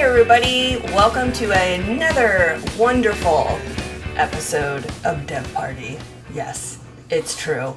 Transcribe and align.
everybody. 0.00 0.78
Welcome 0.94 1.30
to 1.34 1.50
another 1.52 2.58
wonderful 2.78 3.46
episode 4.16 4.86
of 5.04 5.26
Dev 5.26 5.52
Party. 5.52 5.98
Yes, 6.32 6.78
it's 7.10 7.38
true. 7.38 7.76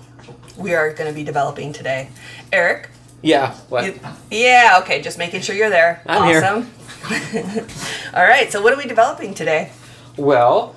We 0.58 0.74
are 0.74 0.94
going 0.94 1.10
to 1.10 1.14
be 1.14 1.26
developing 1.26 1.74
today. 1.74 2.08
Eric? 2.54 2.90
Yeah. 3.22 3.54
What? 3.68 3.86
you- 3.86 4.00
yeah, 4.32 4.80
okay, 4.82 5.02
just 5.02 5.18
making 5.18 5.42
sure 5.42 5.54
you're 5.54 5.70
there. 5.70 6.02
I'm 6.06 6.24
here. 6.30 6.42
awesome. 6.42 6.72
All 8.14 8.24
right, 8.24 8.50
so 8.50 8.62
what 8.62 8.72
are 8.72 8.78
we 8.78 8.86
developing 8.86 9.34
today? 9.34 9.74
Well, 10.16 10.76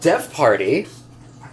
Dev 0.00 0.32
Party 0.32 0.86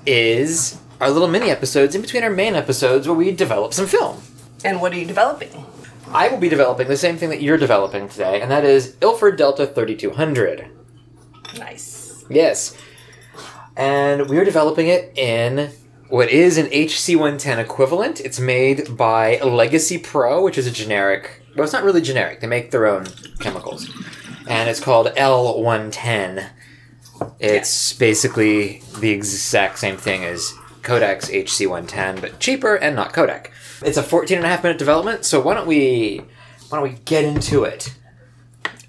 is 0.05 0.79
our 1.01 1.09
little 1.09 1.27
mini 1.27 1.49
episodes 1.49 1.93
in 1.93 2.01
between 2.01 2.23
our 2.23 2.29
main 2.29 2.55
episodes 2.55 3.05
where 3.05 3.17
we 3.17 3.31
develop 3.33 3.73
some 3.73 3.85
film. 3.85 4.21
And 4.63 4.79
what 4.79 4.93
are 4.93 4.97
you 4.97 5.05
developing? 5.05 5.65
I 6.13 6.27
will 6.27 6.37
be 6.37 6.49
developing 6.49 6.87
the 6.87 6.97
same 6.97 7.17
thing 7.17 7.29
that 7.29 7.41
you're 7.41 7.57
developing 7.57 8.07
today, 8.07 8.39
and 8.39 8.51
that 8.51 8.63
is 8.63 8.95
Ilford 9.01 9.35
Delta 9.35 9.65
3200. 9.65 10.69
Nice. 11.57 12.23
Yes. 12.29 12.77
And 13.75 14.29
we 14.29 14.37
are 14.37 14.45
developing 14.45 14.87
it 14.87 15.17
in 15.17 15.71
what 16.09 16.29
is 16.29 16.59
an 16.59 16.67
HC110 16.67 17.57
equivalent. 17.57 18.21
It's 18.21 18.39
made 18.39 18.95
by 18.95 19.39
Legacy 19.39 19.97
Pro, 19.97 20.43
which 20.43 20.59
is 20.59 20.67
a 20.67 20.71
generic. 20.71 21.41
Well, 21.55 21.63
it's 21.63 21.73
not 21.73 21.83
really 21.83 22.01
generic. 22.01 22.39
They 22.41 22.47
make 22.47 22.69
their 22.69 22.85
own 22.85 23.07
chemicals. 23.39 23.89
And 24.47 24.69
it's 24.69 24.79
called 24.79 25.07
L110. 25.07 26.49
It's 27.39 27.93
basically 27.93 28.83
the 28.99 29.09
exact 29.09 29.79
same 29.79 29.97
thing 29.97 30.23
as 30.23 30.53
Kodak's 30.83 31.29
HC110, 31.29 32.21
but 32.21 32.39
cheaper 32.39 32.75
and 32.75 32.95
not 32.95 33.13
Kodak. 33.13 33.51
It's 33.83 33.97
a 33.97 34.03
14 34.03 34.37
and 34.37 34.45
a 34.45 34.49
half 34.49 34.63
minute 34.63 34.77
development, 34.77 35.25
so 35.25 35.41
why 35.41 35.53
don't 35.55 35.67
we 35.67 36.21
why 36.69 36.79
don't 36.79 36.89
we 36.89 36.97
get 37.05 37.23
into 37.25 37.63
it? 37.63 37.93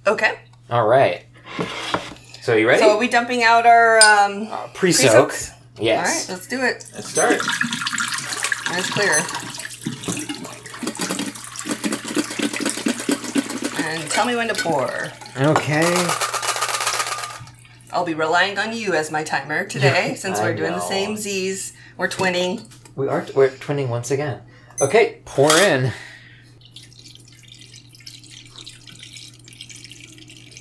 Okay. 0.06 0.38
All 0.70 0.86
right. 0.86 1.24
So 2.42 2.54
you 2.54 2.68
ready? 2.68 2.80
So 2.80 2.90
are 2.90 2.98
we 2.98 3.08
dumping 3.08 3.42
out 3.42 3.66
our 3.66 3.98
um, 3.98 4.48
Uh, 4.50 4.66
pre-soak. 4.74 5.28
pre-soaks? 5.30 5.50
Yes. 5.80 6.06
All 6.06 6.34
right, 6.34 6.38
let's 6.38 6.46
do 6.48 6.62
it. 6.62 6.86
Let's 6.94 7.08
start. 7.08 7.40
It's 8.76 8.90
clear. 8.90 9.14
And 13.84 14.10
tell 14.10 14.26
me 14.26 14.36
when 14.36 14.48
to 14.48 14.54
pour. 14.54 15.12
Okay. 15.36 16.06
I'll 17.92 18.04
be 18.04 18.14
relying 18.14 18.58
on 18.58 18.72
you 18.72 18.92
as 18.94 19.10
my 19.10 19.22
timer 19.24 19.64
today, 19.64 20.14
since 20.18 20.38
I 20.38 20.44
we're 20.50 20.56
doing 20.56 20.72
the 20.72 20.80
same 20.80 21.16
Z's. 21.16 21.72
We're 21.96 22.08
twinning. 22.08 22.64
We 22.96 23.08
are 23.08 23.26
we're 23.34 23.48
twinning 23.50 23.88
once 23.88 24.10
again. 24.10 24.40
Okay, 24.80 25.20
pour 25.24 25.52
in. 25.56 25.92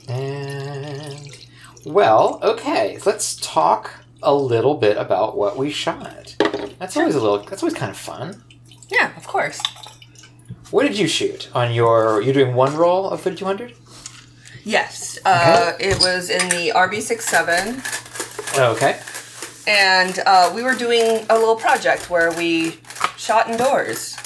And 0.08 1.38
well, 1.86 2.40
okay, 2.44 3.00
let's 3.06 3.36
talk 3.38 3.92
a 4.22 4.34
little 4.34 4.76
bit 4.76 4.98
about 4.98 5.38
what 5.38 5.58
we 5.58 5.70
shot. 5.72 6.36
That's 6.80 6.96
always 6.98 7.16
a 7.16 7.22
little 7.22 7.40
that's 7.40 7.64
always 7.64 7.74
kind 7.78 7.90
of 7.92 7.98
fun. 7.98 8.44
Yeah, 8.90 9.16
of 9.18 9.28
course. 9.28 9.62
What 10.72 10.84
did 10.84 10.98
you 10.98 11.08
shoot 11.08 11.50
on 11.56 11.74
your 11.74 12.22
you're 12.22 12.34
doing 12.34 12.54
one 12.56 12.76
roll 12.76 13.10
of 13.10 13.22
3200? 13.22 13.76
Yes, 14.66 15.20
uh, 15.26 15.74
it 15.78 16.00
was 16.00 16.30
in 16.30 16.48
the 16.48 16.72
RB67, 16.74 18.58
Okay. 18.58 18.98
and 19.68 20.20
uh, 20.26 20.54
we 20.56 20.64
were 20.64 20.74
doing 20.74 21.26
a 21.30 21.38
little 21.38 21.58
project 21.58 22.10
where 22.10 22.32
we 22.32 22.78
shot 23.24 23.50
indoors. 23.50 24.18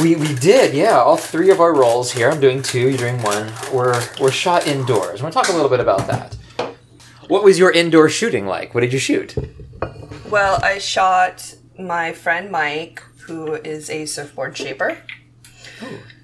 We, 0.00 0.14
we 0.14 0.34
did, 0.36 0.72
yeah. 0.72 1.00
All 1.00 1.16
three 1.16 1.50
of 1.50 1.60
our 1.60 1.74
rolls 1.74 2.12
here, 2.12 2.30
I'm 2.30 2.38
doing 2.38 2.62
two, 2.62 2.78
you're 2.78 2.98
doing 2.98 3.20
one, 3.22 3.52
were, 3.72 4.00
were 4.20 4.30
shot 4.30 4.68
indoors. 4.68 5.20
We're 5.20 5.30
to 5.30 5.34
talk 5.34 5.48
a 5.48 5.52
little 5.52 5.68
bit 5.68 5.80
about 5.80 6.06
that. 6.06 6.36
What 7.26 7.42
was 7.42 7.58
your 7.58 7.72
indoor 7.72 8.08
shooting 8.08 8.46
like? 8.46 8.72
What 8.72 8.82
did 8.82 8.92
you 8.92 9.00
shoot? 9.00 9.34
Well, 10.30 10.60
I 10.62 10.78
shot 10.78 11.56
my 11.76 12.12
friend 12.12 12.52
Mike, 12.52 13.02
who 13.22 13.54
is 13.54 13.90
a 13.90 14.06
surfboard 14.06 14.56
shaper. 14.56 14.98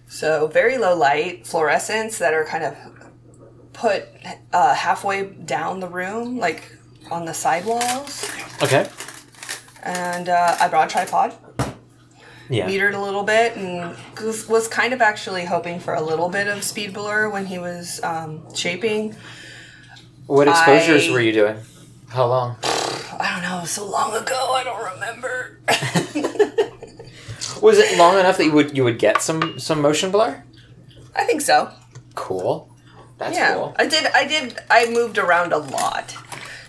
So 0.06 0.46
very 0.46 0.78
low 0.78 0.96
light 0.96 1.44
fluorescents 1.44 2.18
that 2.18 2.34
are 2.34 2.44
kind 2.44 2.62
of 2.62 2.76
put 3.72 4.04
uh, 4.52 4.74
halfway 4.74 5.24
down 5.26 5.80
the 5.80 5.88
room, 5.88 6.38
like 6.38 6.76
on 7.10 7.24
the 7.24 7.34
side 7.34 7.64
walls. 7.64 8.30
Okay. 8.62 8.88
And 9.82 10.28
uh, 10.28 10.56
I 10.60 10.68
brought 10.68 10.88
a 10.88 10.90
tripod, 10.92 11.34
Yeah. 12.48 12.68
metered 12.68 12.94
a 12.94 13.00
little 13.00 13.24
bit, 13.24 13.56
and 13.56 13.96
was, 14.48 14.68
kind 14.68 14.92
of 14.94 15.00
actually 15.02 15.44
hoping 15.44 15.80
for 15.80 15.94
a 15.94 16.00
little 16.00 16.28
bit 16.28 16.46
of 16.46 16.62
speed 16.62 16.92
blur 16.94 17.28
when 17.28 17.46
he 17.46 17.58
was 17.58 18.00
um, 18.04 18.54
shaping. 18.54 19.16
What 20.26 20.48
exposures 20.48 21.08
I- 21.08 21.12
were 21.12 21.20
you 21.20 21.32
doing? 21.32 21.56
How 22.08 22.26
long? 22.26 22.56
I 22.62 23.30
don't 23.40 23.42
know, 23.42 23.64
so 23.64 23.86
long 23.88 24.14
ago, 24.14 24.52
I 24.52 24.64
don't 24.64 24.94
remember. 24.94 25.58
Was 27.62 27.78
it 27.78 27.96
long 27.96 28.18
enough 28.18 28.38
that 28.38 28.44
you 28.44 28.52
would 28.52 28.76
you 28.76 28.82
would 28.84 28.98
get 28.98 29.22
some 29.22 29.58
some 29.58 29.80
motion 29.80 30.10
blur? 30.10 30.42
I 31.14 31.24
think 31.24 31.40
so. 31.40 31.70
Cool. 32.14 32.74
That's 33.18 33.36
yeah, 33.36 33.54
cool. 33.54 33.74
I 33.78 33.86
did. 33.86 34.06
I 34.06 34.26
did. 34.26 34.58
I 34.68 34.90
moved 34.90 35.16
around 35.18 35.52
a 35.52 35.58
lot. 35.58 36.16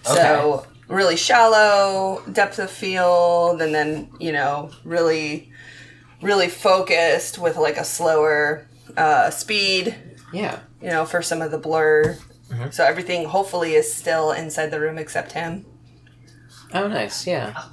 So 0.03 0.68
really 0.88 1.16
shallow 1.16 2.21
depth 2.31 2.59
of 2.59 2.69
field, 2.69 3.61
and 3.61 3.73
then 3.73 4.09
you 4.19 4.31
know 4.31 4.71
really, 4.83 5.51
really 6.21 6.49
focused 6.49 7.38
with 7.39 7.57
like 7.57 7.77
a 7.77 7.85
slower 7.85 8.67
uh, 8.97 9.29
speed. 9.29 9.95
Yeah. 10.31 10.59
You 10.81 10.89
know, 10.89 11.05
for 11.05 11.21
some 11.21 11.41
of 11.41 11.51
the 11.51 11.57
blur. 11.57 12.17
Mm-hmm. 12.49 12.71
So 12.71 12.83
everything 12.83 13.25
hopefully 13.25 13.73
is 13.73 13.91
still 13.94 14.31
inside 14.31 14.67
the 14.67 14.79
room 14.79 14.97
except 14.97 15.31
him. 15.31 15.66
Oh, 16.73 16.88
nice. 16.88 17.25
Yeah. 17.25 17.63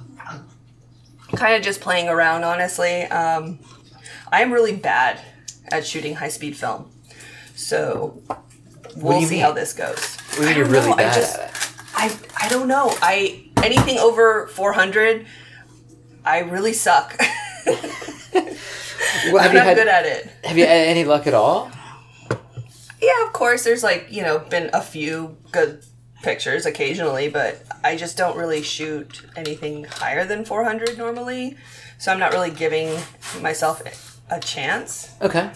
Kind 1.35 1.55
of 1.55 1.61
just 1.61 1.81
playing 1.81 2.07
around, 2.07 2.43
honestly. 2.43 3.03
Um, 3.03 3.59
I'm 4.31 4.51
really 4.51 4.75
bad 4.75 5.19
at 5.71 5.85
shooting 5.85 6.15
high 6.15 6.29
speed 6.29 6.55
film, 6.57 6.91
so 7.55 8.21
we'll 8.97 9.17
do 9.17 9.21
you 9.21 9.27
see 9.27 9.35
mean? 9.35 9.43
how 9.43 9.51
this 9.53 9.73
goes. 9.73 10.17
What 10.37 10.37
do 10.37 10.41
you 10.41 10.47
mean 10.47 10.53
I 10.53 10.57
you're 10.57 10.67
really 10.67 10.89
know, 10.89 10.95
bad 10.97 11.15
just- 11.15 11.37
at 11.39 11.49
it? 11.49 11.70
I 12.01 12.17
I 12.39 12.49
don't 12.49 12.67
know. 12.67 12.95
I 13.01 13.45
anything 13.63 13.99
over 13.99 14.47
400, 14.47 15.25
I 16.25 16.39
really 16.39 16.73
suck. 16.73 17.19
Well, 19.31 19.43
I'm 19.43 19.53
not 19.53 19.65
had 19.65 19.77
good 19.77 19.87
at 19.87 20.05
it. 20.05 20.31
have 20.43 20.57
you 20.57 20.65
had 20.65 20.87
any 20.87 21.03
luck 21.03 21.27
at 21.27 21.33
all? 21.33 21.69
Yeah, 23.01 23.25
of 23.25 23.33
course. 23.33 23.63
There's 23.63 23.83
like 23.83 24.07
you 24.09 24.23
know 24.23 24.39
been 24.39 24.69
a 24.73 24.81
few 24.81 25.37
good 25.51 25.85
pictures 26.23 26.65
occasionally, 26.65 27.27
but 27.29 27.61
I 27.83 27.97
just 27.97 28.17
don't 28.17 28.37
really 28.37 28.63
shoot 28.63 29.23
anything 29.35 29.83
higher 29.83 30.25
than 30.25 30.45
400 30.45 30.97
normally. 30.97 31.57
So 31.97 32.11
I'm 32.11 32.19
not 32.19 32.31
really 32.31 32.51
giving 32.51 32.99
myself 33.41 33.81
a 34.29 34.39
chance. 34.39 35.13
Okay. 35.21 35.51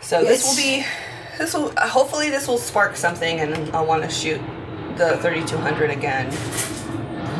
So 0.00 0.22
this 0.22 0.44
will 0.44 0.56
be 0.56 0.84
this 1.38 1.54
will 1.54 1.72
hopefully 1.76 2.30
this 2.30 2.46
will 2.46 2.58
spark 2.58 2.96
something, 2.96 3.40
and 3.40 3.74
I'll 3.74 3.86
want 3.86 4.02
to 4.02 4.10
shoot 4.10 4.40
the 4.96 5.16
3200 5.18 5.90
again. 5.90 6.30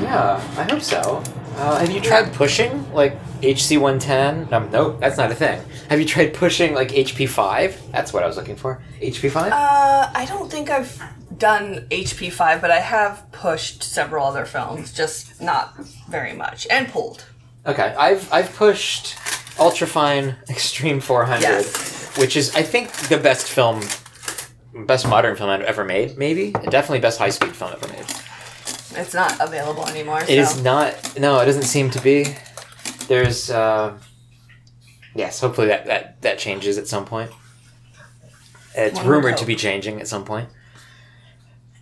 Yeah, 0.02 0.42
I 0.56 0.64
hope 0.70 0.82
so. 0.82 1.22
Uh, 1.56 1.78
have 1.78 1.90
you 1.90 2.00
tried 2.00 2.32
pushing 2.32 2.90
like 2.94 3.14
HC 3.42 3.76
one 3.78 3.98
ten? 3.98 4.48
No, 4.50 4.60
nope, 4.68 5.00
that's 5.00 5.18
not 5.18 5.30
a 5.30 5.34
thing. 5.34 5.60
Have 5.90 6.00
you 6.00 6.06
tried 6.06 6.32
pushing 6.32 6.74
like 6.74 6.88
HP 6.88 7.28
five? 7.28 7.78
That's 7.92 8.12
what 8.12 8.22
I 8.22 8.26
was 8.26 8.36
looking 8.38 8.56
for. 8.56 8.82
HP 9.00 9.30
five. 9.30 9.52
Uh, 9.52 10.10
I 10.14 10.24
don't 10.26 10.50
think 10.50 10.70
I've 10.70 10.98
done 11.38 11.86
HP5, 11.90 12.60
but 12.62 12.70
I 12.70 12.80
have 12.80 13.30
pushed 13.32 13.82
several 13.82 14.24
other 14.26 14.46
films, 14.46 14.92
just 14.94 15.40
not 15.42 15.76
very 16.08 16.32
much, 16.32 16.66
and 16.70 16.88
pulled. 16.88 17.26
Okay, 17.66 17.94
I've 17.98 18.32
I've 18.32 18.54
pushed 18.56 19.14
Ultrafine 19.58 20.36
Extreme 20.50 21.00
four 21.00 21.26
hundred, 21.26 21.42
Yes. 21.42 22.16
which 22.18 22.34
is 22.34 22.56
I 22.56 22.62
think 22.62 22.90
the 23.10 23.18
best 23.18 23.46
film, 23.46 23.82
best 24.74 25.06
modern 25.08 25.36
film 25.36 25.50
I've 25.50 25.62
ever 25.62 25.84
made. 25.84 26.16
Maybe 26.16 26.50
definitely 26.50 27.00
best 27.00 27.18
high 27.18 27.30
speed 27.30 27.54
film 27.54 27.72
ever 27.72 27.88
made. 27.88 28.06
It's 28.94 29.14
not 29.14 29.40
available 29.40 29.86
anymore. 29.86 30.22
It 30.22 30.30
is 30.30 30.50
so. 30.50 30.62
not. 30.62 31.18
No, 31.18 31.40
it 31.40 31.46
doesn't 31.46 31.62
seem 31.62 31.90
to 31.90 32.00
be. 32.02 32.34
There's. 33.08 33.50
Uh, 33.50 33.98
yes, 35.14 35.40
hopefully 35.40 35.68
that, 35.68 35.86
that 35.86 36.22
that 36.22 36.38
changes 36.38 36.78
at 36.78 36.86
some 36.86 37.04
point. 37.04 37.30
It's 38.74 38.96
One 38.96 39.06
rumored 39.06 39.36
to 39.38 39.46
be 39.46 39.56
changing 39.56 40.00
at 40.00 40.08
some 40.08 40.24
point. 40.24 40.48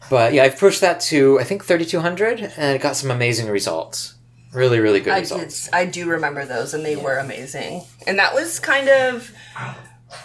But 0.08 0.32
yeah, 0.32 0.42
I've 0.42 0.58
pushed 0.58 0.80
that 0.80 1.00
to 1.02 1.38
I 1.38 1.44
think 1.44 1.64
3200, 1.64 2.40
and 2.56 2.76
it 2.76 2.82
got 2.82 2.96
some 2.96 3.10
amazing 3.10 3.48
results. 3.48 4.14
Really, 4.52 4.80
really 4.80 4.98
good 4.98 5.12
I 5.12 5.20
did. 5.20 5.30
results. 5.30 5.70
I 5.72 5.86
do 5.86 6.08
remember 6.08 6.44
those, 6.44 6.74
and 6.74 6.84
they 6.84 6.96
were 6.96 7.18
amazing. 7.18 7.82
And 8.06 8.18
that 8.18 8.34
was 8.34 8.58
kind 8.58 8.88
of 8.88 9.32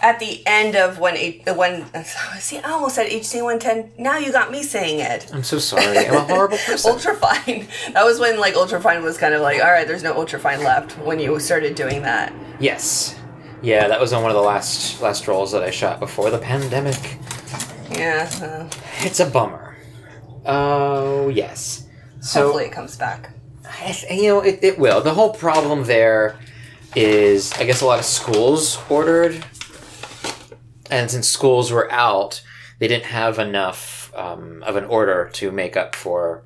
at 0.02 0.18
the 0.18 0.42
end 0.46 0.74
of 0.76 0.98
when 0.98 1.16
H- 1.16 1.42
when 1.54 1.84
see, 2.38 2.58
I 2.58 2.70
almost 2.72 2.94
said 2.96 3.06
HC 3.10 3.42
one 3.42 3.58
ten. 3.58 3.92
Now 3.98 4.18
you 4.18 4.32
got 4.32 4.50
me 4.50 4.62
saying 4.62 5.00
it. 5.00 5.30
I'm 5.32 5.42
so 5.44 5.58
sorry. 5.58 5.98
I'm 5.98 6.14
a 6.14 6.20
horrible 6.20 6.58
person. 6.66 6.92
Ultrafine. 6.92 7.68
That 7.92 8.04
was 8.04 8.18
when 8.18 8.38
like 8.38 8.54
Ultrafine 8.54 9.02
was 9.02 9.16
kind 9.18 9.34
of 9.34 9.42
like, 9.42 9.60
all 9.60 9.70
right, 9.70 9.86
there's 9.86 10.02
no 10.02 10.14
Ultrafine 10.14 10.62
left 10.64 10.98
when 10.98 11.18
you 11.18 11.38
started 11.40 11.74
doing 11.74 12.02
that. 12.02 12.32
Yes. 12.60 13.18
Yeah, 13.62 13.88
that 13.88 13.98
was 14.00 14.12
on 14.12 14.22
one 14.22 14.30
of 14.30 14.36
the 14.36 14.42
last 14.42 15.00
last 15.00 15.26
rolls 15.28 15.52
that 15.52 15.62
I 15.62 15.70
shot 15.70 15.98
before 16.00 16.30
the 16.30 16.38
pandemic. 16.38 17.18
Yeah. 17.90 18.28
Uh, 18.42 18.68
It's 19.00 19.20
a 19.20 19.26
bummer. 19.26 19.76
Oh 20.44 21.28
yes. 21.28 21.86
So 22.20 22.42
hopefully 22.44 22.64
it 22.66 22.72
comes 22.72 22.96
back. 22.96 23.30
I 23.64 23.96
you 24.10 24.28
know 24.28 24.40
it, 24.40 24.58
it 24.62 24.78
will. 24.78 25.00
The 25.00 25.14
whole 25.14 25.32
problem 25.32 25.84
there 25.84 26.38
is 26.94 27.52
I 27.54 27.64
guess 27.64 27.80
a 27.82 27.86
lot 27.86 27.98
of 27.98 28.04
schools 28.04 28.78
ordered, 28.88 29.44
and 30.90 31.10
since 31.10 31.28
schools 31.28 31.70
were 31.70 31.90
out, 31.90 32.42
they 32.78 32.88
didn't 32.88 33.06
have 33.06 33.38
enough 33.38 34.12
um, 34.14 34.62
of 34.64 34.76
an 34.76 34.84
order 34.84 35.30
to 35.34 35.50
make 35.50 35.76
up 35.76 35.94
for 35.94 36.44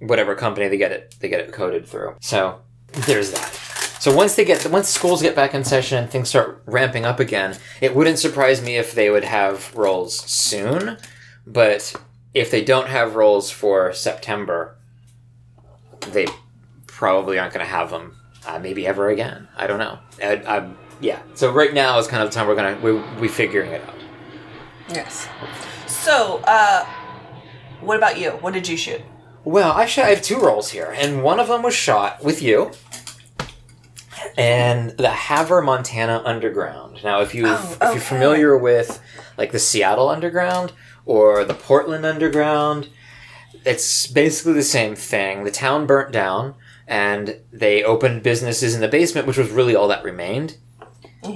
whatever 0.00 0.34
company 0.34 0.68
they 0.68 0.76
get 0.76 0.92
it 0.92 1.16
they 1.18 1.28
get 1.28 1.40
it 1.40 1.52
coded 1.52 1.86
through. 1.86 2.14
So 2.20 2.60
there's 2.92 3.32
that. 3.32 3.54
So 4.00 4.14
once 4.14 4.36
they 4.36 4.44
get 4.44 4.64
once 4.70 4.88
schools 4.88 5.22
get 5.22 5.34
back 5.34 5.54
in 5.54 5.64
session 5.64 5.98
and 5.98 6.10
things 6.10 6.28
start 6.28 6.62
ramping 6.66 7.04
up 7.04 7.18
again, 7.18 7.56
it 7.80 7.94
wouldn't 7.94 8.18
surprise 8.18 8.62
me 8.62 8.76
if 8.76 8.94
they 8.94 9.10
would 9.10 9.24
have 9.24 9.74
rolls 9.74 10.18
soon. 10.18 10.98
But 11.46 11.94
if 12.34 12.50
they 12.50 12.62
don't 12.62 12.88
have 12.88 13.16
rolls 13.16 13.50
for 13.50 13.92
September, 13.92 14.76
they 16.12 16.26
probably 16.86 17.38
aren't 17.38 17.54
going 17.54 17.64
to 17.64 17.70
have 17.72 17.90
them 17.90 18.16
uh, 18.46 18.58
maybe 18.58 18.86
ever 18.86 19.08
again. 19.08 19.48
I 19.56 19.66
don't 19.66 19.78
know. 19.78 19.98
I, 20.22 20.32
I, 20.46 20.70
yeah. 21.00 21.20
So 21.34 21.52
right 21.52 21.72
now 21.74 21.98
is 21.98 22.06
kind 22.06 22.22
of 22.22 22.30
the 22.30 22.34
time 22.34 22.46
we're 22.46 22.54
gonna 22.56 22.78
we 22.80 22.92
we 23.20 23.28
figuring 23.28 23.70
it 23.72 23.82
out. 23.88 23.94
Yes. 24.88 25.28
So, 25.86 26.40
uh, 26.46 26.86
what 27.80 27.96
about 27.96 28.18
you? 28.18 28.30
What 28.30 28.54
did 28.54 28.66
you 28.68 28.76
shoot? 28.76 29.02
Well, 29.44 29.72
I 29.72 29.86
shot. 29.86 30.06
I 30.06 30.10
have 30.10 30.22
two 30.22 30.38
rolls 30.40 30.70
here, 30.70 30.94
and 30.96 31.22
one 31.22 31.38
of 31.40 31.48
them 31.48 31.62
was 31.62 31.74
shot 31.74 32.22
with 32.24 32.40
you. 32.42 32.72
And 34.36 34.90
the 34.92 35.10
Havre 35.10 35.62
Montana 35.62 36.22
Underground. 36.24 37.02
Now, 37.04 37.20
if 37.20 37.34
you 37.34 37.46
Oh, 37.46 37.54
if 37.54 37.82
okay. 37.82 37.92
you're 37.92 38.00
familiar 38.00 38.56
with 38.56 39.00
like 39.36 39.52
the 39.52 39.58
Seattle 39.58 40.08
Underground 40.08 40.72
or 41.06 41.44
the 41.44 41.54
Portland 41.54 42.04
Underground, 42.04 42.88
it's 43.64 44.06
basically 44.06 44.54
the 44.54 44.62
same 44.62 44.94
thing. 44.96 45.44
The 45.44 45.50
town 45.50 45.86
burnt 45.86 46.12
down, 46.12 46.54
and 46.86 47.36
they 47.52 47.82
opened 47.82 48.22
businesses 48.22 48.74
in 48.74 48.80
the 48.80 48.88
basement, 48.88 49.26
which 49.26 49.38
was 49.38 49.50
really 49.50 49.74
all 49.74 49.88
that 49.88 50.04
remained. 50.04 50.56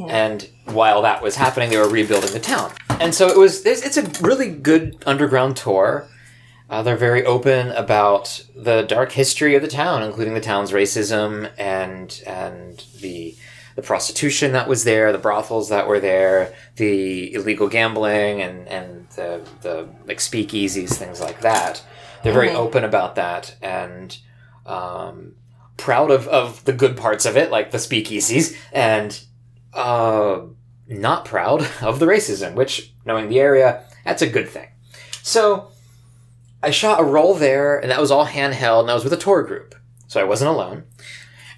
And 0.08 0.48
while 0.66 1.02
that 1.02 1.22
was 1.22 1.36
happening, 1.36 1.70
they 1.70 1.76
were 1.76 1.88
rebuilding 1.88 2.32
the 2.32 2.40
town. 2.40 2.72
And 3.00 3.14
so 3.14 3.28
it 3.28 3.36
was. 3.38 3.64
It's, 3.66 3.82
it's 3.84 3.96
a 3.96 4.24
really 4.24 4.48
good 4.50 5.02
underground 5.06 5.56
tour. 5.56 6.08
Uh, 6.70 6.82
they're 6.82 6.96
very 6.96 7.24
open 7.26 7.68
about 7.72 8.44
the 8.56 8.82
dark 8.82 9.12
history 9.12 9.54
of 9.54 9.62
the 9.62 9.68
town, 9.68 10.02
including 10.02 10.34
the 10.34 10.40
town's 10.40 10.72
racism 10.72 11.50
and 11.58 12.22
and 12.26 12.84
the 13.00 13.34
the 13.74 13.82
prostitution 13.82 14.52
that 14.52 14.68
was 14.68 14.84
there, 14.84 15.12
the 15.12 15.18
brothels 15.18 15.68
that 15.70 15.86
were 15.88 16.00
there, 16.00 16.54
the 16.76 17.32
illegal 17.34 17.68
gambling, 17.68 18.40
and 18.40 18.66
and 18.68 19.08
the 19.16 19.40
the 19.62 19.88
like 20.06 20.18
speakeasies, 20.18 20.94
things 20.94 21.20
like 21.20 21.40
that. 21.40 21.82
They're 22.22 22.32
very 22.32 22.48
Mhm. 22.50 22.54
open 22.56 22.84
about 22.84 23.16
that 23.16 23.56
and 23.60 24.16
um, 24.64 25.32
proud 25.76 26.10
of 26.10 26.28
of 26.28 26.64
the 26.64 26.72
good 26.72 26.96
parts 26.96 27.26
of 27.26 27.36
it, 27.36 27.50
like 27.50 27.70
the 27.72 27.78
speakeasies, 27.78 28.56
and 28.72 29.20
uh, 29.74 30.40
not 30.86 31.24
proud 31.24 31.62
of 31.82 31.98
the 31.98 32.06
racism. 32.06 32.54
Which, 32.54 32.92
knowing 33.04 33.28
the 33.28 33.40
area, 33.40 33.84
that's 34.04 34.22
a 34.22 34.28
good 34.28 34.48
thing. 34.48 34.68
So. 35.22 35.68
I 36.64 36.70
shot 36.70 37.00
a 37.00 37.02
roll 37.04 37.34
there, 37.34 37.76
and 37.76 37.90
that 37.90 38.00
was 38.00 38.12
all 38.12 38.24
handheld, 38.24 38.82
and 38.82 38.90
I 38.92 38.94
was 38.94 39.02
with 39.02 39.12
a 39.12 39.16
tour 39.16 39.42
group, 39.42 39.74
so 40.06 40.20
I 40.20 40.24
wasn't 40.24 40.50
alone. 40.50 40.84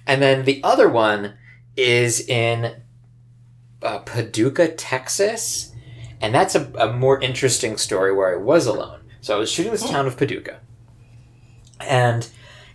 And 0.07 0.21
then 0.21 0.45
the 0.45 0.61
other 0.63 0.89
one 0.89 1.35
is 1.77 2.27
in 2.27 2.81
uh, 3.81 3.99
Paducah, 3.99 4.69
Texas, 4.69 5.73
and 6.21 6.33
that's 6.33 6.55
a, 6.55 6.71
a 6.77 6.91
more 6.91 7.21
interesting 7.21 7.77
story 7.77 8.13
where 8.13 8.33
I 8.33 8.41
was 8.41 8.65
alone. 8.65 9.01
So 9.21 9.35
I 9.35 9.39
was 9.39 9.51
shooting 9.51 9.71
this 9.71 9.87
town 9.87 10.07
of 10.07 10.17
Paducah, 10.17 10.59
and 11.79 12.27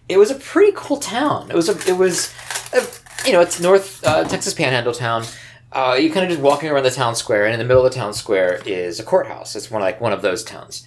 it 0.08 0.19
was 0.19 0.31
a 0.31 0.37
pretty 0.37 0.72
cool 0.75 0.98
town. 0.98 1.50
It 1.50 1.56
was 1.56 1.69
a, 1.69 1.90
it 1.90 1.96
was, 1.96 2.32
a, 2.72 2.87
you 3.26 3.32
know, 3.32 3.40
it's 3.40 3.61
North 3.61 4.05
uh, 4.05 4.25
Texas 4.25 4.55
Panhandle 4.55 4.93
town. 4.93 5.25
Uh, 5.72 5.96
you 6.00 6.11
kind 6.11 6.25
of 6.25 6.31
just 6.31 6.43
walking 6.43 6.69
around 6.69 6.82
the 6.82 6.90
town 6.90 7.14
square, 7.14 7.44
and 7.44 7.52
in 7.52 7.58
the 7.58 7.64
middle 7.64 7.84
of 7.84 7.93
the 7.93 7.96
town 7.96 8.12
square 8.12 8.61
is 8.67 8.99
a 8.99 9.05
courthouse. 9.05 9.55
It's 9.55 9.70
one 9.70 9.81
like 9.81 10.00
one 10.00 10.12
of 10.12 10.22
those 10.22 10.43
towns, 10.43 10.87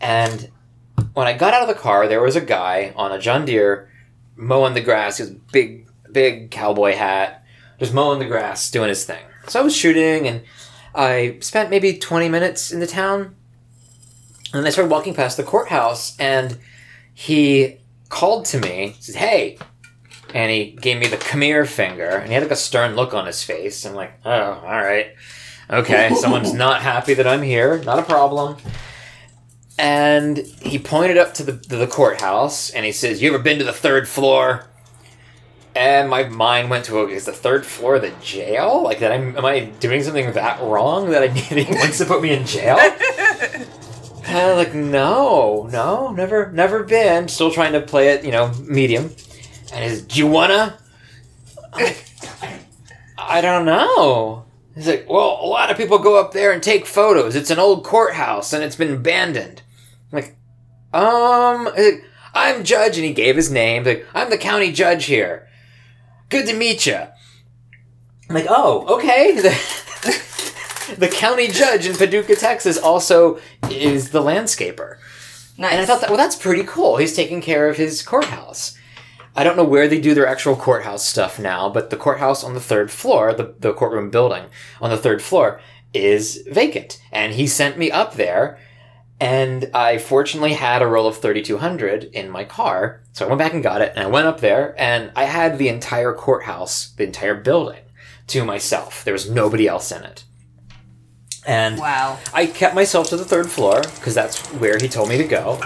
and 0.00 0.50
when 1.14 1.26
I 1.26 1.32
got 1.32 1.54
out 1.54 1.62
of 1.62 1.68
the 1.68 1.74
car, 1.74 2.06
there 2.06 2.22
was 2.22 2.36
a 2.36 2.40
guy 2.40 2.92
on 2.94 3.12
a 3.12 3.18
John 3.18 3.44
Deere 3.44 3.90
mowing 4.36 4.74
the 4.74 4.80
grass. 4.80 5.18
Was 5.18 5.30
big, 5.30 5.88
big 6.12 6.50
cowboy 6.50 6.94
hat, 6.94 7.44
just 7.78 7.92
mowing 7.92 8.18
the 8.18 8.26
grass, 8.26 8.70
doing 8.70 8.88
his 8.88 9.04
thing. 9.04 9.24
So 9.48 9.60
I 9.60 9.62
was 9.62 9.74
shooting, 9.74 10.28
and 10.28 10.42
I 10.94 11.38
spent 11.40 11.70
maybe 11.70 11.98
twenty 11.98 12.28
minutes 12.28 12.70
in 12.70 12.80
the 12.80 12.86
town, 12.86 13.34
and 14.52 14.66
I 14.66 14.70
started 14.70 14.92
walking 14.92 15.14
past 15.14 15.36
the 15.36 15.42
courthouse, 15.42 16.16
and 16.20 16.58
he 17.12 17.78
called 18.08 18.44
to 18.46 18.60
me. 18.60 18.96
Said, 19.00 19.16
"Hey." 19.16 19.58
And 20.34 20.50
he 20.50 20.72
gave 20.72 20.98
me 20.98 21.06
the 21.06 21.16
come 21.16 21.40
here 21.40 21.64
finger, 21.64 22.08
and 22.08 22.28
he 22.28 22.34
had 22.34 22.42
like 22.42 22.52
a 22.52 22.56
stern 22.56 22.94
look 22.94 23.14
on 23.14 23.26
his 23.26 23.42
face. 23.42 23.84
I'm 23.84 23.94
like, 23.94 24.12
oh, 24.24 24.30
all 24.30 24.62
right. 24.62 25.14
Okay, 25.68 26.14
someone's 26.20 26.52
not 26.52 26.82
happy 26.82 27.14
that 27.14 27.26
I'm 27.26 27.42
here. 27.42 27.82
Not 27.82 27.98
a 27.98 28.02
problem 28.02 28.56
and 29.80 30.38
he 30.60 30.78
pointed 30.78 31.16
up 31.16 31.32
to 31.32 31.42
the, 31.42 31.52
to 31.56 31.76
the 31.76 31.86
courthouse 31.86 32.70
and 32.70 32.84
he 32.84 32.92
says, 32.92 33.22
"You 33.22 33.32
ever 33.34 33.42
been 33.42 33.58
to 33.58 33.64
the 33.64 33.72
third 33.72 34.06
floor?" 34.06 34.66
And 35.74 36.10
my 36.10 36.24
mind 36.24 36.68
went 36.68 36.84
to, 36.86 37.08
"Is 37.08 37.24
the 37.24 37.32
third 37.32 37.64
floor 37.64 37.98
the 37.98 38.12
jail? 38.22 38.82
Like 38.84 38.98
that? 38.98 39.10
I'm, 39.10 39.36
am 39.38 39.44
I 39.46 39.60
doing 39.80 40.02
something 40.02 40.32
that 40.32 40.60
wrong 40.60 41.10
that 41.10 41.22
I 41.22 41.32
need 41.32 41.42
he 41.66 41.74
wants 41.74 41.98
to 41.98 42.04
put 42.04 42.20
me 42.22 42.32
in 42.32 42.44
jail?" 42.44 42.76
and 43.46 43.66
I'm 44.26 44.56
like, 44.56 44.74
"No, 44.74 45.66
no, 45.72 46.12
never, 46.12 46.52
never 46.52 46.82
been. 46.82 47.28
Still 47.28 47.50
trying 47.50 47.72
to 47.72 47.80
play 47.80 48.08
it, 48.10 48.22
you 48.22 48.32
know, 48.32 48.52
medium." 48.66 49.14
And 49.72 49.84
he's, 49.84 50.02
"Do 50.02 50.18
you 50.18 50.26
wanna?" 50.26 50.78
I 53.18 53.40
don't 53.40 53.64
know. 53.64 54.44
He's 54.74 54.88
like, 54.88 55.08
well, 55.08 55.38
a 55.42 55.46
lot 55.46 55.70
of 55.70 55.76
people 55.76 55.98
go 55.98 56.18
up 56.18 56.32
there 56.32 56.52
and 56.52 56.62
take 56.62 56.86
photos. 56.86 57.36
It's 57.36 57.50
an 57.50 57.58
old 57.58 57.84
courthouse 57.84 58.52
and 58.52 58.64
it's 58.64 58.76
been 58.76 58.94
abandoned. 58.94 59.62
I'm 60.12 60.16
like, 60.20 60.36
um, 60.92 61.64
like, 61.64 62.04
I'm 62.34 62.64
judge, 62.64 62.96
and 62.96 63.04
he 63.04 63.12
gave 63.12 63.36
his 63.36 63.50
name. 63.50 63.84
He's 63.84 63.96
like, 63.96 64.06
I'm 64.14 64.30
the 64.30 64.38
county 64.38 64.72
judge 64.72 65.04
here. 65.04 65.48
Good 66.28 66.46
to 66.46 66.54
meet 66.54 66.86
you. 66.86 66.94
I'm 66.94 68.34
like, 68.34 68.46
oh, 68.48 68.96
okay. 68.96 69.40
The, 70.00 70.96
the 70.96 71.08
county 71.08 71.46
judge 71.46 71.86
in 71.86 71.94
Paducah, 71.94 72.34
Texas, 72.34 72.76
also 72.76 73.38
is 73.70 74.10
the 74.10 74.20
landscaper. 74.20 74.96
Nice. 75.56 75.72
And 75.72 75.80
I 75.80 75.84
thought 75.84 76.00
that, 76.00 76.10
well, 76.10 76.16
that's 76.16 76.34
pretty 76.34 76.64
cool. 76.64 76.96
He's 76.96 77.14
taking 77.14 77.40
care 77.40 77.68
of 77.68 77.76
his 77.76 78.02
courthouse. 78.02 78.76
I 79.36 79.44
don't 79.44 79.56
know 79.56 79.64
where 79.64 79.88
they 79.88 80.00
do 80.00 80.14
their 80.14 80.26
actual 80.26 80.56
courthouse 80.56 81.04
stuff 81.04 81.38
now, 81.38 81.68
but 81.68 81.90
the 81.90 81.96
courthouse 81.96 82.42
on 82.42 82.54
the 82.54 82.60
third 82.60 82.90
floor, 82.90 83.32
the, 83.32 83.54
the 83.58 83.72
courtroom 83.72 84.10
building 84.10 84.46
on 84.80 84.90
the 84.90 84.96
third 84.96 85.22
floor, 85.22 85.60
is 85.94 86.44
vacant. 86.50 87.00
And 87.12 87.34
he 87.34 87.46
sent 87.46 87.78
me 87.78 87.90
up 87.90 88.14
there, 88.14 88.58
and 89.20 89.70
I 89.72 89.98
fortunately 89.98 90.54
had 90.54 90.82
a 90.82 90.86
roll 90.86 91.06
of 91.06 91.18
3200 91.18 92.04
in 92.04 92.30
my 92.30 92.44
car. 92.44 93.02
So 93.12 93.24
I 93.24 93.28
went 93.28 93.38
back 93.38 93.54
and 93.54 93.62
got 93.62 93.82
it, 93.82 93.92
and 93.94 94.04
I 94.04 94.08
went 94.08 94.26
up 94.26 94.40
there, 94.40 94.74
and 94.78 95.12
I 95.14 95.24
had 95.24 95.58
the 95.58 95.68
entire 95.68 96.12
courthouse, 96.12 96.90
the 96.92 97.04
entire 97.04 97.34
building, 97.34 97.82
to 98.28 98.44
myself. 98.44 99.04
There 99.04 99.12
was 99.12 99.30
nobody 99.30 99.68
else 99.68 99.92
in 99.92 100.02
it. 100.02 100.24
And 101.46 101.78
wow. 101.78 102.18
I 102.34 102.46
kept 102.46 102.74
myself 102.74 103.08
to 103.10 103.16
the 103.16 103.24
third 103.24 103.50
floor 103.50 103.82
because 103.82 104.14
that's 104.14 104.46
where 104.54 104.78
he 104.78 104.88
told 104.88 105.08
me 105.08 105.16
to 105.18 105.24
go. 105.24 105.58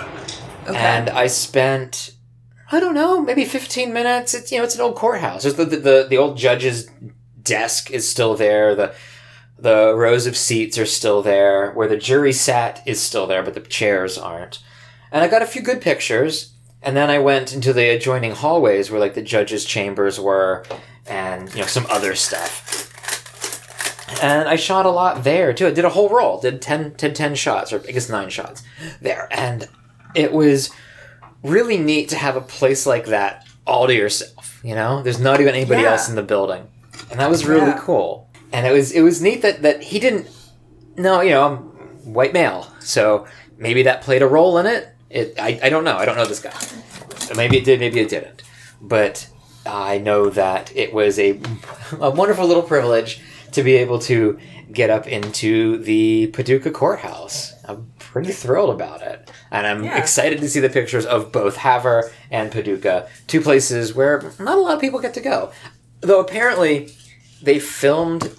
Okay. 0.66 0.76
And 0.76 1.10
I 1.10 1.26
spent, 1.26 2.13
I 2.74 2.80
don't 2.80 2.94
know, 2.94 3.20
maybe 3.20 3.44
15 3.44 3.92
minutes. 3.92 4.34
It's, 4.34 4.50
you 4.50 4.58
know, 4.58 4.64
it's 4.64 4.74
an 4.74 4.80
old 4.80 4.96
courthouse. 4.96 5.44
The, 5.44 5.64
the, 5.64 6.06
the, 6.10 6.16
old 6.16 6.36
judge's 6.36 6.90
desk 7.40 7.92
is 7.92 8.08
still 8.08 8.34
there. 8.34 8.74
The, 8.74 8.92
the 9.56 9.94
rows 9.94 10.26
of 10.26 10.36
seats 10.36 10.76
are 10.76 10.86
still 10.86 11.22
there. 11.22 11.70
Where 11.72 11.86
the 11.86 11.96
jury 11.96 12.32
sat 12.32 12.82
is 12.84 13.00
still 13.00 13.28
there, 13.28 13.44
but 13.44 13.54
the 13.54 13.60
chairs 13.60 14.18
aren't. 14.18 14.58
And 15.12 15.22
I 15.22 15.28
got 15.28 15.40
a 15.40 15.46
few 15.46 15.62
good 15.62 15.80
pictures. 15.80 16.52
And 16.82 16.96
then 16.96 17.10
I 17.10 17.20
went 17.20 17.54
into 17.54 17.72
the 17.72 17.90
adjoining 17.90 18.32
hallways 18.32 18.90
where 18.90 19.00
like 19.00 19.14
the 19.14 19.22
judge's 19.22 19.64
chambers 19.64 20.18
were 20.18 20.64
and, 21.06 21.48
you 21.54 21.60
know, 21.60 21.66
some 21.66 21.86
other 21.88 22.16
stuff. 22.16 22.90
And 24.20 24.48
I 24.48 24.56
shot 24.56 24.84
a 24.84 24.90
lot 24.90 25.22
there 25.22 25.52
too. 25.52 25.68
I 25.68 25.70
did 25.70 25.84
a 25.84 25.90
whole 25.90 26.08
roll, 26.08 26.40
did 26.40 26.60
10, 26.60 26.96
10, 26.96 27.14
10 27.14 27.34
shots, 27.36 27.72
or 27.72 27.80
I 27.88 27.92
guess 27.92 28.08
9 28.08 28.28
shots 28.30 28.64
there. 29.00 29.28
And 29.30 29.68
it 30.14 30.32
was 30.32 30.70
really 31.44 31.78
neat 31.78 32.08
to 32.08 32.16
have 32.16 32.34
a 32.36 32.40
place 32.40 32.86
like 32.86 33.06
that 33.06 33.46
all 33.66 33.86
to 33.86 33.94
yourself, 33.94 34.60
you 34.64 34.74
know? 34.74 35.02
There's 35.02 35.20
not 35.20 35.40
even 35.40 35.54
anybody 35.54 35.82
Yeah. 35.82 35.92
else 35.92 36.08
in 36.08 36.16
the 36.16 36.22
building. 36.22 36.66
And 37.10 37.20
that 37.20 37.30
was 37.30 37.46
really 37.46 37.68
Yeah. 37.70 37.78
cool. 37.80 38.28
And 38.52 38.66
it 38.66 38.72
was 38.72 38.90
it 38.92 39.02
was 39.02 39.20
neat 39.22 39.42
that, 39.42 39.62
that 39.62 39.82
he 39.82 39.98
didn't 40.00 40.26
no, 40.96 41.20
you 41.20 41.30
know, 41.30 41.44
I'm 41.46 41.56
white 42.12 42.32
male. 42.32 42.66
So 42.80 43.26
maybe 43.58 43.82
that 43.84 44.02
played 44.02 44.22
a 44.22 44.26
role 44.26 44.58
in 44.58 44.66
it. 44.66 44.88
It 45.10 45.34
I, 45.38 45.60
I 45.62 45.68
don't 45.68 45.84
know. 45.84 45.96
I 45.96 46.04
don't 46.04 46.16
know 46.16 46.26
this 46.26 46.40
guy. 46.40 46.52
Maybe 47.36 47.56
it 47.58 47.64
did, 47.64 47.80
maybe 47.80 48.00
it 48.00 48.08
didn't. 48.08 48.42
But 48.80 49.26
I 49.66 49.98
know 49.98 50.28
that 50.30 50.70
it 50.76 50.92
was 50.92 51.18
a, 51.18 51.40
a 52.00 52.10
wonderful 52.10 52.46
little 52.46 52.62
privilege 52.62 53.20
to 53.52 53.62
be 53.62 53.76
able 53.76 53.98
to 54.00 54.38
get 54.72 54.90
up 54.90 55.06
into 55.06 55.78
the 55.78 56.26
Paducah 56.28 56.70
courthouse. 56.70 57.53
I'm 58.14 58.22
pretty 58.22 58.32
thrilled 58.32 58.70
about 58.70 59.02
it. 59.02 59.28
And 59.50 59.66
I'm 59.66 59.82
Yeah. 59.84 59.98
excited 59.98 60.40
to 60.40 60.48
see 60.48 60.60
the 60.60 60.68
pictures 60.68 61.04
of 61.04 61.32
both 61.32 61.56
Havre 61.56 62.10
and 62.30 62.52
Paducah, 62.52 63.08
two 63.26 63.40
places 63.40 63.92
where 63.92 64.22
not 64.38 64.56
a 64.56 64.60
lot 64.60 64.74
of 64.74 64.80
people 64.80 65.00
get 65.00 65.14
to 65.14 65.20
go. 65.20 65.50
Though 66.00 66.20
apparently 66.20 66.92
they 67.42 67.58
filmed 67.58 68.30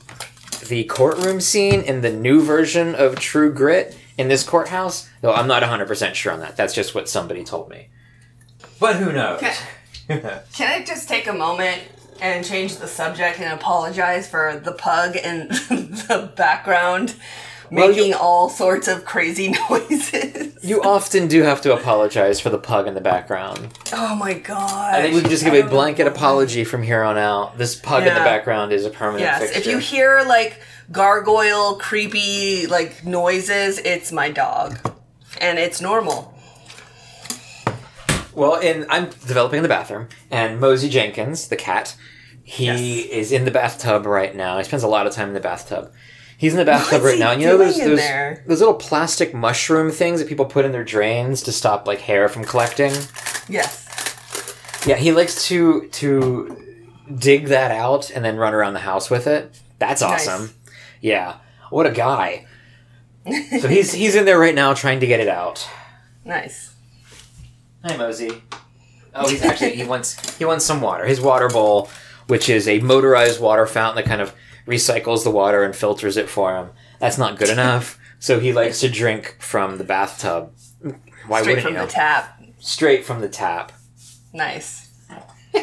the 0.69 0.85
courtroom 0.85 1.41
scene 1.41 1.81
in 1.81 1.99
the 2.01 2.09
new 2.11 2.41
version 2.41 2.95
of 2.95 3.19
True 3.19 3.51
Grit 3.51 3.97
in 4.17 4.29
this 4.29 4.43
courthouse, 4.43 5.09
though 5.21 5.33
I'm 5.33 5.47
not 5.47 5.61
100% 5.61 6.15
sure 6.15 6.31
on 6.31 6.39
that. 6.39 6.55
That's 6.55 6.73
just 6.73 6.95
what 6.95 7.09
somebody 7.09 7.43
told 7.43 7.69
me. 7.69 7.89
But 8.79 8.95
who 8.95 9.11
knows? 9.11 9.43
Okay. 9.43 9.55
Can 10.07 10.71
I 10.81 10.85
just 10.85 11.09
take 11.09 11.27
a 11.27 11.33
moment 11.33 11.81
and 12.21 12.45
change 12.45 12.77
the 12.77 12.87
subject 12.87 13.41
and 13.41 13.51
apologize 13.53 14.25
for 14.29 14.57
the 14.63 14.71
pug 14.71 15.17
in 15.17 15.47
the 15.49 16.31
background 16.37 17.15
Well, 17.71 17.89
you- 17.91 17.95
making 17.95 18.13
all 18.13 18.49
sorts 18.49 18.87
of 18.87 19.05
crazy 19.05 19.49
noises? 19.69 20.63
you 20.63 20.81
often 20.81 21.27
do 21.27 21.41
have 21.43 21.61
to 21.61 21.73
apologize 21.73 22.39
for 22.39 22.49
the 22.49 22.57
pug 22.57 22.87
in 22.87 22.93
the 22.93 23.01
background. 23.01 23.69
Oh 23.93 24.15
my 24.15 24.33
god. 24.33 24.95
I 24.95 25.01
think 25.01 25.15
we 25.15 25.21
can 25.21 25.29
just 25.29 25.43
give 25.43 25.53
a 25.53 25.63
blanket 25.67 26.07
apology 26.07 26.63
from 26.63 26.83
here 26.83 27.03
on 27.03 27.17
out. 27.17 27.57
This 27.57 27.75
pug 27.75 28.03
in 28.07 28.13
the 28.13 28.19
background 28.21 28.71
is 28.71 28.85
a 28.85 28.89
permanent 28.89 29.21
Yes, 29.21 29.41
fixture. 29.41 29.59
if 29.59 29.67
you 29.67 29.77
hear 29.79 30.23
like 30.27 30.59
gargoyle, 30.91 31.75
creepy 31.77 32.67
like 32.67 33.05
noises, 33.05 33.79
it's 33.79 34.11
my 34.11 34.29
dog. 34.29 34.77
And 35.41 35.59
it's 35.59 35.81
normal. 35.81 36.33
Well, 38.33 38.55
in 38.59 38.85
I'm 38.89 39.05
developing 39.27 39.57
in 39.57 39.63
the 39.63 39.69
bathroom, 39.69 40.09
and 40.29 40.59
Mosey 40.59 40.89
Jenkins, 40.89 41.47
the 41.47 41.55
cat, 41.55 41.95
he 42.43 42.65
Yes. 42.65 42.79
is 43.09 43.31
in 43.31 43.45
the 43.45 43.51
bathtub 43.51 44.05
right 44.05 44.35
now. 44.35 44.57
He 44.57 44.63
spends 44.65 44.83
a 44.83 44.87
lot 44.87 45.07
of 45.07 45.13
time 45.13 45.29
in 45.29 45.33
the 45.33 45.39
bathtub. 45.39 45.91
He's 46.37 46.53
in 46.53 46.59
the 46.59 46.65
bathtub 46.65 47.01
What's 47.01 47.05
right 47.05 47.19
now. 47.19 47.31
And 47.31 47.41
you 47.41 47.47
know 47.47 47.57
those 47.57 47.77
those, 47.77 47.99
those 48.45 48.59
little 48.59 48.73
plastic 48.73 49.33
mushroom 49.33 49.89
things 49.91 50.19
that 50.19 50.27
people 50.27 50.45
put 50.45 50.65
in 50.65 50.71
their 50.71 50.83
drains 50.83 51.41
to 51.43 51.51
stop 51.51 51.87
like 51.87 51.99
hair 51.99 52.27
from 52.27 52.43
collecting. 52.43 52.91
Yes. 53.47 53.83
Yeah, 54.85 54.95
he 54.97 55.11
likes 55.11 55.47
to 55.47 55.87
to 55.87 56.61
dig 57.15 57.47
that 57.47 57.71
out 57.71 58.09
and 58.11 58.23
then 58.25 58.37
run 58.37 58.53
around 58.53 58.73
the 58.73 58.79
house 58.81 59.09
with 59.09 59.27
it. 59.27 59.59
That's 59.79 60.01
Nice. 60.01 60.27
awesome. 60.27 60.53
Yeah. 61.01 61.37
What 61.69 61.85
a 61.85 61.91
guy. 61.91 62.45
so 63.59 63.67
he's 63.67 63.93
he's 63.93 64.15
in 64.15 64.25
there 64.25 64.37
right 64.39 64.53
now 64.55 64.73
trying 64.73 64.99
to 64.99 65.07
get 65.07 65.19
it 65.19 65.27
out. 65.29 65.67
Nice. 66.25 66.73
Hi, 67.83 67.95
Mosey. 67.97 68.41
Oh, 69.13 69.29
he's 69.29 69.41
actually 69.43 69.75
he 69.75 69.83
wants 69.87 70.37
he 70.37 70.45
wants 70.45 70.65
some 70.65 70.81
water. 70.81 71.05
His 71.05 71.21
water 71.21 71.47
bowl, 71.47 71.89
which 72.27 72.49
is 72.49 72.67
a 72.67 72.79
motorized 72.81 73.39
water 73.39 73.65
fountain 73.65 74.03
that 74.03 74.09
kind 74.09 74.21
of 74.21 74.33
recycles 74.67 75.23
the 75.23 75.31
water 75.31 75.63
and 75.63 75.75
filters 75.75 76.17
it 76.17 76.29
for 76.29 76.55
him. 76.55 76.69
That's 76.99 77.17
not 77.17 77.37
good 77.37 77.49
enough. 77.49 77.99
So 78.19 78.39
he 78.39 78.53
likes 78.53 78.79
to 78.79 78.89
drink 78.89 79.37
from 79.39 79.77
the 79.77 79.83
bathtub. 79.83 80.53
Why 81.27 81.41
Straight 81.41 81.55
wouldn't 81.57 81.61
from 81.67 81.73
you? 81.75 81.81
the 81.81 81.87
tap. 81.91 82.41
Straight 82.59 83.05
from 83.05 83.21
the 83.21 83.29
tap. 83.29 83.71
Nice. 84.33 84.89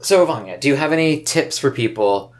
So 0.00 0.26
Vanya, 0.26 0.58
do 0.58 0.68
you 0.68 0.76
have 0.76 0.92
any 0.92 1.22
tips 1.22 1.58
for 1.58 1.70
people 1.70 2.34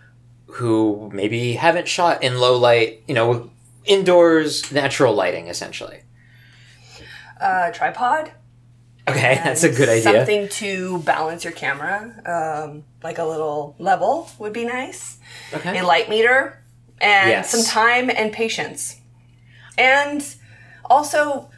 who 0.46 1.10
maybe 1.14 1.54
haven't 1.54 1.88
shot 1.88 2.22
in 2.22 2.38
low 2.38 2.58
light, 2.58 3.02
you 3.08 3.14
know, 3.14 3.50
indoors, 3.86 4.70
natural 4.70 5.14
lighting, 5.14 5.48
essentially? 5.48 6.02
Uh, 7.40 7.70
tripod. 7.72 8.32
Okay, 9.08 9.34
that's 9.44 9.62
a 9.64 9.68
good 9.70 9.88
idea. 9.88 10.02
Something 10.02 10.48
to 10.48 10.98
balance 11.00 11.44
your 11.44 11.52
camera, 11.52 12.14
um, 12.24 12.84
like 13.02 13.18
a 13.18 13.24
little 13.24 13.74
level 13.78 14.30
would 14.38 14.52
be 14.52 14.64
nice. 14.64 15.18
Okay. 15.52 15.78
A 15.78 15.84
light 15.84 16.08
meter, 16.08 16.62
and 17.00 17.28
Yes. 17.30 17.50
some 17.50 17.64
time 17.64 18.08
and 18.10 18.32
patience, 18.32 18.96
and 19.76 20.24
also 20.84 21.50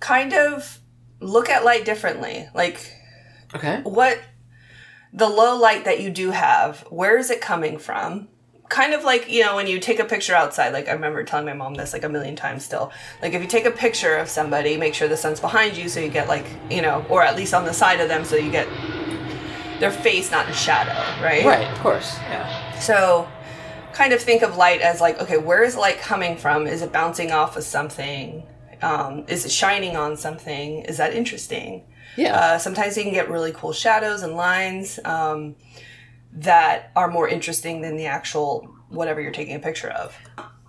kind 0.00 0.32
of 0.34 0.78
look 1.20 1.48
at 1.48 1.64
light 1.64 1.84
differently. 1.84 2.48
Like 2.54 2.92
Okay. 3.54 3.80
what 3.82 4.18
the 5.12 5.28
low 5.28 5.56
light 5.58 5.84
that 5.84 6.00
you 6.00 6.10
do 6.10 6.30
have, 6.30 6.80
where 6.90 7.18
is 7.18 7.30
it 7.30 7.40
coming 7.40 7.78
from? 7.78 8.28
Kind 8.70 8.94
of 8.94 9.04
like, 9.04 9.28
you 9.28 9.42
know, 9.42 9.56
when 9.56 9.66
you 9.66 9.78
take 9.80 9.98
a 9.98 10.04
picture 10.04 10.34
outside, 10.34 10.72
like 10.72 10.88
I 10.88 10.92
remember 10.92 11.22
telling 11.24 11.44
my 11.44 11.52
mom 11.52 11.74
this 11.74 11.92
like 11.92 12.04
a 12.04 12.08
million 12.08 12.36
times 12.36 12.64
still. 12.64 12.92
Like 13.20 13.34
if 13.34 13.42
you 13.42 13.48
take 13.48 13.66
a 13.66 13.70
picture 13.70 14.16
of 14.16 14.28
somebody, 14.28 14.76
make 14.78 14.94
sure 14.94 15.08
the 15.08 15.16
sun's 15.16 15.40
behind 15.40 15.76
you 15.76 15.88
so 15.88 16.00
you 16.00 16.08
get 16.08 16.28
like, 16.28 16.46
you 16.70 16.80
know, 16.80 17.04
or 17.08 17.22
at 17.22 17.36
least 17.36 17.52
on 17.52 17.64
the 17.64 17.74
side 17.74 18.00
of 18.00 18.08
them 18.08 18.24
so 18.24 18.36
you 18.36 18.50
get 18.50 18.68
their 19.80 19.90
face 19.90 20.30
not 20.30 20.46
in 20.46 20.54
shadow, 20.54 20.92
right? 21.22 21.44
Right, 21.44 21.66
of 21.66 21.78
course. 21.80 22.16
Yeah. 22.20 22.78
So 22.78 23.28
kind 23.92 24.12
of 24.12 24.22
think 24.22 24.42
of 24.42 24.56
light 24.56 24.80
as 24.80 25.00
like, 25.00 25.20
okay, 25.20 25.36
where 25.36 25.64
is 25.64 25.76
light 25.76 25.98
coming 25.98 26.36
from? 26.36 26.66
Is 26.66 26.80
it 26.80 26.92
bouncing 26.92 27.32
off 27.32 27.56
of 27.56 27.64
something? 27.64 28.46
Um, 28.82 29.24
is 29.28 29.44
it 29.44 29.50
shining 29.50 29.96
on 29.96 30.16
something? 30.16 30.84
Is 30.84 30.96
that 30.98 31.12
interesting? 31.12 31.84
Yeah. 32.16 32.36
Uh, 32.36 32.58
sometimes 32.58 32.96
you 32.96 33.02
can 33.02 33.12
get 33.12 33.28
really 33.28 33.52
cool 33.52 33.72
shadows 33.72 34.22
and 34.22 34.34
lines 34.36 34.98
um, 35.04 35.56
that 36.32 36.90
are 36.96 37.08
more 37.08 37.28
interesting 37.28 37.80
than 37.82 37.96
the 37.96 38.06
actual 38.06 38.72
whatever 38.88 39.20
you're 39.20 39.32
taking 39.32 39.54
a 39.56 39.60
picture 39.60 39.90
of. 39.90 40.16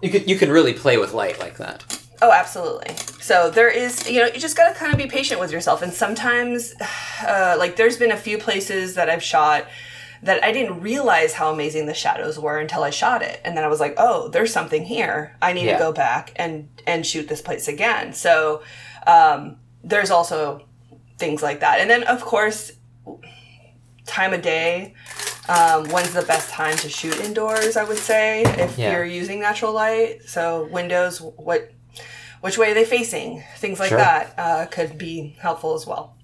you 0.01 0.09
could 0.09 0.29
you 0.29 0.37
can 0.37 0.51
really 0.51 0.73
play 0.73 0.97
with 0.97 1.13
light 1.13 1.39
like 1.39 1.57
that. 1.57 1.99
Oh, 2.23 2.31
absolutely. 2.31 2.93
So 3.19 3.49
there 3.49 3.69
is, 3.69 4.07
you 4.07 4.19
know, 4.19 4.27
you 4.27 4.39
just 4.39 4.55
gotta 4.55 4.75
kind 4.75 4.91
of 4.91 4.97
be 4.99 5.07
patient 5.07 5.39
with 5.39 5.51
yourself. 5.51 5.81
And 5.81 5.91
sometimes, 5.91 6.75
uh, 7.27 7.55
like, 7.57 7.75
there's 7.77 7.97
been 7.97 8.11
a 8.11 8.17
few 8.17 8.37
places 8.37 8.93
that 8.95 9.09
I've 9.09 9.23
shot 9.23 9.65
that 10.23 10.43
I 10.43 10.51
didn't 10.51 10.81
realize 10.81 11.33
how 11.33 11.51
amazing 11.51 11.87
the 11.87 11.95
shadows 11.95 12.37
were 12.37 12.59
until 12.59 12.83
I 12.83 12.91
shot 12.91 13.23
it, 13.23 13.41
and 13.43 13.57
then 13.57 13.63
I 13.63 13.67
was 13.67 13.79
like, 13.79 13.95
oh, 13.97 14.27
there's 14.29 14.53
something 14.53 14.85
here. 14.85 15.35
I 15.41 15.51
need 15.53 15.65
Yeah. 15.65 15.77
to 15.79 15.83
go 15.83 15.91
back 15.91 16.31
and 16.35 16.69
and 16.85 17.03
shoot 17.07 17.27
this 17.27 17.41
place 17.41 17.67
again. 17.67 18.13
So 18.13 18.61
um, 19.07 19.57
there's 19.83 20.11
also 20.11 20.67
things 21.17 21.41
like 21.41 21.61
that, 21.61 21.79
and 21.79 21.89
then 21.89 22.03
of 22.03 22.21
course, 22.21 22.71
time 24.05 24.33
of 24.33 24.43
day. 24.43 24.93
Um, 25.49 25.89
when's 25.89 26.13
the 26.13 26.21
best 26.21 26.49
time 26.49 26.77
to 26.77 26.89
shoot 26.89 27.19
indoors? 27.19 27.75
I 27.75 27.83
would 27.83 27.97
say 27.97 28.43
if 28.43 28.77
Yeah. 28.77 28.91
you're 28.93 29.05
using 29.05 29.39
natural 29.39 29.73
light. 29.73 30.21
So 30.27 30.67
windows, 30.71 31.19
what 31.21 31.71
which 32.41 32.57
way 32.57 32.71
are 32.71 32.73
they 32.73 32.85
facing? 32.85 33.43
Things 33.57 33.79
like 33.79 33.89
Sure. 33.89 33.99
that 33.99 34.33
uh, 34.37 34.65
could 34.65 34.97
be 34.97 35.35
helpful 35.39 35.75
as 35.75 35.85
well. 35.85 36.15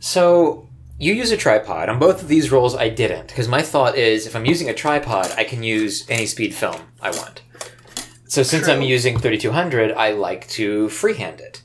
So 0.00 0.68
you 0.98 1.12
use 1.12 1.30
a 1.30 1.36
tripod. 1.36 1.88
On 1.88 1.98
both 1.98 2.22
of 2.22 2.28
these 2.28 2.50
rolls, 2.50 2.74
I 2.74 2.88
didn't 2.88 3.28
because 3.28 3.48
my 3.48 3.62
thought 3.62 3.96
is 3.96 4.26
if 4.26 4.34
I'm 4.36 4.46
using 4.46 4.68
a 4.68 4.74
tripod, 4.74 5.30
I 5.36 5.44
can 5.44 5.62
use 5.62 6.04
any 6.08 6.26
speed 6.26 6.54
film 6.54 6.76
I 7.02 7.10
want. 7.10 7.42
So 8.28 8.42
since 8.42 8.66
I'm 8.68 8.82
using 8.82 9.18
3200, 9.18 9.92
I 9.92 10.10
like 10.12 10.48
to 10.50 10.88
freehand 10.88 11.40
it. 11.40 11.62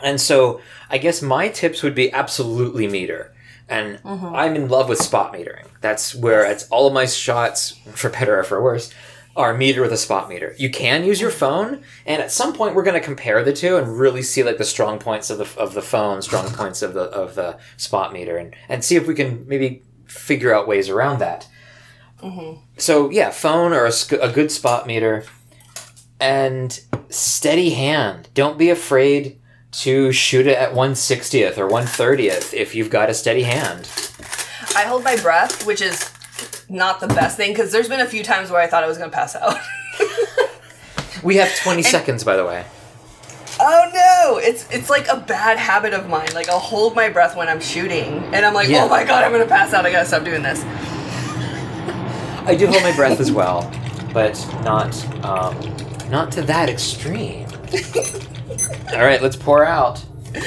And 0.00 0.20
so 0.20 0.60
I 0.88 0.98
guess 0.98 1.20
my 1.20 1.48
tips 1.48 1.82
would 1.82 1.94
be 1.94 2.12
absolutely 2.12 2.86
meter. 2.86 3.34
And 3.68 3.98
mm-hmm. 3.98 4.34
I'm 4.34 4.56
in 4.56 4.68
love 4.68 4.88
with 4.88 4.98
spot 4.98 5.32
metering. 5.32 5.66
That's 5.80 6.14
where 6.14 6.44
it's 6.44 6.66
all 6.68 6.86
of 6.86 6.94
my 6.94 7.06
shots, 7.06 7.78
for 7.94 8.08
better 8.10 8.38
or 8.38 8.44
for 8.44 8.62
worse, 8.62 8.92
are 9.38 9.54
metered 9.54 9.82
with 9.82 9.92
a 9.92 9.96
spot 9.96 10.28
meter. 10.28 10.54
You 10.58 10.68
can 10.68 11.04
use 11.04 11.20
your 11.20 11.30
phone, 11.30 11.82
and 12.04 12.20
at 12.20 12.32
some 12.32 12.52
point 12.52 12.74
we're 12.74 12.82
going 12.82 13.00
to 13.00 13.04
compare 13.04 13.44
the 13.44 13.52
two 13.52 13.76
and 13.76 13.98
really 13.98 14.22
see 14.22 14.42
like 14.42 14.58
the 14.58 14.64
strong 14.64 14.98
points 14.98 15.30
of 15.30 15.38
the 15.38 15.60
of 15.60 15.74
the 15.74 15.82
phone, 15.82 16.20
strong 16.22 16.50
points 16.52 16.82
of 16.82 16.92
the 16.92 17.02
of 17.02 17.36
the 17.36 17.56
spot 17.76 18.12
meter, 18.12 18.36
and 18.36 18.54
and 18.68 18.84
see 18.84 18.96
if 18.96 19.06
we 19.06 19.14
can 19.14 19.46
maybe 19.46 19.82
figure 20.06 20.52
out 20.52 20.66
ways 20.66 20.88
around 20.88 21.20
that. 21.20 21.46
Mm-hmm. 22.20 22.60
So 22.78 23.10
yeah, 23.10 23.30
phone 23.30 23.72
or 23.72 23.86
a, 23.86 23.92
a 24.20 24.32
good 24.32 24.50
spot 24.50 24.88
meter, 24.88 25.24
and 26.18 26.80
steady 27.08 27.70
hand. 27.70 28.28
Don't 28.34 28.58
be 28.58 28.70
afraid 28.70 29.37
to 29.70 30.10
shoot 30.12 30.46
it 30.46 30.56
at 30.56 30.74
one 30.74 30.94
sixtieth 30.94 31.58
or 31.58 31.66
one 31.66 31.86
thirtieth 31.86 32.54
if 32.54 32.74
you've 32.74 32.90
got 32.90 33.10
a 33.10 33.14
steady 33.14 33.42
hand. 33.42 33.88
I 34.76 34.82
hold 34.82 35.04
my 35.04 35.16
breath, 35.16 35.66
which 35.66 35.80
is 35.82 36.10
not 36.68 37.00
the 37.00 37.08
best 37.08 37.36
thing 37.36 37.52
because 37.52 37.72
there's 37.72 37.88
been 37.88 38.00
a 38.00 38.06
few 38.06 38.22
times 38.22 38.50
where 38.50 38.60
I 38.60 38.66
thought 38.66 38.84
I 38.84 38.86
was 38.86 38.98
going 38.98 39.10
to 39.10 39.16
pass 39.16 39.34
out. 39.36 39.56
We 41.24 41.36
have 41.38 41.52
twenty 41.56 41.82
seconds, 41.82 42.22
by 42.22 42.36
the 42.36 42.44
way. 42.46 42.64
oh 43.58 43.90
no! 43.92 44.38
It's 44.38 44.70
it's 44.70 44.88
like 44.88 45.08
a 45.08 45.16
bad 45.16 45.58
habit 45.58 45.92
of 45.92 46.08
mine. 46.08 46.28
Like 46.32 46.48
I'll 46.48 46.60
hold 46.60 46.94
my 46.94 47.08
breath 47.08 47.34
when 47.36 47.48
I'm 47.48 47.60
shooting, 47.60 48.22
and 48.32 48.46
I'm 48.46 48.54
like, 48.54 48.68
Yeah. 48.68 48.84
oh 48.84 48.88
my 48.88 49.02
god, 49.02 49.24
I'm 49.24 49.32
going 49.32 49.42
to 49.42 49.48
pass 49.48 49.74
out. 49.74 49.84
I 49.84 49.90
got 49.90 50.02
to 50.02 50.06
stop 50.06 50.22
doing 50.22 50.44
this. 50.44 50.62
I 52.46 52.54
do 52.56 52.68
hold 52.68 52.84
my 52.84 52.94
breath 52.94 53.18
as 53.18 53.32
well, 53.32 53.68
but 54.14 54.36
not 54.62 54.94
um, 55.24 55.58
not 56.08 56.30
to 56.32 56.42
that 56.42 56.68
extreme. 56.68 57.48
All 58.92 59.00
right, 59.04 59.20
let's 59.22 59.36
pour 59.36 59.64
out. 59.64 60.04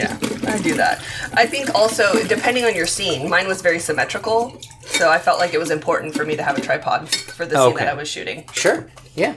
Yeah, 0.00 0.16
I 0.46 0.58
do 0.62 0.74
that. 0.76 1.02
I 1.34 1.46
think 1.46 1.74
also, 1.74 2.22
depending 2.26 2.64
on 2.64 2.74
your 2.74 2.86
scene, 2.86 3.28
mine 3.28 3.46
was 3.46 3.60
very 3.60 3.78
symmetrical, 3.78 4.58
so 4.86 5.10
I 5.10 5.18
felt 5.18 5.38
like 5.38 5.52
it 5.52 5.58
was 5.58 5.70
important 5.70 6.14
for 6.14 6.24
me 6.24 6.36
to 6.36 6.42
have 6.42 6.56
a 6.56 6.60
tripod 6.60 7.08
for 7.10 7.44
the 7.44 7.56
scene 7.56 7.72
Okay. 7.74 7.84
that 7.84 7.92
I 7.92 7.96
was 7.96 8.08
shooting. 8.08 8.44
Sure. 8.52 8.90
Yeah. 9.14 9.34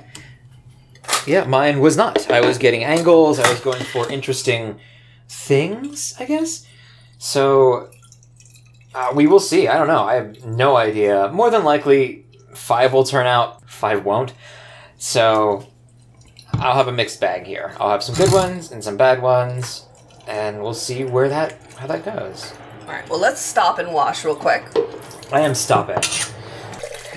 Yeah, 1.27 1.43
mine 1.45 1.79
was 1.81 1.97
not. 1.97 2.29
I 2.31 2.39
was 2.41 2.57
getting 2.57 2.83
angles. 2.83 3.39
I 3.39 3.49
was 3.49 3.59
going 3.59 3.83
for 3.83 4.09
interesting 4.09 4.79
things, 5.27 6.15
I 6.19 6.25
guess. 6.25 6.65
So 7.17 7.89
Uh, 8.95 9.11
we 9.15 9.25
will 9.27 9.39
see. 9.39 9.67
I 9.67 9.77
don't 9.77 9.87
know. 9.87 10.03
I 10.03 10.13
have 10.15 10.45
no 10.45 10.77
idea. 10.77 11.27
More 11.33 11.49
than 11.49 11.63
likely, 11.63 12.25
five 12.53 12.93
will 12.93 13.03
turn 13.03 13.25
out. 13.25 13.67
Five 13.67 14.05
won't. 14.05 14.33
So 15.03 15.67
I'll 16.53 16.75
have 16.75 16.87
a 16.87 16.91
mixed 16.93 17.19
bag 17.19 17.45
here. 17.45 17.75
I'll 17.77 17.89
have 17.89 18.01
some 18.01 18.15
good 18.15 18.31
ones 18.41 18.71
and 18.71 18.81
some 18.81 18.95
bad 18.95 19.21
ones, 19.21 19.85
and 20.27 20.63
we'll 20.63 20.73
see 20.73 21.03
where 21.03 21.27
that 21.27 21.57
how 21.75 21.87
that 21.87 22.05
goes. 22.05 22.53
All 22.83 22.87
right. 22.87 23.07
Well, 23.09 23.19
let's 23.19 23.41
stop 23.41 23.79
and 23.79 23.91
wash 23.93 24.23
real 24.23 24.33
quick. 24.33 24.63
I 25.29 25.41
am 25.41 25.55
stopping. 25.55 26.01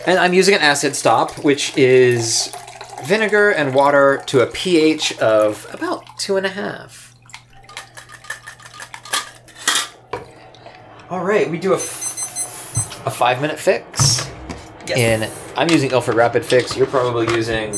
And 0.05 0.19
I'm 0.19 0.35
using 0.35 0.57
an 0.57 0.63
acid 0.63 0.97
stop, 0.97 1.45
which 1.45 1.79
is 1.79 2.53
vinegar 3.05 3.51
and 3.51 3.73
water 3.73 4.21
to 4.27 4.41
a 4.41 4.49
pH 4.49 5.17
of 5.21 5.65
about 5.73 6.05
two 6.19 6.37
and 6.37 6.45
a 6.45 6.49
half. 6.51 7.15
All 11.09 11.25
right, 11.25 11.49
we 11.49 11.57
do 11.57 11.73
a, 11.73 11.77
f- 11.77 13.07
a 13.07 13.11
five 13.13 13.41
minute 13.41 13.61
fix. 13.61 14.16
Yes. 14.89 14.99
In 14.99 15.57
I'm 15.57 15.71
using 15.71 15.91
Ilford 15.91 16.15
Rapid 16.17 16.45
Fix. 16.45 16.77
You're 16.77 16.87
probably 16.87 17.35
using 17.35 17.71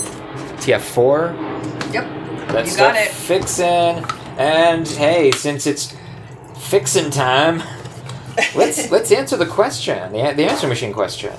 TF4. 0.59 1.93
Yep. 1.95 2.53
Let's 2.53 2.73
You 2.73 2.77
got 2.79 2.97
it. 2.97 3.09
fixing. 3.11 4.05
And 4.38 4.87
hey, 4.87 5.31
since 5.33 5.67
it's 5.67 5.95
fixing 6.69 7.11
time, 7.11 7.62
let's 8.55 8.91
let's 8.91 9.11
answer 9.12 9.37
the 9.37 9.47
question, 9.47 10.12
the, 10.12 10.33
the 10.35 10.45
answer 10.45 10.67
machine 10.69 10.93
question. 10.93 11.33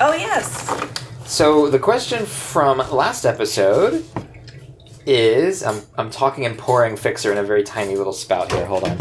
Oh 0.00 0.14
yes. 0.14 0.68
So 1.26 1.70
the 1.70 1.78
question 1.78 2.26
from 2.26 2.78
last 2.90 3.24
episode 3.24 4.04
is 5.06 5.62
I'm 5.62 5.82
I'm 5.96 6.10
talking 6.10 6.44
and 6.46 6.58
pouring 6.58 6.96
fixer 6.96 7.30
in 7.32 7.38
a 7.38 7.42
very 7.44 7.62
tiny 7.62 7.96
little 7.96 8.12
spout 8.12 8.52
here. 8.52 8.66
Hold 8.66 8.84
on. 8.84 8.98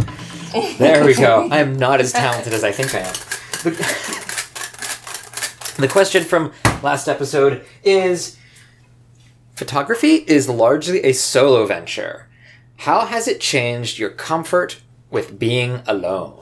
There 0.77 1.03
we 1.05 1.15
go. 1.15 1.47
I 1.51 1.59
am 1.59 1.75
not 1.77 1.99
as 1.99 2.13
talented 2.13 2.53
as 2.53 2.63
I 2.63 2.71
think 2.71 2.93
I 2.93 2.99
am. 2.99 3.13
The, 3.63 4.22
the 5.83 5.89
question 5.89 6.23
from 6.23 6.53
last 6.81 7.09
episode 7.09 7.65
is 7.83 8.37
photography 9.53 10.23
is 10.27 10.47
largely 10.47 11.03
a 11.03 11.11
solo 11.11 11.65
venture. 11.65 12.29
How 12.77 13.01
has 13.01 13.27
it 13.27 13.41
changed 13.41 13.99
your 13.99 14.09
comfort 14.09 14.81
with 15.11 15.37
being 15.37 15.81
alone? 15.85 16.39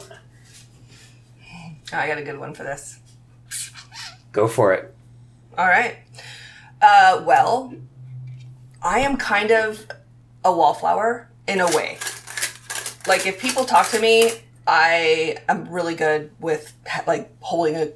Oh, 1.91 1.97
I 1.97 2.07
got 2.07 2.19
a 2.19 2.23
good 2.23 2.37
one 2.37 2.53
for 2.53 2.61
this. 2.61 2.99
Go 4.31 4.47
for 4.47 4.73
it. 4.73 4.93
All 5.57 5.65
right. 5.65 5.97
Uh, 6.79 7.23
well, 7.25 7.73
I 8.83 8.99
am 8.99 9.17
kind 9.17 9.49
of 9.49 9.87
a 10.45 10.53
wallflower 10.53 11.29
in 11.47 11.61
a 11.61 11.67
way. 11.75 11.97
Like 13.07 13.25
if 13.25 13.41
people 13.41 13.65
talk 13.65 13.89
to 13.89 13.99
me, 13.99 14.33
I 14.67 15.37
am 15.49 15.67
really 15.67 15.95
good 15.95 16.29
with 16.39 16.73
like 17.07 17.31
holding 17.39 17.75
a 17.75 17.91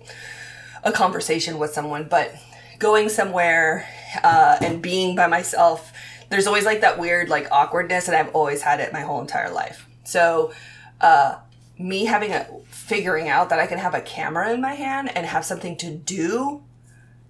a 0.85 0.91
conversation 0.91 1.57
with 1.57 1.73
someone, 1.73 2.07
but 2.09 2.33
going 2.79 3.09
somewhere 3.09 3.87
uh, 4.23 4.57
and 4.61 4.81
being 4.81 5.15
by 5.15 5.27
myself, 5.27 5.91
there's 6.29 6.47
always 6.47 6.65
like 6.65 6.81
that 6.81 6.99
weird 6.99 7.27
like 7.27 7.51
awkwardness, 7.51 8.07
and 8.07 8.15
I've 8.15 8.33
always 8.33 8.61
had 8.61 8.79
it 8.79 8.93
my 8.93 9.01
whole 9.01 9.19
entire 9.19 9.51
life. 9.51 9.87
So, 10.03 10.53
uh, 11.01 11.39
me 11.77 12.05
having 12.05 12.31
a 12.31 12.47
figuring 12.69 13.27
out 13.27 13.49
that 13.49 13.59
I 13.59 13.67
can 13.67 13.79
have 13.79 13.93
a 13.93 14.01
camera 14.01 14.53
in 14.53 14.61
my 14.61 14.75
hand 14.75 15.11
and 15.15 15.25
have 15.25 15.43
something 15.43 15.75
to 15.77 15.91
do 15.91 16.63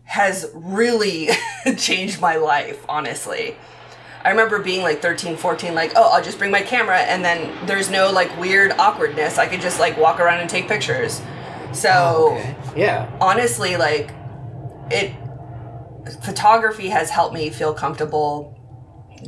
has 0.04 0.52
really 0.54 1.30
changed 1.78 2.22
my 2.22 2.36
life, 2.36 2.86
honestly. 2.88 3.56
I 4.24 4.32
remember 4.32 4.60
being 4.60 4.82
like 4.82 5.02
13, 5.02 5.38
14, 5.38 5.74
like, 5.74 5.94
oh, 5.96 6.10
I'll 6.12 6.24
just 6.24 6.38
bring 6.38 6.52
my 6.52 6.62
camera, 6.62 7.00
and 7.00 7.24
then 7.24 7.66
there's 7.68 7.90
no 7.90 8.12
like 8.12 8.38
weird 8.40 8.72
awkwardness. 8.74 9.38
I 9.38 9.48
could 9.48 9.62
just 9.62 9.80
like 9.80 9.98
walk 9.98 10.20
around 10.20 10.42
and 10.42 10.50
take 10.50 10.68
pictures. 10.68 11.22
So, 11.74 12.38
Yeah. 12.76 13.10
honestly, 13.22 13.78
like, 13.78 14.12
it, 14.92 15.12
photography 16.24 16.90
has 16.90 17.10
helped 17.10 17.34
me 17.34 17.50
feel 17.50 17.74
comfortable 17.74 18.60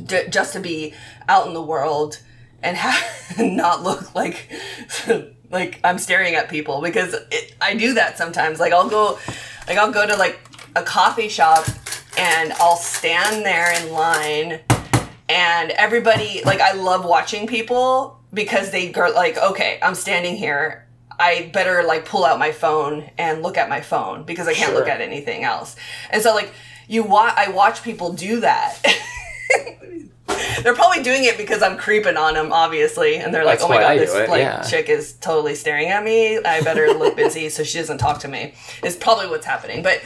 d- 0.04 0.28
just 0.30 0.52
to 0.52 0.60
be 0.60 0.94
out 1.28 1.46
in 1.46 1.54
the 1.54 1.62
world 1.62 2.20
and 2.62 2.76
have, 2.84 3.38
not 3.38 3.82
look 3.82 4.14
like 4.14 4.50
like 5.50 5.80
I'm 5.84 5.98
staring 5.98 6.34
at 6.34 6.48
people 6.48 6.80
because 6.82 7.14
it, 7.30 7.54
I 7.60 7.74
do 7.74 7.94
that 7.94 8.18
sometimes. 8.18 8.60
Like 8.60 8.72
I'll 8.72 8.88
go, 8.88 9.18
like 9.66 9.78
I'll 9.78 9.92
go 9.92 10.06
to 10.06 10.16
like 10.16 10.38
a 10.76 10.82
coffee 10.82 11.28
shop 11.28 11.66
and 12.18 12.52
I'll 12.54 12.76
stand 12.76 13.44
there 13.44 13.72
in 13.80 13.92
line 13.92 14.60
and 15.28 15.70
everybody 15.72 16.42
like 16.44 16.60
I 16.60 16.72
love 16.72 17.04
watching 17.04 17.46
people 17.46 18.20
because 18.32 18.70
they 18.70 18.90
go 18.90 19.10
like 19.14 19.36
okay 19.38 19.78
I'm 19.82 19.94
standing 19.94 20.36
here 20.36 20.87
I 21.18 21.50
better 21.52 21.82
like 21.82 22.04
pull 22.04 22.24
out 22.24 22.38
my 22.38 22.52
phone 22.52 23.10
and 23.18 23.42
look 23.42 23.56
at 23.56 23.68
my 23.68 23.80
phone 23.80 24.24
because 24.24 24.48
I 24.48 24.54
can't 24.54 24.74
look 24.74 24.88
at 24.88 25.00
anything 25.00 25.44
else 25.44 25.76
and 26.10 26.22
so 26.22 26.34
like 26.34 26.52
you 26.88 27.02
wa- 27.02 27.34
I 27.36 27.50
watch 27.50 27.82
people 27.82 28.12
do 28.12 28.40
that 28.40 28.78
they're 30.62 30.74
probably 30.74 31.02
doing 31.02 31.24
it 31.24 31.36
because 31.36 31.62
I'm 31.62 31.76
creeping 31.76 32.16
on 32.16 32.34
them 32.34 32.52
obviously 32.52 33.16
and 33.16 33.32
they're 33.32 33.44
like 33.44 33.58
That's 33.58 33.70
oh 33.70 33.74
my 33.74 33.80
god 33.80 33.98
this 33.98 34.14
it, 34.14 34.28
like 34.28 34.40
yeah. 34.40 34.62
chick 34.62 34.88
is 34.88 35.14
totally 35.14 35.54
staring 35.54 35.88
at 35.88 36.04
me 36.04 36.38
I 36.38 36.60
better 36.62 36.88
look 36.88 37.16
busy 37.24 37.48
so 37.48 37.64
she 37.64 37.78
doesn't 37.78 37.98
talk 37.98 38.20
to 38.20 38.28
me 38.28 38.54
is 38.84 38.96
probably 38.96 39.28
what's 39.28 39.46
happening 39.46 39.82
but 39.82 40.00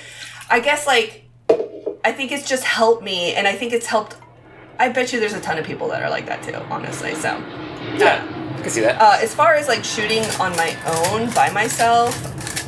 I 0.51 0.61
guess 0.61 0.87
like 0.87 1.23
I 2.05 2.13
think 2.13 2.33
it's 2.33 2.49
just 2.49 2.65
helped 2.65 3.03
me, 3.03 3.35
and 3.35 3.47
I 3.47 3.53
think 3.55 3.73
it's 3.73 3.87
helped. 3.87 4.17
I 4.79 4.89
bet 4.89 5.13
you 5.13 5.21
there's 5.21 5.35
a 5.35 5.41
ton 5.41 5.59
of 5.59 5.65
people 5.65 5.89
that 5.89 6.03
are 6.03 6.11
like 6.11 6.27
that 6.27 6.43
too, 6.43 6.55
honestly. 6.69 7.15
So, 7.15 7.39
Yeah. 7.97 8.27
I 8.63 8.65
can 8.67 8.73
see 8.73 8.81
that. 8.83 9.03
uh, 9.03 9.19
as 9.21 9.35
far 9.35 9.55
as 9.55 9.67
like 9.67 9.83
shooting 9.83 10.23
on 10.39 10.55
my 10.55 10.77
own 10.87 11.29
by 11.35 11.51
myself, 11.51 12.15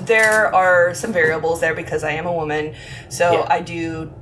there 0.07 0.53
are 0.53 0.93
some 0.93 1.13
variables 1.13 1.61
there 1.61 1.73
because 1.73 2.03
I 2.03 2.11
am 2.11 2.27
a 2.27 2.33
woman. 2.33 2.75
So 3.09 3.31
Yeah. 3.33 3.47
I 3.49 3.61
do. 3.61 4.13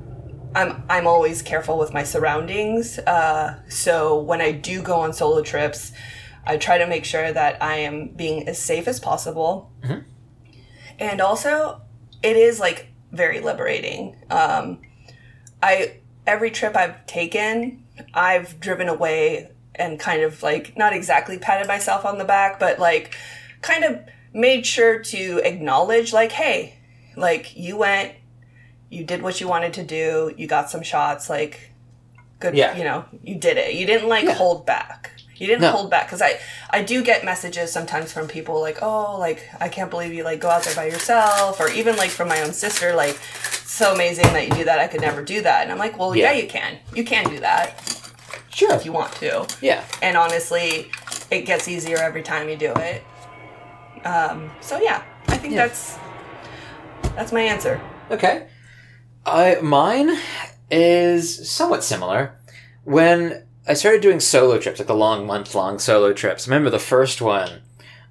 I'm 0.54 0.82
I'm 0.90 1.06
always 1.06 1.40
careful 1.40 1.78
with 1.78 1.94
my 1.94 2.02
surroundings. 2.04 2.98
Uh, 2.98 3.58
so 3.70 4.20
when 4.20 4.42
I 4.42 4.52
do 4.52 4.82
go 4.82 5.00
on 5.00 5.14
solo 5.14 5.40
trips, 5.40 5.92
I 6.44 6.58
try 6.58 6.76
to 6.76 6.86
make 6.86 7.06
sure 7.06 7.32
that 7.32 7.62
I 7.62 7.76
am 7.76 8.08
being 8.08 8.46
as 8.48 8.58
safe 8.58 8.86
as 8.86 9.00
possible. 9.00 9.72
And 10.98 11.22
also, 11.22 11.80
it 12.22 12.36
is 12.36 12.60
like 12.60 12.88
very 13.12 13.40
liberating. 13.40 14.22
Um, 14.30 14.82
I 15.62 16.00
every 16.26 16.50
trip 16.50 16.76
I've 16.76 17.06
taken, 17.06 17.84
I've 18.12 18.60
driven 18.60 18.90
away 18.90 19.52
and 19.74 19.98
kind 19.98 20.22
of 20.22 20.42
like 20.42 20.76
not 20.76 20.92
exactly 20.92 21.38
patted 21.38 21.66
myself 21.68 22.04
on 22.04 22.18
the 22.18 22.24
back, 22.24 22.58
but 22.60 22.78
like 22.78 23.16
kind 23.62 23.84
of 23.84 24.00
made 24.34 24.66
sure 24.66 24.98
to 24.98 25.40
acknowledge 25.44 26.12
like, 26.12 26.32
hey, 26.32 26.74
like 27.16 27.56
you 27.56 27.76
went, 27.76 28.12
you 28.90 29.04
did 29.04 29.22
what 29.22 29.40
you 29.40 29.48
wanted 29.48 29.72
to 29.74 29.82
do, 29.84 30.32
you 30.36 30.46
got 30.46 30.70
some 30.70 30.82
shots, 30.82 31.30
like 31.30 31.70
good, 32.38 32.54
Yeah. 32.54 32.76
you 32.76 32.84
know, 32.84 33.04
you 33.22 33.36
did 33.36 33.56
it. 33.56 33.74
You 33.74 33.86
didn't 33.86 34.08
like 34.08 34.24
Yeah. 34.24 34.34
hold 34.34 34.66
back. 34.66 35.10
You 35.36 35.46
didn't 35.46 35.62
No. 35.62 35.70
hold 35.72 35.90
back 35.90 36.06
because 36.06 36.22
I 36.22 36.38
I 36.70 36.82
do 36.82 37.02
get 37.02 37.24
messages 37.24 37.72
sometimes 37.72 38.12
from 38.12 38.28
people 38.28 38.60
like, 38.60 38.78
oh, 38.82 39.16
like 39.18 39.48
I 39.60 39.68
can't 39.68 39.90
believe 39.90 40.12
you 40.12 40.22
like 40.24 40.40
go 40.40 40.48
out 40.48 40.62
there 40.62 40.74
by 40.74 40.86
yourself, 40.86 41.58
or 41.60 41.68
even 41.70 41.96
like 41.96 42.10
from 42.10 42.28
my 42.28 42.40
own 42.42 42.52
sister, 42.52 42.94
like 42.94 43.18
so 43.64 43.92
amazing 43.94 44.24
that 44.34 44.46
you 44.46 44.54
do 44.54 44.64
that. 44.64 44.78
I 44.78 44.86
could 44.86 45.00
never 45.00 45.22
do 45.22 45.40
that, 45.42 45.62
and 45.62 45.72
I'm 45.72 45.78
like, 45.78 45.98
well, 45.98 46.14
yeah, 46.14 46.30
Yeah. 46.32 46.42
you 46.42 46.48
can. 46.48 46.78
You 46.94 47.04
can 47.04 47.28
do 47.28 47.40
that 47.40 47.74
sure. 48.54 48.72
if 48.74 48.84
you 48.84 48.92
want 48.92 49.12
to. 49.16 49.46
Yeah. 49.60 49.84
And 50.02 50.16
honestly, 50.16 50.90
it 51.30 51.42
gets 51.46 51.68
easier 51.68 51.98
every 51.98 52.22
time 52.22 52.48
you 52.48 52.56
do 52.56 52.72
it. 52.76 53.02
Um, 54.04 54.50
so 54.60 54.80
yeah, 54.80 55.02
I 55.28 55.36
think 55.36 55.54
Yeah. 55.54 55.66
that's 55.66 55.98
that's 57.16 57.32
my 57.32 57.40
answer. 57.42 57.80
Okay. 58.10 58.46
I 59.24 59.56
mine 59.62 60.16
is 60.70 61.48
somewhat 61.50 61.84
similar. 61.84 62.38
When 62.84 63.44
I 63.68 63.74
started 63.74 64.00
doing 64.02 64.18
solo 64.18 64.58
trips, 64.58 64.80
like 64.80 64.88
the 64.88 64.94
long 64.94 65.26
month 65.26 65.54
long 65.54 65.78
solo 65.78 66.12
trips, 66.12 66.48
remember 66.48 66.70
the 66.70 66.78
first 66.80 67.20
one, 67.22 67.62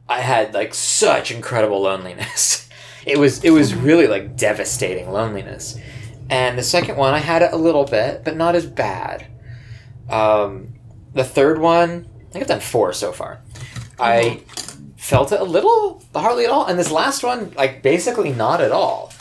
I 0.07 0.21
had 0.21 0.53
like 0.53 0.73
such 0.73 1.31
incredible 1.31 1.81
loneliness. 1.81 2.67
It 3.03 3.17
was 3.17 3.43
it 3.43 3.49
was 3.49 3.73
really 3.73 4.05
like 4.05 4.37
devastating 4.37 5.09
loneliness. 5.11 5.75
And 6.29 6.55
the 6.55 6.61
second 6.61 6.97
one 6.97 7.15
I 7.15 7.17
had 7.17 7.41
it 7.41 7.51
a 7.51 7.57
little 7.57 7.83
bit, 7.83 8.23
but 8.23 8.37
not 8.37 8.53
as 8.53 8.67
bad. 8.67 9.25
Um, 10.11 10.73
the 11.13 11.23
third 11.23 11.59
one, 11.59 12.07
I 12.29 12.31
think 12.31 12.43
I've 12.43 12.47
done 12.47 12.59
four 12.59 12.93
so 12.93 13.11
far. 13.11 13.41
I 13.99 14.41
felt 14.97 15.31
it 15.31 15.39
a 15.39 15.43
little, 15.43 16.03
hardly 16.13 16.45
at 16.45 16.51
all. 16.51 16.65
And 16.65 16.77
this 16.77 16.91
last 16.91 17.23
one, 17.23 17.51
like 17.55 17.81
basically 17.81 18.31
not 18.31 18.61
at 18.61 18.71
all. 18.71 19.11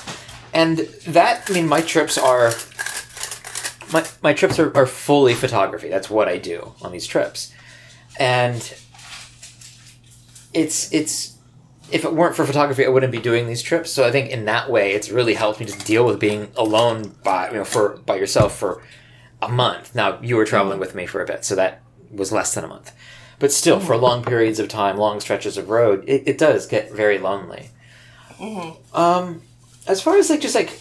And 0.53 0.79
that, 1.09 1.48
I 1.48 1.53
mean, 1.53 1.68
my 1.68 1.81
trips 1.81 2.18
are 2.18 2.53
my 3.92 4.05
my 4.22 4.33
trips 4.33 4.59
are, 4.59 4.76
are 4.76 4.87
fully 4.87 5.35
photography. 5.35 5.88
That's 5.88 6.11
what 6.11 6.29
I 6.29 6.38
do 6.38 6.74
on 6.83 6.92
these 6.92 7.07
trips, 7.07 7.53
and 8.18 8.59
it's 10.53 10.92
it's 10.92 11.37
if 11.90 12.05
it 12.05 12.12
weren't 12.14 12.37
for 12.37 12.44
photography, 12.44 12.85
I 12.85 12.88
wouldn't 12.88 13.12
be 13.12 13.20
doing 13.20 13.46
these 13.46 13.62
trips. 13.62 13.90
So 13.90 14.07
I 14.07 14.12
think 14.12 14.31
in 14.31 14.44
that 14.44 14.70
way, 14.70 14.92
it's 14.92 15.11
really 15.11 15.35
helped 15.35 15.61
me 15.61 15.66
just 15.66 15.85
deal 15.87 16.05
with 16.05 16.20
being 16.20 16.50
alone 16.57 17.16
by 17.24 17.48
you 17.50 17.59
know 17.59 17.64
for 17.64 17.96
by 18.07 18.16
yourself 18.16 18.57
for 18.57 18.83
a 19.42 19.48
month. 19.48 19.94
Now 19.94 20.18
you 20.20 20.37
were 20.37 20.44
traveling 20.44 20.79
mm. 20.79 20.81
with 20.81 20.94
me 20.94 21.07
for 21.07 21.22
a 21.22 21.26
bit, 21.26 21.44
so 21.44 21.55
that 21.55 21.83
was 22.11 22.33
less 22.33 22.55
than 22.55 22.64
a 22.64 22.68
month, 22.68 22.92
but 23.38 23.53
still, 23.53 23.81
for 23.81 23.94
mm. 23.94 24.00
long 24.00 24.24
periods 24.24 24.59
of 24.59 24.68
time, 24.68 24.96
long 24.96 25.20
stretches 25.20 25.57
of 25.57 25.70
road, 25.70 26.05
it, 26.07 26.22
it 26.26 26.38
does 26.38 26.66
get 26.66 26.92
very 26.92 27.18
lonely. 27.18 27.70
Mm-hmm. 28.38 28.96
Um, 28.96 29.42
as 29.87 30.00
far 30.00 30.16
as 30.16 30.31
like 30.31 30.40
just 30.40 30.55
like 30.55 30.79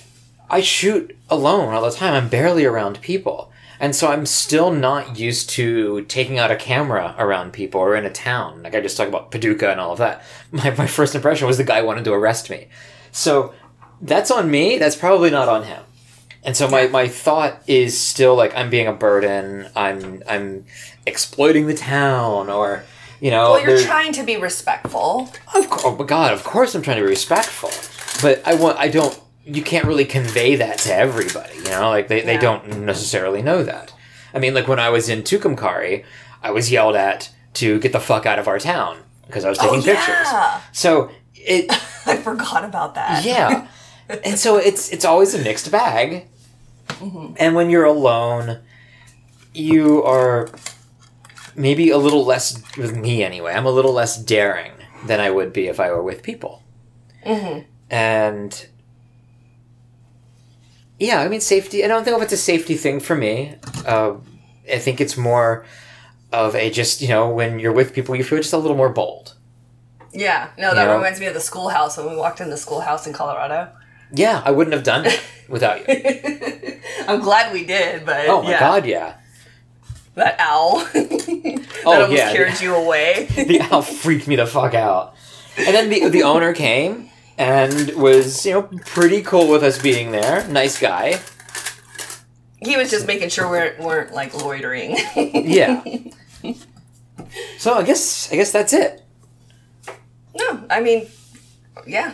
I 0.50 0.62
shoot 0.62 1.16
alone 1.30 1.74
all 1.74 1.84
the 1.84 1.92
time. 1.92 2.14
I'm 2.14 2.30
barely 2.30 2.66
around 2.66 3.02
people. 3.02 3.52
And 3.80 3.96
so 3.96 4.10
I'm 4.10 4.26
still 4.26 4.72
not 4.72 5.18
used 5.18 5.50
to 5.52 6.02
taking 6.06 6.38
out 6.38 6.52
a 6.52 6.56
camera 6.56 7.16
around 7.18 7.54
people 7.54 7.80
or 7.80 7.96
in 7.96 8.06
a 8.06 8.12
town. 8.12 8.64
Like 8.64 8.76
I 8.76 8.82
just 8.82 8.98
talked 8.98 9.10
about 9.10 9.32
Paducah 9.32 9.72
and 9.72 9.80
all 9.80 9.94
of 9.94 10.00
that. 10.00 10.24
My, 10.52 10.72
my 10.72 10.88
first 10.88 11.16
impression 11.16 11.48
was 11.48 11.58
the 11.58 11.64
guy 11.64 11.82
wanted 11.82 12.04
to 12.06 12.14
arrest 12.14 12.50
me. 12.50 12.68
So 13.12 13.54
that's 14.02 14.32
on 14.32 14.50
me. 14.50 14.80
That's 14.80 14.96
probably 14.96 15.30
not 15.30 15.48
on 15.48 15.64
him. 15.64 15.84
And 16.44 16.56
so 16.56 16.68
my, 16.68 16.88
my 16.88 17.08
thought 17.08 17.62
is 17.68 18.00
still 18.00 18.36
like 18.36 18.56
I'm 18.56 18.70
being 18.70 18.88
a 18.88 18.94
burden. 18.94 19.70
I'm 19.76 20.24
I'm 20.28 20.66
exploiting 21.06 21.68
the 21.68 21.74
town 21.74 22.50
or 22.50 22.84
you 23.20 23.32
know 23.32 23.52
Well, 23.52 23.62
you're 23.62 23.82
trying 23.82 24.14
to 24.14 24.24
be 24.24 24.38
respectful. 24.38 25.32
of 25.54 25.70
course, 25.70 25.84
oh 25.86 26.04
God, 26.04 26.34
of 26.34 26.44
course 26.44 26.76
I'm 26.76 26.82
trying 26.82 26.98
to 26.98 27.04
be 27.04 27.10
respectful, 27.10 27.72
but 28.22 28.46
I 28.48 28.56
want 28.56 28.78
I 28.78 28.88
don't. 28.88 29.20
You 29.46 29.64
can't 29.64 29.86
really 29.86 30.06
convey 30.06 30.56
that 30.58 30.78
to 30.80 30.94
everybody, 30.94 31.56
you 31.56 31.64
know. 31.64 31.90
Like 31.90 32.08
they, 32.08 32.22
they 32.22 32.38
don't 32.38 32.82
necessarily 32.82 33.42
know 33.42 33.64
that. 33.64 33.94
I 34.34 34.40
mean, 34.40 34.54
like 34.54 34.68
when 34.68 34.80
I 34.80 34.90
was 34.90 35.10
in 35.10 35.24
Tucumcari, 35.24 36.06
I 36.44 36.52
was 36.52 36.72
yelled 36.72 36.96
at 36.96 37.32
to 37.56 37.80
get 37.80 37.92
the 37.92 38.00
fuck 38.00 38.26
out 38.26 38.38
of 38.38 38.48
our 38.48 38.60
town 38.60 39.00
because 39.26 39.44
I 39.44 39.50
was 39.50 39.58
oh, 39.60 39.64
taking 39.64 39.80
oh, 39.80 39.96
pictures. 39.96 40.28
So 40.72 41.10
it, 41.34 41.72
I 42.06 42.18
forgot 42.18 42.64
about 42.64 42.96
that. 42.96 43.26
yeah, 43.26 43.68
and 44.10 44.38
so 44.40 44.58
it's 44.58 44.90
it's 44.92 45.06
always 45.06 45.34
a 45.34 45.40
mixed 45.40 45.72
bag. 45.72 46.28
And 47.02 47.56
when 47.56 47.70
you're 47.70 47.86
alone, 47.86 48.60
you 49.54 50.04
are 50.04 50.50
maybe 51.56 51.90
a 51.92 51.98
little 51.98 52.26
less 52.26 52.62
with 52.78 52.96
me 52.98 53.24
anyway. 53.24 53.54
I'm 53.54 53.66
a 53.66 53.72
little 53.72 53.94
less 53.94 54.18
daring 54.18 54.72
than 55.06 55.20
I 55.20 55.30
would 55.30 55.54
be 55.54 55.68
if 55.68 55.80
I 55.80 55.92
were 55.92 56.02
with 56.04 56.24
people. 56.24 56.64
Mhm. 57.26 57.66
And 57.90 58.68
yeah, 61.00 61.22
I 61.22 61.28
mean 61.30 61.42
safety. 61.42 61.84
I 61.84 61.88
don't 61.88 62.04
think 62.04 62.16
of 62.16 62.22
it's 62.22 62.34
a 62.34 62.38
safety 62.38 62.76
thing 62.76 63.00
for 63.00 63.16
me. 63.16 63.56
Uh, 63.86 64.16
I 64.72 64.78
think 64.80 65.00
it's 65.00 65.16
more 65.16 65.66
of 66.32 66.56
a 66.56 66.70
just 66.70 67.02
you 67.02 67.08
know 67.08 67.30
when 67.30 67.60
you're 67.60 67.72
with 67.72 67.94
people, 67.94 68.16
you 68.16 68.24
feel 68.24 68.40
just 68.40 68.54
a 68.54 68.58
little 68.58 68.78
more 68.78 68.90
bold. 68.90 69.36
Yeah. 70.12 70.50
No, 70.58 70.74
that 70.74 70.88
Yeah. 70.88 70.96
reminds 70.96 71.20
me 71.20 71.28
of 71.28 71.34
the 71.36 71.40
schoolhouse 71.40 71.98
when 71.98 72.10
we 72.10 72.16
walked 72.16 72.42
in 72.42 72.50
the 72.50 72.58
schoolhouse 72.58 73.06
in 73.08 73.14
Colorado. 73.14 73.70
Yeah, 74.14 74.42
I 74.44 74.52
wouldn't 74.52 74.74
have 74.74 74.84
done 74.84 75.06
it 75.06 75.20
without 75.48 75.88
you. 75.88 76.80
I'm 77.08 77.20
glad 77.22 77.54
we 77.54 77.66
did, 77.66 78.06
but 78.06 78.28
Oh 78.28 78.42
my 78.44 78.52
yeah, 78.52 78.60
god, 78.60 78.86
yeah. 78.86 79.16
that 80.16 80.36
owl 80.40 80.80
that 80.94 81.68
Oh, 81.86 81.94
almost 81.94 82.12
yeah, 82.14 82.32
carried 82.34 82.60
you 82.60 82.76
away. 82.76 83.26
the 83.36 83.62
owl 83.62 83.82
freaked 83.82 84.28
me 84.28 84.36
the 84.36 84.46
fuck 84.48 84.74
out. 84.74 85.16
And 85.58 85.76
then 85.76 85.90
the 85.90 86.10
the 86.10 86.24
owner 86.24 86.54
came 86.54 87.10
and 87.38 87.92
was 87.96 88.46
you 88.46 88.54
know 88.54 88.64
pretty 88.86 89.22
cool 89.22 89.48
with 89.50 89.64
us 89.64 89.82
being 89.82 90.12
there. 90.12 90.48
Nice 90.48 90.80
guy. 90.80 91.20
he 92.62 92.76
was 92.78 92.90
just 92.92 93.06
making 93.08 93.30
sure 93.30 93.46
we 93.50 93.58
weren't, 93.58 93.80
weren't 93.80 94.14
like 94.14 94.34
loitering. 94.34 94.98
Yeah. 95.16 95.84
So 97.58 97.76
I 97.76 97.84
guess 97.84 98.32
I 98.32 98.36
guess 98.36 98.52
that's 98.52 98.74
it. 98.74 99.04
no, 100.36 100.64
I 100.70 100.80
mean, 100.82 101.08
yeah, 101.86 102.14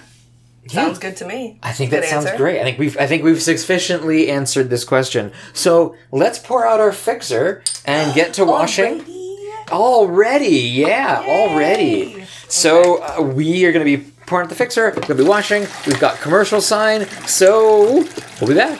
Yeah. 0.68 0.86
sounds 0.86 1.00
good 1.00 1.16
to 1.18 1.26
me. 1.26 1.60
I 1.62 1.72
think 1.74 1.92
Good 1.92 2.04
that 2.04 2.10
sounds 2.10 2.26
answer. 2.26 2.38
great. 2.38 2.60
I 2.60 2.64
think 2.64 2.80
we've 2.80 2.98
I 2.98 3.06
think 3.08 3.24
we've 3.24 3.42
sufficiently 3.42 4.30
answered 4.30 4.70
this 4.70 4.84
question. 4.84 5.32
So 5.54 5.96
let's 6.12 6.40
pour 6.40 6.66
out 6.66 6.80
our 6.80 6.92
fixer 6.92 7.64
and 7.86 8.14
get 8.16 8.34
to 8.36 8.46
washing. 8.58 9.02
Already? 9.02 9.72
Already, 9.72 10.58
yeah, 10.58 11.24
already. 11.28 11.84
Yay. 11.84 12.26
So 12.48 13.02
uh, 13.04 13.22
we 13.22 13.66
are 13.66 13.72
going 13.72 13.86
to 13.86 13.98
be 13.98 14.12
pouring 14.28 14.46
out 14.46 14.50
the 14.50 14.56
fixer. 14.56 14.86
We're 14.86 14.92
going 14.92 15.08
to 15.08 15.16
be 15.16 15.24
washing. 15.24 15.66
We've 15.88 16.00
got 16.00 16.20
commercial 16.20 16.62
sign. 16.62 17.08
So 17.28 18.04
we'll 18.40 18.48
be 18.48 18.54
back. 18.56 18.80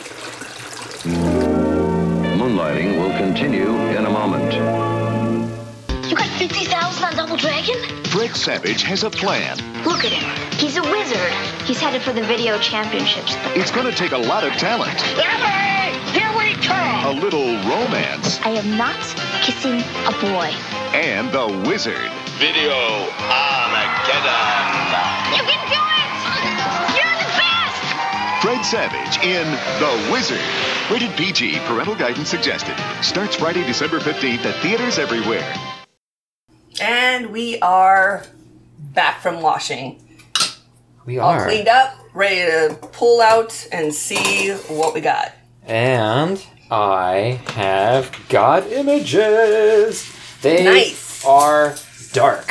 Savage 8.36 8.82
has 8.82 9.02
a 9.02 9.08
plan. 9.10 9.56
Look 9.84 10.04
at 10.04 10.12
him. 10.12 10.28
He's 10.58 10.76
a 10.76 10.82
wizard. 10.82 11.32
He's 11.64 11.80
headed 11.80 12.02
for 12.02 12.12
the 12.12 12.22
video 12.22 12.58
championships. 12.58 13.34
It's 13.56 13.70
going 13.70 13.86
to 13.86 13.92
take 13.96 14.12
a 14.12 14.18
lot 14.18 14.44
of 14.44 14.52
talent, 14.54 15.00
Here 15.00 16.30
we 16.38 16.54
come! 16.62 17.16
a 17.16 17.20
little 17.20 17.54
romance, 17.68 18.38
I 18.42 18.50
am 18.50 18.76
not 18.76 19.00
kissing 19.42 19.80
a 20.06 20.12
boy. 20.20 20.52
and 20.94 21.32
the 21.32 21.46
wizard. 21.68 22.10
Video 22.38 22.76
Armageddon. 23.26 24.92
You 25.32 25.42
can 25.42 25.60
do 25.72 25.80
it! 25.80 26.08
You're 26.94 27.16
the 27.18 27.30
best! 27.40 27.82
Fred 28.42 28.62
Savage 28.64 29.16
in 29.24 29.46
The 29.80 29.92
Wizard. 30.12 30.44
Rated 30.90 31.16
PG, 31.16 31.58
parental 31.66 31.94
guidance 31.94 32.28
suggested. 32.28 32.76
Starts 33.02 33.34
Friday, 33.36 33.64
December 33.66 33.98
15th 33.98 34.44
at 34.44 34.54
theaters 34.62 34.98
everywhere. 34.98 35.46
And 36.80 37.30
we 37.30 37.58
are 37.60 38.24
back 38.94 39.20
from 39.20 39.40
washing. 39.40 40.02
We 41.04 41.18
All 41.18 41.30
are. 41.30 41.44
cleaned 41.44 41.68
up, 41.68 41.98
ready 42.14 42.40
to 42.50 42.74
pull 42.92 43.20
out 43.20 43.66
and 43.72 43.94
see 43.94 44.50
what 44.68 44.92
we 44.94 45.00
got. 45.00 45.32
And 45.64 46.44
I 46.70 47.40
have 47.54 48.10
got 48.28 48.66
images. 48.70 50.10
They 50.42 50.64
Nice. 50.64 51.24
are 51.24 51.74
dark. 52.12 52.50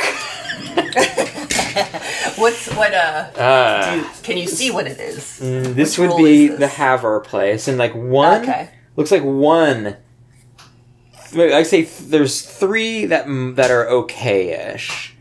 What's 2.36 2.68
what? 2.74 2.92
Uh, 2.94 3.26
Uh, 3.36 3.94
do- 3.96 4.06
can 4.22 4.36
you 4.38 4.46
see 4.48 4.70
what 4.70 4.86
it 4.86 4.98
is? 4.98 5.38
mm, 5.42 5.74
this 5.74 5.98
Which 5.98 6.08
would 6.10 6.16
be 6.16 6.44
is 6.46 6.50
this? 6.52 6.60
the 6.60 6.68
Havre 6.68 7.20
place, 7.20 7.68
and 7.68 7.76
like 7.78 7.94
one 7.94 8.42
Okay. 8.42 8.68
looks 8.96 9.10
like 9.10 9.22
one. 9.22 9.96
Wait, 11.34 11.52
I 11.52 11.62
say 11.62 11.82
th- 11.82 12.08
there's 12.10 12.42
three 12.42 13.06
that 13.06 13.26
that 13.56 13.70
are 13.70 13.88
okay-ish, 13.88 15.14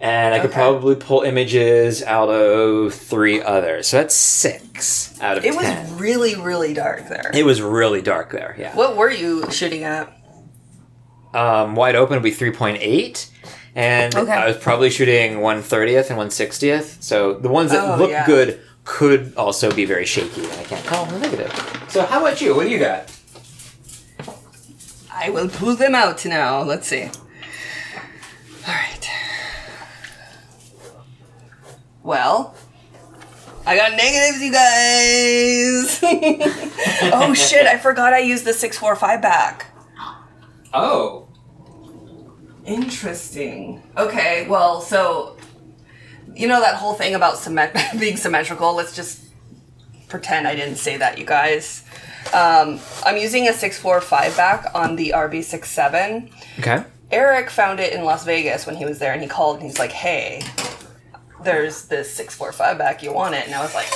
and 0.00 0.34
I 0.34 0.38
could 0.40 0.50
Okay. 0.50 0.58
probably 0.60 0.94
pull 0.96 1.22
images 1.22 2.02
out 2.02 2.28
of 2.28 2.94
three 2.94 3.40
others. 3.42 3.88
So 3.88 3.98
that's 3.98 4.14
six 4.14 5.14
out 5.20 5.38
of 5.38 5.44
It 5.44 5.54
was 5.54 5.66
really, 5.92 6.34
really 6.34 6.74
dark 6.74 7.08
there. 7.08 7.30
it 7.34 7.44
was 7.44 7.60
really 7.62 8.02
dark 8.02 8.32
there. 8.32 8.54
Yeah. 8.58 8.74
What 8.76 8.96
were 8.96 9.10
you 9.10 9.50
shooting 9.50 9.84
at? 9.84 10.12
um, 11.34 11.74
wide 11.74 11.96
open 11.96 12.14
would 12.16 12.22
be 12.22 12.30
3.8 12.30 13.28
and 13.74 14.14
Okay. 14.14 14.32
i 14.32 14.46
was 14.46 14.56
probably 14.56 14.88
shooting 14.88 15.34
130th 15.40 16.08
and 16.08 16.18
160th 16.18 17.02
so 17.02 17.34
the 17.34 17.48
ones 17.50 17.72
that 17.72 17.84
Oh, 17.84 17.96
look 17.98 18.10
yeah. 18.10 18.24
good 18.24 18.58
could 18.84 19.34
also 19.36 19.70
be 19.70 19.84
very 19.84 20.06
shaky 20.06 20.44
and 20.44 20.52
i 20.52 20.62
can't 20.64 20.82
tell 20.86 21.04
the 21.04 21.18
negative 21.18 21.52
so 21.88 22.06
how 22.06 22.20
about 22.20 22.40
you 22.40 22.54
what 22.56 22.62
do 22.64 22.70
you 22.70 22.78
got 22.78 23.10
I 25.18 25.30
will 25.30 25.48
pull 25.48 25.74
them 25.76 25.94
out 25.94 26.24
now. 26.26 26.62
Let's 26.62 26.86
see. 26.88 27.04
All 27.04 28.74
right. 28.74 29.10
Well, 32.02 32.54
I 33.64 33.76
got 33.76 33.92
negatives, 33.96 34.42
you 34.42 34.52
guys. 34.52 36.00
oh 37.12 37.34
shit! 37.34 37.66
I 37.66 37.78
forgot 37.78 38.12
I 38.12 38.18
used 38.18 38.44
the 38.44 38.52
six 38.52 38.78
four 38.78 38.94
five 38.94 39.22
back. 39.22 39.66
oh 40.72 41.26
Interesting. 42.66 43.82
Okay, 43.96 44.46
well, 44.48 44.80
so 44.80 45.36
you 46.34 46.48
know 46.48 46.60
that 46.60 46.74
whole 46.74 46.94
thing 46.94 47.14
about 47.14 47.36
symmet- 47.36 47.74
being 48.00 48.16
symmetrical. 48.16 48.74
Let's 48.74 48.94
just 48.94 49.24
pretend 50.08 50.46
I 50.46 50.54
didn't 50.54 50.76
say 50.76 50.96
that, 50.98 51.16
you 51.16 51.24
guys. 51.24 51.84
Um, 52.34 52.80
I'm 53.04 53.16
using 53.16 53.48
a 53.48 53.52
six 53.52 53.78
four 53.78 54.00
five 54.00 54.36
back 54.36 54.66
on 54.74 54.96
the 54.96 55.12
RB 55.14 55.42
67 55.42 56.30
okay 56.58 56.84
Eric 57.10 57.50
found 57.50 57.78
it 57.78 57.92
in 57.92 58.04
Las 58.04 58.24
Vegas 58.24 58.66
when 58.66 58.74
he 58.76 58.84
was 58.84 58.98
there, 58.98 59.12
and 59.12 59.22
he 59.22 59.28
called 59.28 59.58
and 59.58 59.66
he's 59.66 59.78
like, 59.78 59.92
"Hey, 59.92 60.42
there's 61.44 61.84
this 61.86 62.12
six 62.12 62.34
four 62.34 62.50
five 62.50 62.78
back. 62.78 63.02
You 63.02 63.12
want 63.12 63.36
it?" 63.36 63.46
And 63.46 63.54
I 63.54 63.62
was 63.62 63.74
like, 63.74 63.86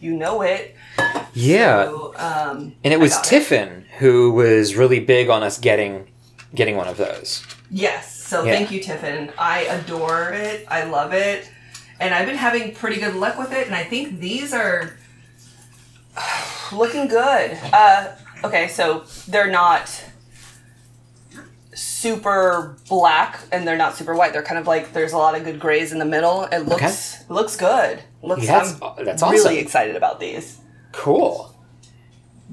"You 0.00 0.12
know 0.14 0.42
it." 0.42 0.76
yeah 1.32 1.84
So, 1.86 2.14
um, 2.16 2.74
and 2.84 2.92
it 2.92 3.00
was 3.00 3.18
tiffin 3.22 3.86
who 3.98 4.30
was 4.32 4.76
really 4.76 5.00
big 5.00 5.28
on 5.28 5.42
us 5.42 5.58
getting 5.58 6.06
getting 6.54 6.76
one 6.76 6.86
of 6.86 6.96
those 6.96 7.44
Yes. 7.70 8.14
So 8.24 8.44
Yeah. 8.44 8.52
thank 8.52 8.70
you, 8.70 8.80
Tiffin. 8.80 9.32
I 9.36 9.60
adore 9.62 10.30
it. 10.32 10.64
I 10.70 10.84
love 10.84 11.12
it, 11.12 11.50
and 11.98 12.14
I've 12.14 12.26
been 12.26 12.36
having 12.36 12.74
pretty 12.74 13.00
good 13.00 13.14
luck 13.16 13.36
with 13.38 13.52
it. 13.52 13.66
And 13.66 13.74
I 13.74 13.82
think 13.82 14.20
these 14.20 14.52
are 14.52 14.96
looking 16.74 17.08
good. 17.08 17.58
Uh, 17.72 18.14
okay, 18.44 18.68
so 18.68 19.04
they're 19.28 19.50
not 19.50 19.88
super 21.74 22.76
black 22.88 23.40
and 23.50 23.66
they're 23.66 23.76
not 23.76 23.96
super 23.96 24.14
white. 24.14 24.32
They're 24.32 24.42
kind 24.42 24.58
of 24.58 24.66
like 24.66 24.92
there's 24.92 25.12
a 25.12 25.18
lot 25.18 25.34
of 25.36 25.44
good 25.44 25.58
grays 25.58 25.92
in 25.92 25.98
the 25.98 26.04
middle. 26.04 26.44
It 26.44 26.60
looks 26.60 27.28
looks 27.28 27.56
good. 27.56 28.00
Looks 28.22 28.44
Yeah, 28.44 28.60
that's- 28.64 28.78
I'm 28.82 29.04
that's 29.04 29.22
really 29.22 29.38
awesome. 29.38 29.56
excited 29.58 29.96
about 29.96 30.20
these. 30.20 30.58
cool 30.92 31.54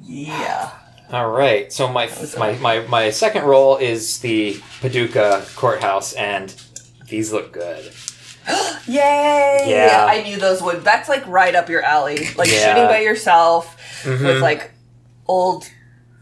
Yeah. 0.04 0.72
All 1.12 1.30
right. 1.30 1.72
So 1.72 1.88
my 1.88 2.10
my, 2.38 2.54
my 2.58 2.80
my 2.88 3.10
second 3.10 3.44
roll 3.44 3.78
is 3.78 4.20
the 4.20 4.60
Paducah 4.80 5.46
courthouse, 5.56 6.14
and 6.14 6.56
these 7.10 7.32
look 7.34 7.52
good. 7.52 7.92
Yay! 8.88 9.66
Yeah. 9.68 10.06
I 10.10 10.24
knew 10.24 10.38
those 10.38 10.62
would. 10.62 10.84
That's 10.84 11.08
like 11.10 11.26
right 11.28 11.54
up 11.56 11.70
your 11.70 11.82
alley. 11.84 12.28
Like 12.36 12.50
Yeah. 12.52 12.74
shooting 12.74 12.88
by 12.88 13.00
yourself 13.02 13.78
Mhm. 14.04 14.26
with 14.26 14.42
like 14.42 14.72
old, 15.28 15.70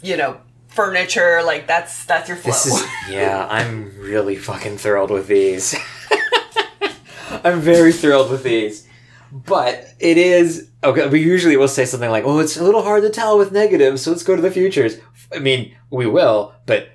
you 0.02 0.18
know, 0.18 0.38
furniture. 0.68 1.42
Like 1.44 1.68
that's 1.68 2.04
that's 2.06 2.28
your 2.28 2.38
flow. 2.38 2.52
This 2.52 2.66
is 2.66 2.84
yeah. 3.10 3.48
I'm 3.50 3.94
really 4.00 4.36
fucking 4.36 4.78
thrilled 4.78 5.12
with 5.12 5.28
these. 5.28 5.76
I'm 7.44 7.62
very 7.62 7.94
thrilled 7.94 8.32
with 8.32 8.44
these. 8.44 8.88
But 9.32 9.94
it 10.00 10.18
is 10.18 10.70
okay. 10.84 11.08
We 11.08 11.22
usually 11.22 11.56
will 11.56 11.68
say 11.68 11.86
something 11.86 12.10
like, 12.10 12.24
"Oh, 12.26 12.40
it's 12.40 12.58
a 12.58 12.64
little 12.64 12.82
hard 12.82 13.04
to 13.04 13.10
tell 13.12 13.38
with 13.38 13.52
negatives, 13.52 14.02
so 14.02 14.12
let's 14.12 14.24
go 14.24 14.36
to 14.36 14.42
the 14.42 14.50
futures." 14.50 14.98
I 15.34 15.38
mean, 15.38 15.76
we 15.92 16.08
will, 16.08 16.54
but 16.66 16.90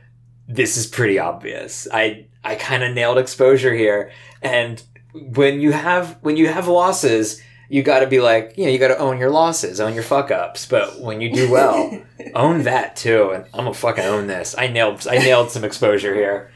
this 0.49 0.77
is 0.77 0.87
pretty 0.87 1.19
obvious. 1.21 1.87
I 1.93 2.27
I 2.43 2.57
kind 2.57 2.83
of 2.83 2.93
nailed 2.93 3.19
exposure 3.19 3.73
here, 3.73 4.11
and 4.43 4.83
when 5.15 5.61
you 5.61 5.73
have 5.73 6.19
when 6.23 6.37
you 6.37 6.49
have 6.49 6.69
losses, 6.69 7.41
you 7.69 7.83
got 7.83 8.01
to 8.01 8.07
be 8.07 8.21
like, 8.21 8.55
you 8.57 8.65
know, 8.65 8.71
you 8.71 8.79
got 8.79 8.89
to 8.89 8.99
own 8.99 9.19
your 9.19 9.31
losses, 9.31 9.81
own 9.81 9.95
your 9.95 10.03
fuck 10.03 10.31
ups. 10.31 10.67
But 10.67 11.01
when 11.01 11.21
you 11.21 11.33
do 11.33 11.51
well, 11.51 12.03
own 12.35 12.63
that 12.65 12.97
too. 12.97 13.31
And 13.31 13.45
I'm 13.55 13.65
gonna 13.65 13.75
fucking 13.75 14.05
own 14.05 14.27
this. 14.27 14.55
I 14.59 14.67
nailed 14.69 15.07
I 15.09 15.19
nailed 15.19 15.51
some 15.51 15.65
exposure 15.65 16.15
here. 16.15 16.51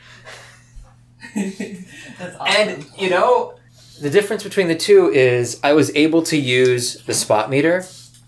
That's 1.34 2.36
awesome. 2.38 2.46
And 2.46 2.86
you 2.98 3.10
know, 3.10 3.54
the 4.00 4.10
difference 4.10 4.42
between 4.44 4.68
the 4.68 4.76
two 4.76 5.10
is 5.10 5.58
I 5.62 5.72
was 5.72 5.94
able 5.96 6.22
to 6.24 6.36
use 6.36 7.02
the 7.04 7.14
spot 7.14 7.50
meter 7.50 7.84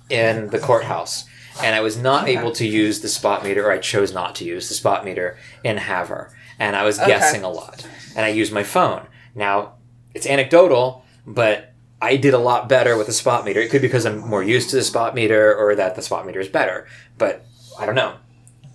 in 0.09 0.49
the 0.49 0.59
courthouse, 0.59 1.25
and 1.63 1.75
I 1.75 1.81
was 1.81 1.97
not 1.97 2.25
Okay. 2.25 2.39
able 2.39 2.51
to 2.53 2.67
use 2.67 3.01
the 3.01 3.09
spot 3.09 3.45
meter, 3.45 3.67
or 3.67 3.73
I 3.73 3.79
chose 3.79 4.13
not 4.13 4.35
to 4.37 4.45
use 4.45 4.69
the 4.69 4.75
spot 4.75 5.05
meter 5.05 5.37
in 5.63 5.77
Havre, 5.77 6.33
and 6.59 6.75
I 6.75 6.85
was 6.85 6.99
Okay. 6.99 7.09
guessing 7.09 7.45
a 7.45 7.49
lot, 7.51 7.87
and 8.17 8.25
I 8.27 8.29
used 8.31 8.53
my 8.53 8.65
phone. 8.65 9.07
Now, 9.35 9.75
it's 10.15 10.27
anecdotal, 10.27 11.05
but 11.27 11.73
I 12.03 12.17
did 12.17 12.35
a 12.35 12.39
lot 12.39 12.69
better 12.69 12.97
with 12.97 13.07
the 13.07 13.13
spot 13.13 13.45
meter. 13.45 13.61
It 13.61 13.71
could 13.71 13.83
be 13.83 13.89
because 13.89 14.07
I'm 14.07 14.19
more 14.19 14.43
used 14.43 14.71
to 14.71 14.77
the 14.77 14.83
spot 14.83 15.15
meter, 15.15 15.55
or 15.55 15.75
that 15.75 15.95
the 15.97 16.03
spot 16.03 16.27
meter 16.27 16.41
is 16.41 16.49
better, 16.49 16.87
but 17.19 17.45
I 17.79 17.87
don't 17.87 17.95
know. 17.95 18.17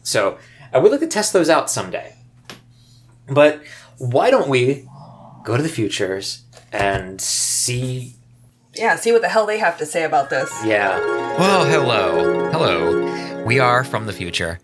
So 0.04 0.38
I 0.72 0.78
would 0.78 0.92
like 0.92 1.02
to 1.02 1.08
test 1.08 1.34
those 1.34 1.50
out 1.50 1.70
someday. 1.70 2.16
But 3.28 3.64
why 3.98 4.30
don't 4.30 4.50
we 4.50 4.88
go 5.44 5.58
to 5.58 5.64
the 5.64 5.70
futures 5.70 6.44
and 6.72 7.20
see? 7.20 8.16
yeah, 8.74 8.96
see 8.96 9.12
what 9.12 9.22
the 9.22 9.30
hell 9.30 9.46
they 9.46 9.58
have 9.58 9.78
to 9.78 9.86
say 9.86 10.04
about 10.04 10.30
this. 10.30 10.52
Yeah, 10.66 11.00
Well, 11.40 11.66
hello. 11.66 12.52
Hello. 12.52 13.44
We 13.46 13.60
are 13.60 13.84
from 13.84 14.06
the 14.06 14.14
future. 14.14 14.60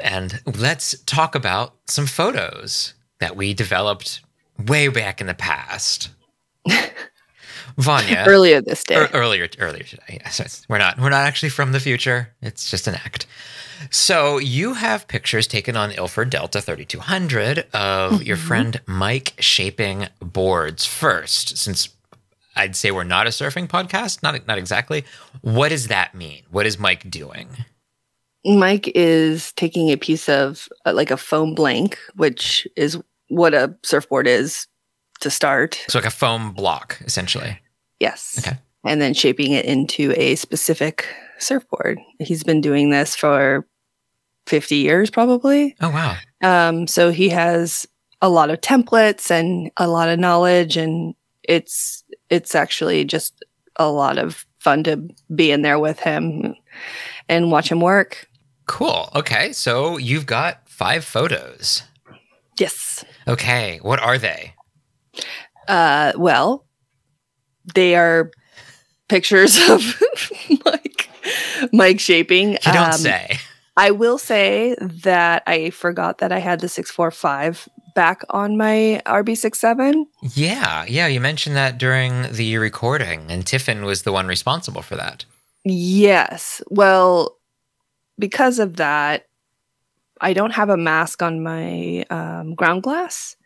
And 0.00 0.40
let's 0.58 0.98
talk 1.04 1.34
about 1.34 1.74
some 1.86 2.06
photos 2.06 2.94
that 3.20 3.36
we 3.36 3.54
developed 3.54 4.20
way 4.58 4.88
back 4.88 5.20
in 5.20 5.26
the 5.26 5.34
past. 5.34 6.10
Vanya. 7.76 8.24
Earlier 8.26 8.60
this 8.60 8.84
day. 8.84 8.96
Ear- 8.96 9.10
earlier 9.12 9.48
earlier 9.58 9.82
today. 9.82 10.20
Yes, 10.24 10.64
we're 10.68 10.78
not 10.78 10.98
we're 10.98 11.10
not 11.10 11.24
actually 11.26 11.48
from 11.48 11.72
the 11.72 11.80
future. 11.80 12.28
It's 12.40 12.70
just 12.70 12.86
an 12.86 12.94
act. 12.94 13.26
So 13.90 14.38
you 14.38 14.74
have 14.74 15.08
pictures 15.08 15.46
taken 15.46 15.76
on 15.76 15.90
Ilford 15.90 16.30
Delta 16.30 16.60
3200 16.60 17.66
of 17.74 18.22
your 18.22 18.36
friend 18.36 18.80
Mike 18.86 19.34
shaping 19.38 20.06
boards 20.20 20.86
first. 20.86 21.58
Since 21.58 21.88
I'd 22.56 22.76
say 22.76 22.92
we're 22.92 23.04
not 23.04 23.26
a 23.26 23.30
surfing 23.30 23.66
podcast, 23.68 24.22
not 24.22 24.46
not 24.46 24.58
exactly. 24.58 25.04
What 25.40 25.70
does 25.70 25.88
that 25.88 26.14
mean? 26.14 26.42
What 26.50 26.66
is 26.66 26.78
Mike 26.78 27.10
doing? 27.10 27.48
Mike 28.44 28.92
is 28.94 29.52
taking 29.52 29.90
a 29.90 29.96
piece 29.96 30.28
of 30.28 30.68
uh, 30.84 30.92
like 30.92 31.10
a 31.10 31.16
foam 31.16 31.54
blank, 31.54 31.98
which 32.14 32.68
is 32.76 32.98
what 33.34 33.54
a 33.54 33.74
surfboard 33.82 34.26
is 34.26 34.66
to 35.20 35.30
start. 35.30 35.82
So 35.88 35.98
like 35.98 36.06
a 36.06 36.10
foam 36.10 36.52
block, 36.52 36.98
essentially. 37.04 37.58
Yes. 38.00 38.36
Okay. 38.38 38.56
And 38.84 39.00
then 39.00 39.14
shaping 39.14 39.52
it 39.52 39.64
into 39.64 40.12
a 40.16 40.34
specific 40.36 41.06
surfboard. 41.38 41.98
He's 42.18 42.44
been 42.44 42.60
doing 42.60 42.90
this 42.90 43.16
for 43.16 43.66
50 44.46 44.76
years, 44.76 45.10
probably. 45.10 45.74
Oh 45.80 45.90
wow. 45.90 46.16
Um, 46.42 46.86
so 46.86 47.10
he 47.10 47.30
has 47.30 47.86
a 48.20 48.28
lot 48.28 48.50
of 48.50 48.60
templates 48.60 49.30
and 49.30 49.70
a 49.76 49.88
lot 49.88 50.08
of 50.08 50.18
knowledge, 50.18 50.76
and 50.76 51.14
it's 51.42 52.04
it's 52.30 52.54
actually 52.54 53.04
just 53.04 53.44
a 53.76 53.90
lot 53.90 54.18
of 54.18 54.46
fun 54.58 54.84
to 54.84 55.08
be 55.34 55.50
in 55.50 55.62
there 55.62 55.78
with 55.78 55.98
him 56.00 56.54
and 57.28 57.50
watch 57.50 57.70
him 57.70 57.80
work. 57.80 58.28
Cool. 58.66 59.10
Okay. 59.14 59.52
So 59.52 59.98
you've 59.98 60.26
got 60.26 60.68
five 60.68 61.04
photos. 61.04 61.82
Yes. 62.58 63.04
Okay. 63.26 63.78
What 63.82 64.00
are 64.00 64.18
they? 64.18 64.54
Uh, 65.68 66.12
well, 66.16 66.66
they 67.74 67.94
are 67.96 68.30
pictures 69.08 69.58
of 69.70 70.00
Mike, 70.64 71.08
Mike 71.72 72.00
shaping. 72.00 72.52
You 72.52 72.58
don't 72.72 72.76
Um, 72.88 72.92
say. 72.92 73.38
I 73.76 73.90
will 73.90 74.18
say 74.18 74.76
that 74.80 75.42
I 75.46 75.70
forgot 75.70 76.18
that 76.18 76.30
I 76.32 76.38
had 76.38 76.60
the 76.60 76.68
six 76.68 76.90
four 76.90 77.10
five 77.10 77.68
back 77.96 78.22
on 78.30 78.56
my 78.56 79.00
RB67. 79.06 80.04
Yeah, 80.34 80.84
yeah, 80.86 81.06
you 81.06 81.20
mentioned 81.20 81.56
that 81.56 81.78
during 81.78 82.30
the 82.32 82.56
recording, 82.58 83.30
and 83.30 83.44
Tiffin 83.46 83.84
was 83.84 84.02
the 84.02 84.12
one 84.12 84.26
responsible 84.26 84.82
for 84.82 84.96
that. 84.96 85.24
Yes. 85.64 86.60
Well, 86.68 87.36
because 88.18 88.58
of 88.58 88.76
that, 88.76 89.26
I 90.24 90.32
don't 90.32 90.54
have 90.54 90.70
a 90.70 90.76
mask 90.78 91.22
on 91.22 91.42
my 91.42 92.04
um, 92.08 92.54
ground 92.54 92.82
glass. 92.82 93.36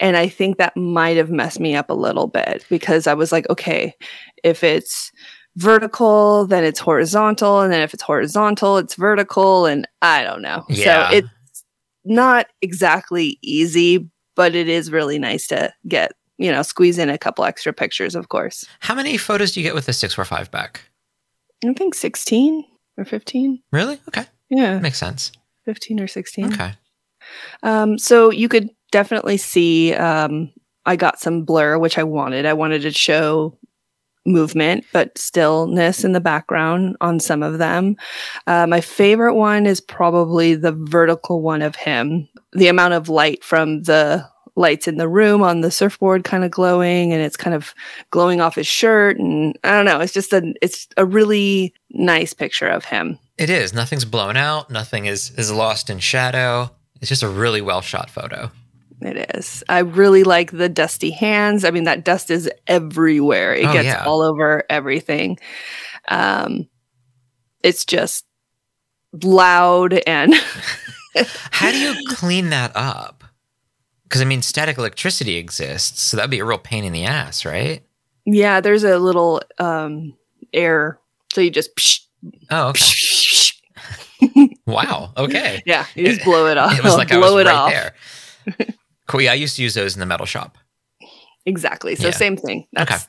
And 0.00 0.16
I 0.16 0.28
think 0.28 0.58
that 0.58 0.76
might 0.76 1.16
have 1.16 1.30
messed 1.30 1.60
me 1.60 1.76
up 1.76 1.88
a 1.88 1.94
little 1.94 2.26
bit 2.26 2.66
because 2.68 3.06
I 3.06 3.14
was 3.14 3.30
like, 3.30 3.48
okay, 3.48 3.94
if 4.42 4.64
it's 4.64 5.12
vertical, 5.54 6.44
then 6.46 6.64
it's 6.64 6.80
horizontal. 6.80 7.60
And 7.60 7.72
then 7.72 7.80
if 7.80 7.94
it's 7.94 8.02
horizontal, 8.02 8.76
it's 8.76 8.96
vertical. 8.96 9.66
And 9.66 9.86
I 10.02 10.24
don't 10.24 10.42
know. 10.42 10.64
Yeah. 10.68 11.10
So 11.10 11.16
it's 11.16 11.64
not 12.04 12.48
exactly 12.60 13.38
easy, 13.40 14.10
but 14.34 14.56
it 14.56 14.68
is 14.68 14.90
really 14.90 15.20
nice 15.20 15.46
to 15.46 15.72
get, 15.86 16.12
you 16.38 16.50
know, 16.50 16.62
squeeze 16.62 16.98
in 16.98 17.08
a 17.08 17.16
couple 17.16 17.44
extra 17.44 17.72
pictures, 17.72 18.16
of 18.16 18.30
course. 18.30 18.64
How 18.80 18.96
many 18.96 19.16
photos 19.16 19.52
do 19.52 19.60
you 19.60 19.64
get 19.64 19.76
with 19.76 19.86
the 19.86 19.92
645 19.92 20.50
back? 20.50 20.82
I 21.64 21.72
think 21.72 21.94
16 21.94 22.64
or 22.98 23.04
15. 23.04 23.62
Really? 23.70 24.00
Okay. 24.08 24.24
Yeah. 24.50 24.80
Makes 24.80 24.98
sense. 24.98 25.30
15 25.66 26.00
or 26.00 26.08
16. 26.08 26.52
Okay. 26.54 26.72
Um, 27.62 27.98
so 27.98 28.30
you 28.30 28.48
could 28.48 28.70
definitely 28.90 29.36
see 29.36 29.92
um, 29.94 30.52
I 30.86 30.96
got 30.96 31.20
some 31.20 31.44
blur, 31.44 31.76
which 31.78 31.98
I 31.98 32.04
wanted. 32.04 32.46
I 32.46 32.54
wanted 32.54 32.82
to 32.82 32.92
show 32.92 33.58
movement, 34.24 34.84
but 34.92 35.16
stillness 35.18 36.04
in 36.04 36.12
the 36.12 36.20
background 36.20 36.96
on 37.00 37.20
some 37.20 37.42
of 37.42 37.58
them. 37.58 37.96
Uh, 38.46 38.66
my 38.66 38.80
favorite 38.80 39.34
one 39.34 39.66
is 39.66 39.80
probably 39.80 40.54
the 40.54 40.72
vertical 40.72 41.42
one 41.42 41.62
of 41.62 41.76
him. 41.76 42.28
The 42.52 42.68
amount 42.68 42.94
of 42.94 43.08
light 43.08 43.44
from 43.44 43.82
the 43.82 44.26
lights 44.56 44.88
in 44.88 44.96
the 44.96 45.08
room 45.08 45.42
on 45.42 45.60
the 45.60 45.70
surfboard 45.70 46.24
kind 46.24 46.42
of 46.42 46.50
glowing 46.50 47.12
and 47.12 47.20
it's 47.20 47.36
kind 47.36 47.54
of 47.54 47.74
glowing 48.10 48.40
off 48.40 48.54
his 48.54 48.66
shirt 48.66 49.18
and 49.18 49.56
I 49.62 49.72
don't 49.72 49.84
know, 49.84 50.00
it's 50.00 50.14
just 50.14 50.32
a 50.32 50.54
it's 50.62 50.88
a 50.96 51.04
really 51.04 51.74
nice 51.90 52.32
picture 52.32 52.66
of 52.66 52.84
him. 52.84 53.18
It 53.38 53.50
is. 53.50 53.72
Nothing's 53.74 54.04
blown 54.04 54.36
out. 54.36 54.70
Nothing 54.70 55.06
is 55.06 55.30
is 55.32 55.50
lost 55.52 55.90
in 55.90 55.98
shadow. 55.98 56.70
It's 57.00 57.08
just 57.08 57.22
a 57.22 57.28
really 57.28 57.60
well 57.60 57.80
shot 57.82 58.08
photo. 58.10 58.50
It 59.02 59.34
is. 59.36 59.62
I 59.68 59.80
really 59.80 60.24
like 60.24 60.52
the 60.52 60.70
dusty 60.70 61.10
hands. 61.10 61.64
I 61.64 61.70
mean, 61.70 61.84
that 61.84 62.02
dust 62.04 62.30
is 62.30 62.50
everywhere. 62.66 63.54
It 63.54 63.66
Oh, 63.66 63.72
gets 63.74 63.84
yeah. 63.84 64.04
all 64.06 64.22
over 64.22 64.64
everything. 64.70 65.38
Um, 66.08 66.66
it's 67.62 67.84
just 67.84 68.24
loud 69.22 69.92
and 70.06 70.34
How 71.50 71.70
do 71.72 71.78
you 71.78 71.94
clean 72.08 72.50
that 72.50 72.72
up? 72.74 73.24
Because 74.04 74.20
I 74.22 74.24
mean, 74.24 74.40
static 74.42 74.78
electricity 74.78 75.36
exists, 75.36 76.02
so 76.02 76.16
that'd 76.16 76.30
be 76.30 76.38
a 76.38 76.44
real 76.44 76.58
pain 76.58 76.84
in 76.84 76.92
the 76.92 77.04
ass, 77.04 77.44
right? 77.44 77.82
yeah, 78.24 78.60
there's 78.60 78.82
a 78.84 78.98
little 78.98 79.42
um 79.58 80.16
air. 80.54 80.98
So 81.32 81.40
you 81.42 81.50
just 81.50 81.74
Oh, 82.50 82.68
okay. 82.68 82.84
Wow. 84.66 85.12
Okay. 85.16 85.62
yeah, 85.66 85.86
you 85.94 86.06
just 86.06 86.24
blow 86.24 86.46
it 86.46 86.56
off. 86.58 86.76
It 86.76 86.82
was 86.82 86.96
like 86.96 87.12
I 87.12 87.16
blow 87.18 87.34
was 87.36 87.42
it 87.44 87.46
right 87.46 87.54
off. 87.54 87.70
there. 87.70 87.94
Cool. 89.06 89.20
Yeah, 89.22 89.32
I 89.32 89.34
used 89.34 89.56
to 89.56 89.62
use 89.62 89.74
those 89.74 89.94
in 89.94 90.00
the 90.00 90.06
metal 90.06 90.26
shop. 90.26 90.58
Exactly. 91.44 91.94
So 91.94 92.08
Yeah. 92.08 92.14
same 92.14 92.36
thing. 92.36 92.66
That's 92.72 93.08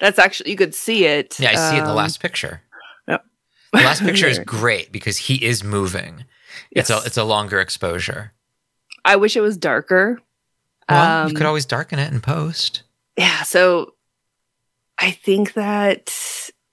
that's 0.00 0.18
actually 0.18 0.50
you 0.50 0.56
could 0.56 0.74
see 0.74 1.06
it. 1.06 1.38
Yeah, 1.40 1.50
I 1.50 1.54
see 1.54 1.76
it 1.76 1.78
in 1.80 1.84
the 1.84 1.90
um, 1.90 1.96
last 1.96 2.20
picture. 2.20 2.60
yep. 3.06 3.24
The 3.72 3.78
last 3.80 4.02
picture 4.02 4.26
is 4.26 4.38
great 4.46 4.92
because 4.92 5.16
he 5.16 5.42
is 5.42 5.64
moving. 5.64 6.24
It's 6.72 6.90
a 6.90 7.00
it's 7.06 7.16
a 7.16 7.24
longer 7.24 7.60
exposure. 7.60 8.32
I 9.04 9.16
wish 9.16 9.36
it 9.36 9.40
was 9.40 9.56
darker. 9.56 10.20
Well, 10.90 11.22
Um, 11.22 11.28
you 11.28 11.34
could 11.34 11.46
always 11.46 11.64
darken 11.66 11.98
it 11.98 12.12
in 12.12 12.20
post. 12.20 12.82
yeah 13.16 13.42
so 13.42 13.94
i 14.98 15.10
think 15.10 15.52
that 15.54 16.12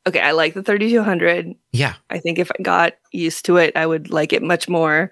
okay, 0.08 0.20
I 0.20 0.32
like 0.32 0.54
the 0.54 0.64
3200. 0.64 1.54
Yeah. 1.72 1.96
I 2.10 2.20
think 2.20 2.40
if 2.40 2.52
I 2.58 2.62
got 2.62 2.94
used 3.12 3.46
to 3.46 3.58
it, 3.58 3.76
I 3.76 3.86
would 3.86 4.10
like 4.12 4.34
it 4.34 4.44
much 4.44 4.68
more. 4.70 5.12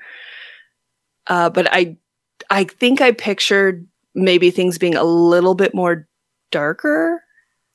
Uh, 1.27 1.49
but 1.49 1.67
I, 1.71 1.97
I 2.49 2.65
think 2.65 3.01
I 3.01 3.11
pictured 3.11 3.87
maybe 4.13 4.51
things 4.51 4.77
being 4.77 4.95
a 4.95 5.03
little 5.03 5.55
bit 5.55 5.73
more 5.73 6.07
darker, 6.51 7.21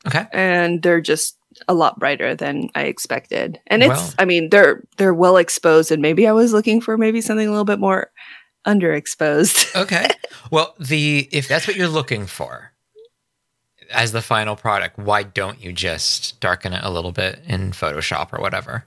Okay. 0.07 0.26
and 0.33 0.83
they're 0.83 1.00
just 1.00 1.37
a 1.66 1.74
lot 1.74 1.98
brighter 1.98 2.35
than 2.37 2.68
I 2.74 2.83
expected. 2.83 3.59
And 3.66 3.83
it's, 3.83 3.88
Well- 3.90 4.14
I 4.18 4.24
mean, 4.26 4.50
they're 4.50 4.85
they're 4.96 5.14
well 5.14 5.37
exposed, 5.38 5.90
and 5.90 6.00
maybe 6.02 6.28
I 6.28 6.33
was 6.33 6.52
looking 6.52 6.81
for 6.81 6.96
maybe 6.98 7.20
something 7.20 7.48
a 7.48 7.50
little 7.50 7.64
bit 7.64 7.81
more 7.81 8.11
underexposed. 8.66 9.74
Okay. 9.83 10.09
well, 10.50 10.74
the 10.78 11.28
if 11.33 11.48
that's 11.48 11.66
what 11.66 11.76
you're 11.76 11.88
looking 11.88 12.26
for 12.26 12.72
as 13.90 14.12
the 14.12 14.22
final 14.22 14.57
product, 14.57 14.98
why 14.98 15.22
don't 15.22 15.61
you 15.62 15.72
just 15.72 16.40
darken 16.40 16.72
it 16.72 16.85
a 16.85 16.90
little 16.90 17.12
bit 17.12 17.40
in 17.46 17.72
Photoshop 17.72 18.33
or 18.33 18.40
whatever? 18.40 18.85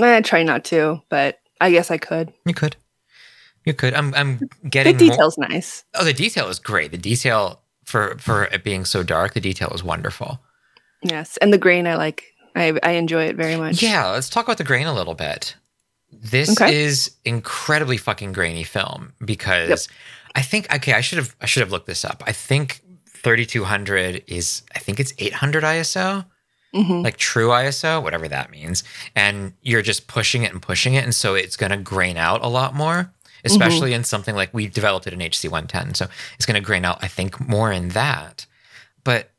I 0.00 0.20
try 0.22 0.42
not 0.42 0.64
to, 0.66 1.02
but 1.08 1.38
I 1.60 1.70
guess 1.70 1.90
I 1.90 1.98
could. 1.98 2.32
You 2.46 2.54
could. 2.54 2.76
You 3.64 3.74
could. 3.74 3.94
I'm 3.94 4.14
I'm 4.14 4.38
The 4.38 4.48
getting 4.68 4.96
more- 4.96 5.10
detail's 5.10 5.38
nice. 5.38 5.84
Oh, 5.94 6.04
the 6.04 6.12
detail 6.12 6.48
is 6.48 6.58
great. 6.58 6.90
The 6.90 6.98
detail 6.98 7.60
for 7.84 8.16
for 8.18 8.44
it 8.44 8.64
being 8.64 8.84
so 8.84 9.02
dark, 9.02 9.34
the 9.34 9.40
detail 9.40 9.68
is 9.74 9.84
wonderful. 9.84 10.40
Yes, 11.02 11.36
and 11.38 11.52
the 11.52 11.58
grain 11.58 11.86
I 11.86 11.96
like. 11.96 12.24
I 12.56 12.78
I 12.82 12.92
enjoy 12.92 13.24
it 13.24 13.36
very 13.36 13.56
much. 13.56 13.82
Yeah, 13.82 14.08
let's 14.10 14.28
talk 14.28 14.44
about 14.46 14.58
the 14.58 14.64
grain 14.64 14.86
a 14.86 14.94
little 14.94 15.14
bit. 15.14 15.54
This 16.10 16.50
Okay. 16.60 16.82
is 16.82 17.12
incredibly 17.24 17.96
fucking 17.96 18.32
grainy 18.32 18.64
film 18.64 19.12
because 19.24 19.68
Yep. 19.68 19.78
I 20.36 20.42
think 20.42 20.74
okay, 20.74 20.92
I 20.94 21.00
should 21.00 21.18
have 21.18 21.36
I 21.40 21.46
should 21.46 21.60
have 21.60 21.70
looked 21.70 21.86
this 21.86 22.04
up. 22.04 22.22
I 22.26 22.32
think 22.32 22.82
3200 23.22 24.24
is 24.26 24.62
I 24.74 24.78
think 24.78 25.00
it's 25.00 25.12
800 25.18 25.62
ISO, 25.64 26.24
Mhm. 26.74 27.04
like 27.04 27.16
true 27.16 27.48
ISO, 27.48 28.02
whatever 28.02 28.28
that 28.28 28.50
means. 28.50 28.82
And 29.14 29.52
you're 29.62 29.82
just 29.82 30.06
pushing 30.06 30.42
it 30.42 30.52
and 30.52 30.60
pushing 30.62 30.94
it 30.94 31.04
and 31.04 31.14
so 31.14 31.34
it's 31.34 31.56
going 31.56 31.70
to 31.70 31.76
grain 31.76 32.16
out 32.16 32.42
a 32.42 32.48
lot 32.48 32.74
more, 32.74 33.12
especially 33.44 33.92
in 33.92 34.04
something 34.04 34.34
like 34.34 34.52
we 34.54 34.66
developed 34.68 35.06
it 35.06 35.12
in 35.12 35.20
HC 35.20 35.48
110. 35.48 35.94
So 35.94 36.06
it's 36.36 36.46
going 36.46 36.54
to 36.54 36.60
grain 36.66 36.84
out 36.84 36.98
I 37.02 37.08
think 37.08 37.40
more 37.40 37.70
in 37.72 37.90
that. 37.90 38.46
But 39.04 39.30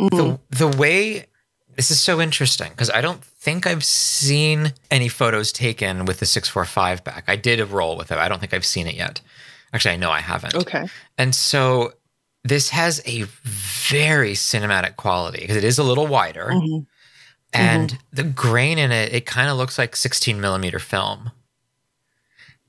Mhm. 0.00 0.40
the 0.50 0.56
the 0.68 0.76
way 0.76 1.26
this 1.76 1.90
is 1.90 2.00
so 2.00 2.20
interesting 2.20 2.70
because 2.70 2.90
I 2.90 3.00
don't 3.00 3.24
think 3.24 3.66
I've 3.66 3.84
seen 3.84 4.72
any 4.92 5.08
photos 5.08 5.50
taken 5.52 6.04
with 6.04 6.20
the 6.20 6.26
645 6.26 7.02
back. 7.02 7.24
I 7.26 7.34
did 7.36 7.58
a 7.60 7.66
roll 7.66 7.96
with 7.96 8.12
it. 8.12 8.18
I 8.18 8.28
don't 8.28 8.38
think 8.38 8.54
I've 8.54 8.64
seen 8.64 8.86
it 8.86 8.94
yet. 8.94 9.20
Actually, 9.72 9.94
I 9.94 9.96
know 9.96 10.10
I 10.12 10.20
haven't. 10.20 10.54
Okay. 10.54 10.86
And 11.18 11.34
so 11.34 11.94
this 12.44 12.68
has 12.70 13.00
a 13.06 13.22
very 13.22 14.32
cinematic 14.34 14.96
quality 14.96 15.40
because 15.40 15.56
it 15.56 15.64
is 15.64 15.78
a 15.78 15.82
little 15.82 16.06
wider 16.06 16.50
Mhm. 16.52 16.86
and 17.52 17.98
the 18.12 18.22
grain 18.24 18.78
in 18.78 18.92
it, 18.92 19.12
it 19.14 19.26
kind 19.26 19.48
of 19.48 19.56
looks 19.56 19.78
like 19.78 19.96
16 19.96 20.40
millimeter 20.40 20.78
film. 20.78 21.30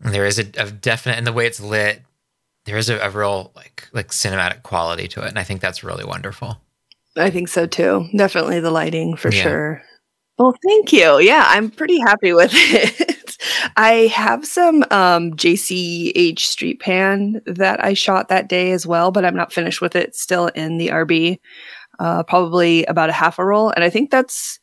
And 0.01 0.13
there 0.13 0.25
is 0.25 0.39
a, 0.39 0.45
a 0.57 0.71
definite, 0.71 1.17
and 1.17 1.25
the 1.27 1.33
way 1.33 1.45
it's 1.47 1.59
lit, 1.59 2.01
there 2.65 2.77
is 2.77 2.89
a, 2.89 2.97
a 2.99 3.09
real 3.09 3.51
like 3.55 3.88
like 3.93 4.09
cinematic 4.09 4.61
quality 4.63 5.07
to 5.09 5.21
it, 5.23 5.29
and 5.29 5.39
I 5.39 5.43
think 5.43 5.61
that's 5.61 5.83
really 5.83 6.03
wonderful. 6.03 6.57
I 7.17 7.29
think 7.29 7.47
so 7.47 7.65
too. 7.65 8.07
Definitely 8.15 8.59
the 8.59 8.71
lighting 8.71 9.15
for 9.15 9.31
Yeah. 9.31 9.41
sure. 9.43 9.81
Well, 10.38 10.53
thank 10.67 10.91
you. 10.91 11.19
Yeah, 11.19 11.45
I'm 11.47 11.71
pretty 11.71 11.99
happy 11.99 12.33
with 12.33 12.51
it. 12.53 13.01
I 13.77 14.07
have 14.07 14.45
some 14.45 14.83
um, 14.89 15.33
JCH 15.33 16.38
StreetPan 16.38 17.41
that 17.45 17.83
I 17.83 17.93
shot 17.93 18.29
that 18.29 18.47
day 18.47 18.71
as 18.71 18.88
well, 18.88 19.11
but 19.11 19.25
I'm 19.25 19.35
not 19.35 19.51
finished 19.51 19.81
with 19.81 19.95
it. 19.95 20.15
Still 20.15 20.47
in 20.47 20.77
the 20.77 20.89
RB, 20.89 21.39
uh, 21.99 22.23
probably 22.23 22.85
about 22.85 23.09
a 23.09 23.13
half 23.13 23.38
a 23.38 23.45
roll, 23.45 23.69
and 23.71 23.83
I 23.83 23.89
think 23.89 24.11
that's, 24.11 24.59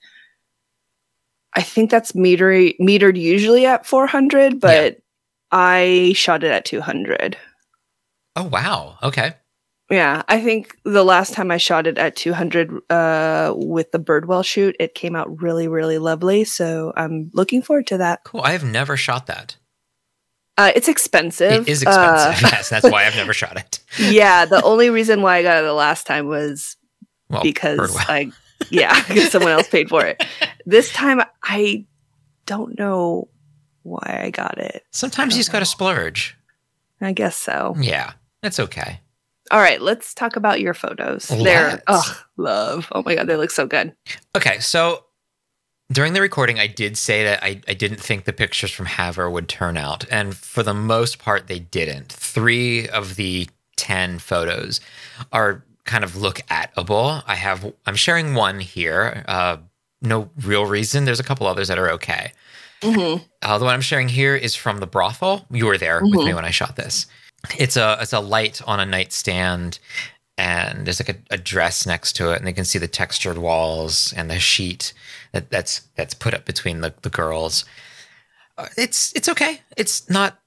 I 1.54 1.62
think 1.62 1.90
that's 1.90 2.14
meter 2.14 2.50
metered 2.80 3.18
usually 3.18 3.66
at 3.66 3.84
400, 3.84 4.58
but 4.58 4.98
I 5.50 6.12
shot 6.16 6.42
it 6.42 6.50
at 6.50 6.64
200. 6.64 7.36
Oh 8.34 8.44
wow, 8.44 8.96
okay. 9.02 9.34
Yeah, 9.92 10.22
I 10.26 10.40
think 10.40 10.78
the 10.84 11.04
last 11.04 11.34
time 11.34 11.50
I 11.50 11.58
shot 11.58 11.86
it 11.86 11.98
at 11.98 12.16
200 12.16 12.80
uh, 12.88 13.52
with 13.54 13.92
the 13.92 13.98
Birdwell 13.98 14.42
shoot, 14.42 14.74
it 14.80 14.94
came 14.94 15.14
out 15.14 15.42
really, 15.42 15.68
really 15.68 15.98
lovely. 15.98 16.44
So 16.44 16.94
I'm 16.96 17.30
looking 17.34 17.60
forward 17.60 17.86
to 17.88 17.98
that. 17.98 18.24
Cool. 18.24 18.40
I 18.40 18.52
have 18.52 18.64
never 18.64 18.96
shot 18.96 19.26
that. 19.26 19.56
Uh, 20.56 20.72
it's 20.74 20.88
expensive. 20.88 21.68
It 21.68 21.70
is 21.70 21.82
expensive. 21.82 22.42
Uh, 22.42 22.48
yes, 22.52 22.70
that's 22.70 22.90
why 22.90 23.04
I've 23.04 23.16
never 23.16 23.34
shot 23.34 23.58
it. 23.58 23.80
yeah, 23.98 24.46
the 24.46 24.62
only 24.62 24.88
reason 24.88 25.20
why 25.20 25.36
I 25.36 25.42
got 25.42 25.58
it 25.58 25.66
the 25.66 25.74
last 25.74 26.06
time 26.06 26.26
was 26.26 26.78
Well, 27.28 27.42
because 27.42 27.78
Birdwell. 27.78 28.08
I, 28.08 28.32
yeah, 28.70 28.98
because 29.08 29.30
someone 29.30 29.52
else 29.52 29.68
paid 29.68 29.90
for 29.90 30.06
it. 30.06 30.24
This 30.64 30.90
time 30.90 31.20
I 31.42 31.84
don't 32.46 32.78
know 32.78 33.28
why 33.82 34.22
I 34.24 34.30
got 34.30 34.56
it. 34.56 34.84
Sometimes 34.90 35.34
you 35.34 35.40
just 35.40 35.52
got 35.52 35.58
to 35.58 35.66
splurge. 35.66 36.34
I 36.98 37.12
guess 37.12 37.36
so. 37.36 37.74
Yeah, 37.78 38.12
that's 38.40 38.58
okay. 38.58 39.00
All 39.52 39.60
right, 39.60 39.80
let's 39.82 40.14
talk 40.14 40.34
about 40.36 40.60
your 40.60 40.72
photos. 40.74 41.28
They're 41.28 41.82
oh, 41.86 42.22
love. 42.38 42.88
Oh 42.92 43.02
my 43.04 43.14
god, 43.14 43.26
they 43.26 43.36
look 43.36 43.50
so 43.50 43.66
good. 43.66 43.94
Okay, 44.34 44.58
so 44.60 45.04
during 45.92 46.14
the 46.14 46.22
recording, 46.22 46.58
I 46.58 46.66
did 46.66 46.96
say 46.96 47.22
that 47.24 47.44
I, 47.44 47.60
I 47.68 47.74
didn't 47.74 48.00
think 48.00 48.24
the 48.24 48.32
pictures 48.32 48.70
from 48.70 48.86
Havre 48.86 49.30
would 49.30 49.48
turn 49.48 49.76
out. 49.76 50.06
And 50.10 50.34
for 50.34 50.62
the 50.62 50.72
most 50.72 51.18
part, 51.18 51.48
they 51.48 51.58
didn't. 51.58 52.10
Three 52.10 52.88
of 52.88 53.16
the 53.16 53.46
10 53.76 54.18
photos 54.20 54.80
are 55.32 55.64
kind 55.84 56.02
of 56.02 56.16
look 56.16 56.38
atable. 56.48 57.22
I 57.26 57.34
have, 57.34 57.70
I'm 57.84 57.96
sharing 57.96 58.34
one 58.34 58.58
here. 58.58 59.22
Uh, 59.28 59.58
no 60.00 60.30
real 60.42 60.64
reason. 60.64 61.04
There's 61.04 61.20
a 61.20 61.24
couple 61.24 61.46
others 61.46 61.68
that 61.68 61.78
are 61.78 61.90
okay. 61.90 62.32
hmm 62.82 63.16
Uh, 63.42 63.58
the 63.58 63.64
one 63.66 63.74
I'm 63.74 63.82
sharing 63.82 64.08
here 64.08 64.34
is 64.34 64.54
from 64.54 64.78
the 64.78 64.86
brothel. 64.86 65.44
You 65.50 65.66
were 65.66 65.76
there 65.78 66.00
with 66.02 66.24
me 66.24 66.32
when 66.32 66.46
I 66.46 66.50
shot 66.50 66.76
this. 66.76 67.06
It's 67.58 67.76
a 67.76 67.98
it's 68.00 68.12
a 68.12 68.20
light 68.20 68.60
on 68.66 68.80
a 68.80 68.86
nightstand, 68.86 69.78
and 70.38 70.86
there's 70.86 71.00
like 71.00 71.16
a, 71.16 71.34
a 71.34 71.38
dress 71.38 71.86
next 71.86 72.14
to 72.16 72.30
it, 72.32 72.38
and 72.38 72.46
they 72.46 72.52
can 72.52 72.64
see 72.64 72.78
the 72.78 72.88
textured 72.88 73.38
walls 73.38 74.12
and 74.16 74.30
the 74.30 74.38
sheet 74.38 74.92
that 75.32 75.50
that's 75.50 75.80
that's 75.96 76.14
put 76.14 76.34
up 76.34 76.44
between 76.44 76.80
the 76.80 76.94
the 77.02 77.10
girls. 77.10 77.64
Uh, 78.56 78.68
it's 78.76 79.12
it's 79.14 79.28
okay. 79.28 79.60
It's 79.76 80.08
not 80.08 80.38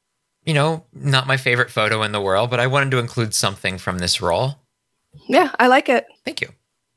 you 0.45 0.53
know 0.53 0.85
not 0.93 1.27
my 1.27 1.37
favorite 1.37 1.69
photo 1.69 2.01
in 2.03 2.11
the 2.11 2.21
world, 2.21 2.49
but 2.49 2.59
I 2.59 2.67
wanted 2.67 2.91
to 2.91 2.99
include 2.99 3.33
something 3.33 3.77
from 3.77 3.97
this 3.99 4.21
roll. 4.21 4.55
Yeah, 5.27 5.51
I 5.59 5.67
like 5.67 5.89
it. 5.89 6.05
Thank 6.23 6.41
you. 6.41 6.49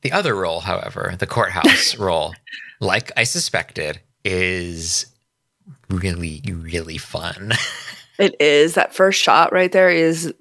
The 0.02 0.12
other 0.12 0.34
role, 0.34 0.60
however, 0.60 1.14
the 1.18 1.26
courthouse 1.26 1.96
role, 1.98 2.34
like 2.80 3.10
I 3.16 3.24
suspected, 3.24 4.00
is 4.24 5.06
really, 5.90 6.42
really 6.46 6.98
fun. 6.98 7.52
It 8.18 8.40
is. 8.40 8.74
That 8.74 8.94
first 8.94 9.20
shot 9.22 9.52
right 9.52 9.70
there 9.70 9.90
is 9.90 10.32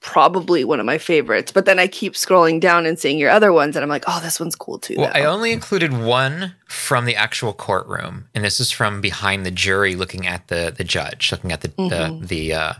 probably 0.00 0.64
one 0.64 0.80
of 0.80 0.84
my 0.86 0.98
favorites. 0.98 1.50
But 1.50 1.64
then 1.64 1.78
I 1.78 1.86
keep 1.86 2.12
scrolling 2.12 2.60
down 2.60 2.84
and 2.84 2.98
seeing 2.98 3.18
your 3.18 3.30
other 3.30 3.52
ones, 3.54 3.74
and 3.74 3.82
I'm 3.82 3.88
like, 3.88 4.04
oh, 4.06 4.20
this 4.22 4.38
one's 4.38 4.54
cool 4.54 4.78
too. 4.78 4.96
well, 4.98 5.10
I 5.14 5.24
only 5.24 5.50
included 5.50 5.94
one 5.96 6.54
from 6.68 7.06
the 7.06 7.16
actual 7.16 7.54
courtroom, 7.54 8.28
and 8.34 8.44
this 8.44 8.60
is 8.60 8.70
from 8.70 9.00
behind 9.00 9.46
the 9.46 9.50
jury, 9.50 9.94
looking 9.94 10.26
at 10.26 10.48
the 10.48 10.72
the 10.76 10.84
judge, 10.84 11.32
looking 11.32 11.52
at 11.52 11.62
the 11.62 11.68
Mhm. 11.70 12.20
the 12.20 12.26
the 12.26 12.52
uh, 12.54 12.72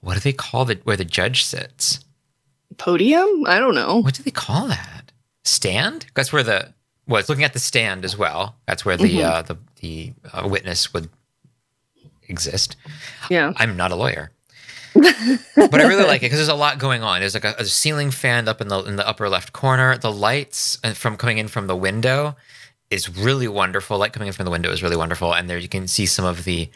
what 0.00 0.14
do 0.14 0.20
they 0.20 0.32
call 0.32 0.68
it? 0.70 0.84
Where 0.86 0.96
the 0.96 1.04
judge 1.04 1.44
sits? 1.44 2.00
Podium? 2.76 3.44
I 3.46 3.58
don't 3.58 3.74
know. 3.74 3.98
What 4.02 4.14
do 4.14 4.22
they 4.22 4.30
call 4.30 4.68
that? 4.68 5.10
Stand? 5.44 6.06
That's 6.14 6.32
where 6.32 6.42
the 6.42 6.72
well, 7.06 7.18
it's 7.20 7.28
looking 7.28 7.44
at 7.44 7.52
the 7.52 7.58
stand 7.58 8.04
as 8.04 8.16
well. 8.16 8.56
That's 8.66 8.84
where 8.84 8.96
the 8.96 9.16
Mhm. 9.16 9.24
uh, 9.24 9.42
the 9.42 9.56
the 9.80 10.12
uh, 10.32 10.46
witness 10.48 10.92
would 10.94 11.08
exist. 12.28 12.76
Yeah. 13.30 13.52
I'm 13.56 13.76
not 13.76 13.92
a 13.92 13.96
lawyer. 13.96 14.30
but 14.94 15.80
I 15.80 15.88
really 15.88 16.04
like 16.04 16.22
it 16.22 16.26
because 16.26 16.38
there's 16.38 16.48
a 16.48 16.54
lot 16.54 16.78
going 16.78 17.02
on. 17.02 17.18
There's 17.20 17.34
like 17.34 17.44
a, 17.44 17.54
a 17.58 17.64
ceiling 17.64 18.12
fan 18.12 18.46
up 18.48 18.60
in 18.60 18.68
the 18.68 18.78
in 18.84 18.94
the 18.94 19.06
upper 19.08 19.28
left 19.28 19.52
corner. 19.52 19.98
The 19.98 20.12
lights 20.12 20.78
uh, 20.84 20.92
from 20.92 21.16
coming 21.16 21.38
in 21.38 21.48
from 21.48 21.66
the 21.66 21.74
window 21.74 22.36
is 22.90 23.08
really 23.08 23.48
wonderful. 23.48 23.98
Light 23.98 24.12
coming 24.12 24.28
in 24.28 24.32
from 24.34 24.44
the 24.44 24.52
window 24.52 24.70
is 24.70 24.84
really 24.84 24.96
wonderful, 24.96 25.34
and 25.34 25.50
there 25.50 25.58
you 25.58 25.68
can 25.68 25.88
see 25.88 26.06
some 26.06 26.24
of 26.24 26.44
the 26.44 26.70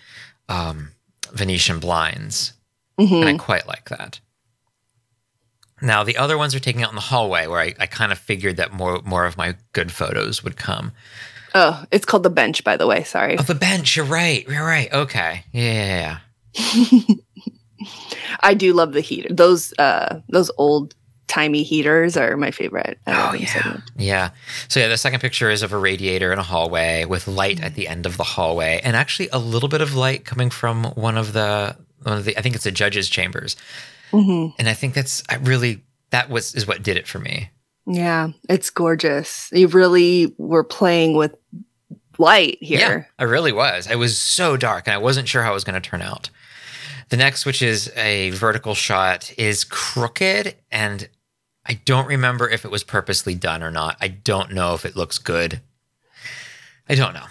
um, 0.48 0.90
Venetian 1.32 1.78
blinds, 1.78 2.54
Mhm. 2.98 3.20
and 3.20 3.28
I 3.28 3.36
quite 3.36 3.68
like 3.68 3.88
that. 3.90 4.18
Now 5.80 6.02
the 6.02 6.16
other 6.16 6.36
ones 6.36 6.56
are 6.56 6.60
taking 6.60 6.82
out 6.82 6.90
in 6.90 6.96
the 6.96 7.00
hallway, 7.02 7.46
where 7.46 7.60
I, 7.60 7.74
I 7.78 7.86
kind 7.86 8.10
of 8.10 8.18
figured 8.18 8.56
that 8.56 8.72
more 8.72 9.00
more 9.04 9.26
of 9.26 9.36
my 9.36 9.54
good 9.72 9.92
photos 9.92 10.42
would 10.42 10.56
come. 10.56 10.90
Oh, 11.54 11.84
it's 11.90 12.04
called 12.04 12.22
the 12.22 12.30
bench, 12.30 12.62
by 12.64 12.76
the 12.76 12.86
way. 12.86 13.04
Sorry. 13.04 13.38
Oh, 13.38 13.42
the 13.42 13.54
bench. 13.54 13.96
You're 13.96 14.04
right. 14.04 14.46
You're 14.48 14.64
right. 14.66 14.92
Okay. 14.92 15.44
Yeah. 15.52 16.18
I 18.40 18.54
do 18.54 18.72
love 18.72 18.92
the 18.92 19.00
heater. 19.00 19.32
Those 19.32 19.72
uh 19.78 20.20
those 20.28 20.50
old 20.58 20.94
timey 21.26 21.62
heaters 21.62 22.16
are 22.16 22.36
my 22.36 22.50
favorite. 22.50 22.98
Oh 23.06 23.34
yeah, 23.38 23.80
yeah. 23.96 24.30
So 24.68 24.80
yeah, 24.80 24.88
the 24.88 24.96
second 24.96 25.20
picture 25.20 25.50
is 25.50 25.62
of 25.62 25.72
a 25.72 25.78
radiator 25.78 26.32
in 26.32 26.38
a 26.38 26.42
hallway 26.42 27.04
with 27.04 27.28
light 27.28 27.60
at 27.62 27.74
the 27.74 27.86
end 27.88 28.06
of 28.06 28.16
the 28.16 28.24
hallway, 28.24 28.80
and 28.82 28.96
actually 28.96 29.28
a 29.32 29.38
little 29.38 29.68
bit 29.68 29.80
of 29.80 29.94
light 29.94 30.24
coming 30.24 30.50
from 30.50 30.84
one 30.94 31.16
of 31.16 31.32
the 31.32 31.76
one 32.02 32.18
of 32.18 32.24
the. 32.24 32.36
I 32.36 32.42
think 32.42 32.54
it's 32.54 32.64
the 32.64 32.72
judge's 32.72 33.08
chambers, 33.08 33.56
Mhm. 34.12 34.54
and 34.58 34.68
I 34.68 34.74
think 34.74 34.94
that's 34.94 35.22
I 35.28 35.36
really 35.36 35.82
that 36.10 36.30
was 36.30 36.54
is 36.54 36.66
what 36.66 36.82
did 36.82 36.96
it 36.96 37.06
for 37.06 37.18
me. 37.18 37.50
Yeah, 37.88 38.28
it's 38.50 38.68
gorgeous. 38.68 39.48
You 39.52 39.66
really 39.68 40.34
were 40.36 40.62
playing 40.62 41.16
with 41.16 41.34
light 42.18 42.58
here. 42.60 42.78
Yeah. 42.78 43.04
I 43.18 43.24
really 43.24 43.52
was. 43.52 43.90
It 43.90 43.96
was 43.96 44.18
so 44.18 44.56
dark 44.58 44.86
and 44.86 44.94
I 44.94 44.98
wasn't 44.98 45.26
sure 45.26 45.42
how 45.42 45.52
it 45.52 45.54
was 45.54 45.64
going 45.64 45.80
to 45.80 45.88
turn 45.88 46.02
out. 46.02 46.28
The 47.08 47.16
next, 47.16 47.46
which 47.46 47.62
is 47.62 47.90
a 47.96 48.30
vertical 48.30 48.74
shot, 48.74 49.32
is 49.38 49.64
crooked 49.64 50.54
and 50.70 51.08
I 51.64 51.80
don't 51.84 52.06
remember 52.06 52.48
if 52.48 52.66
it 52.66 52.70
was 52.70 52.84
purposely 52.84 53.34
done 53.34 53.62
or 53.62 53.70
not. 53.70 53.96
I 54.00 54.08
don't 54.08 54.52
know 54.52 54.74
if 54.74 54.84
it 54.84 54.94
looks 54.94 55.16
good. 55.18 55.62
I 56.90 56.94
don't 56.94 57.12
know. 57.12 57.24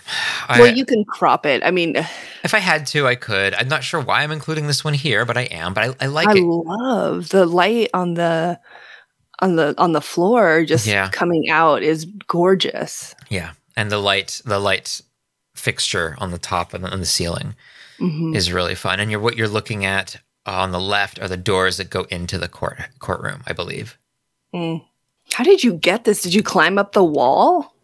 I, 0.48 0.62
well, 0.62 0.76
you 0.76 0.86
can 0.86 1.04
crop 1.04 1.46
it. 1.46 1.64
I 1.64 1.72
mean, 1.72 1.96
if 2.44 2.54
I 2.54 2.60
had 2.60 2.86
to, 2.88 3.08
I 3.08 3.16
could. 3.16 3.56
I'm 3.56 3.68
not 3.68 3.84
sure 3.84 4.00
why 4.00 4.22
I'm 4.22 4.32
including 4.32 4.68
this 4.68 4.84
one 4.84 4.94
here, 4.94 5.26
but 5.26 5.36
I 5.36 5.44
am. 5.44 5.74
But 5.74 5.84
I, 6.02 6.06
I 6.06 6.08
like 6.08 6.28
I 6.28 6.38
it. 6.38 6.44
love 6.44 7.30
the 7.30 7.48
light 7.48 7.90
on 7.94 8.14
the 8.14 8.60
on 9.40 9.56
the 9.56 9.74
on 9.78 9.92
the 9.94 10.02
floor 10.02 10.66
just 10.66 10.86
Yeah. 10.88 11.10
coming 11.10 11.50
out 11.50 11.84
is 11.84 12.06
gorgeous. 12.28 13.16
Yeah, 13.30 13.52
and 13.76 13.92
the 13.92 14.00
light, 14.00 14.42
the 14.46 14.60
light 14.60 15.02
fixture 15.56 16.16
on 16.20 16.32
the 16.32 16.38
top 16.38 16.74
and 16.74 16.86
on 16.86 17.00
the 17.00 17.06
ceiling 17.06 17.56
Mhm. 18.00 18.36
is 18.36 18.52
really 18.52 18.76
fun. 18.76 19.00
And 19.00 19.10
you're 19.12 19.20
what 19.20 19.38
you're 19.38 19.48
looking 19.48 19.86
at 19.86 20.18
on 20.46 20.72
the 20.72 20.80
left 20.80 21.20
are 21.20 21.28
the 21.28 21.38
doors 21.38 21.78
that 21.78 21.90
go 21.90 22.04
into 22.10 22.38
the 22.38 22.48
court 22.48 22.78
courtroom, 23.00 23.44
I 23.48 23.54
believe. 23.54 23.98
Mm. 24.54 24.84
How 25.34 25.44
did 25.44 25.64
you 25.64 25.74
get 25.74 26.04
this? 26.06 26.22
Did 26.22 26.34
you 26.34 26.42
climb 26.44 26.78
up 26.78 26.94
the 26.94 27.04
wall? 27.04 27.76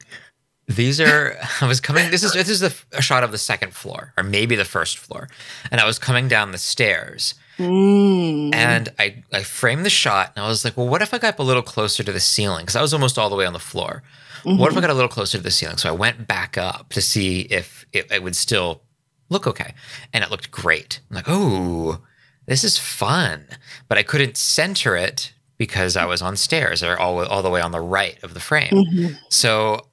These 0.67 1.01
are. 1.01 1.37
I 1.61 1.67
was 1.67 1.81
coming. 1.81 2.09
This 2.09 2.23
is 2.23 2.33
this 2.33 2.47
is 2.49 2.61
the, 2.61 2.73
a 2.93 3.01
shot 3.01 3.23
of 3.23 3.31
the 3.31 3.37
second 3.37 3.73
floor, 3.73 4.13
or 4.17 4.23
maybe 4.23 4.55
the 4.55 4.63
first 4.65 4.97
floor, 4.97 5.27
and 5.71 5.81
I 5.81 5.85
was 5.85 5.99
coming 5.99 6.27
down 6.29 6.51
the 6.51 6.57
stairs, 6.57 7.33
Mm. 7.59 8.53
and 8.55 8.89
I 8.99 9.23
I 9.31 9.43
framed 9.43 9.85
the 9.85 9.89
shot, 9.89 10.33
and 10.35 10.43
I 10.43 10.47
was 10.47 10.63
like, 10.65 10.75
well, 10.75 10.87
what 10.87 11.01
if 11.01 11.13
I 11.13 11.17
got 11.19 11.35
up 11.35 11.39
a 11.39 11.43
little 11.43 11.61
closer 11.63 12.03
to 12.03 12.11
the 12.11 12.19
ceiling? 12.19 12.63
Because 12.65 12.75
I 12.75 12.81
was 12.81 12.93
almost 12.93 13.17
all 13.19 13.29
the 13.29 13.35
way 13.35 13.45
on 13.45 13.53
the 13.53 13.59
floor. 13.59 14.03
What 14.43 14.71
if 14.73 14.77
I 14.77 14.81
got 14.81 14.89
a 14.89 14.93
little 14.93 15.07
closer 15.09 15.37
to 15.37 15.43
the 15.43 15.51
ceiling? 15.51 15.77
So 15.77 15.87
I 15.87 15.93
went 15.93 16.27
back 16.27 16.57
up 16.57 16.89
to 16.89 17.01
see 17.01 17.41
if 17.41 17.85
it, 17.93 18.11
it 18.11 18.21
would 18.23 18.35
still 18.35 18.81
look 19.29 19.47
okay, 19.47 19.73
and 20.11 20.21
it 20.23 20.29
looked 20.31 20.51
great. 20.51 20.99
I'm 21.09 21.15
like, 21.15 21.25
oh, 21.29 22.01
this 22.45 22.65
is 22.65 22.77
fun, 22.77 23.45
but 23.87 23.97
I 23.97 24.03
couldn't 24.03 24.35
center 24.35 24.97
it 24.97 25.31
because 25.57 25.95
I 25.95 26.05
was 26.05 26.21
on 26.21 26.35
stairs 26.35 26.83
or 26.83 26.97
all 26.99 27.23
all 27.25 27.41
the 27.41 27.49
way 27.49 27.61
on 27.61 27.71
the 27.71 27.79
right 27.79 28.21
of 28.23 28.33
the 28.33 28.39
frame. 28.41 28.71
Mhm. 28.73 29.17
So 29.29 29.87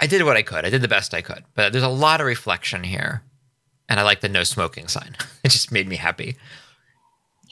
I 0.00 0.06
did 0.06 0.22
what 0.24 0.36
I 0.36 0.42
could. 0.42 0.66
I 0.66 0.70
did 0.70 0.82
the 0.82 0.88
best 0.88 1.14
I 1.14 1.22
could. 1.22 1.44
But 1.54 1.72
there's 1.72 1.84
a 1.84 1.88
lot 1.88 2.20
of 2.20 2.26
reflection 2.26 2.84
here. 2.84 3.22
And 3.88 3.98
I 3.98 4.02
like 4.02 4.20
the 4.20 4.28
no 4.28 4.44
smoking 4.44 4.86
sign. 4.88 5.16
It 5.44 5.48
just 5.50 5.72
made 5.72 5.88
me 5.88 5.96
happy. 5.96 6.36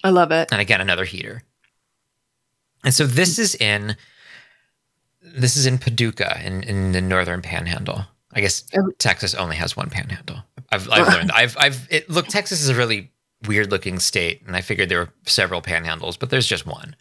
I 0.07 0.11
love 0.11 0.31
it. 0.31 0.53
And 0.53 0.61
again, 0.61 0.81
another 0.81 1.05
heater. 1.05 1.43
And 2.85 2.95
so 2.95 3.07
this 3.09 3.41
is 3.41 3.57
in 3.57 3.97
this 5.21 5.57
is 5.57 5.67
in 5.67 5.79
Paducah 5.79 6.41
in, 6.45 6.63
in 6.63 6.93
the 6.93 7.01
northern 7.01 7.43
panhandle. 7.43 8.05
I 8.33 8.41
guess. 8.41 8.63
Texas 8.99 9.35
only 9.35 9.57
has 9.57 9.77
one 9.77 9.91
panhandle. 9.91 10.45
I've 10.71 10.89
I've 10.91 11.13
learned. 11.13 11.33
I've 11.33 11.57
I've 11.59 11.89
it 11.91 12.09
look 12.09 12.29
Texas 12.29 12.61
is 12.63 12.69
a 12.69 12.77
really 12.77 13.11
weird 13.49 13.73
looking 13.73 13.99
state, 13.99 14.43
and 14.47 14.55
I 14.55 14.61
figured 14.61 14.89
there 14.89 15.01
were 15.01 15.13
several 15.25 15.61
panhandles, 15.61 16.17
but 16.17 16.31
there's 16.31 16.47
just 16.47 16.67
one. 16.67 16.95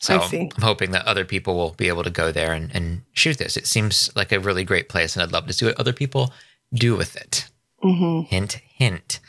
So. 0.00 0.20
I'm 0.20 0.50
hoping 0.60 0.90
that 0.90 1.06
other 1.06 1.24
people 1.24 1.54
will 1.54 1.70
be 1.70 1.88
able 1.88 2.02
to 2.02 2.10
go 2.10 2.30
there 2.30 2.52
and, 2.52 2.70
and 2.74 3.00
shoot 3.14 3.38
this. 3.38 3.56
It 3.56 3.66
seems 3.66 4.10
like 4.14 4.32
a 4.32 4.40
really 4.40 4.64
great 4.64 4.90
place, 4.90 5.16
and 5.16 5.22
I'd 5.22 5.32
love 5.32 5.46
to 5.46 5.54
see 5.54 5.64
what 5.64 5.80
other 5.80 5.94
people 5.94 6.34
do 6.74 6.94
with 6.94 7.16
it. 7.16 7.48
hmm 7.80 8.22
Hint, 8.22 8.60
hint. 8.68 9.20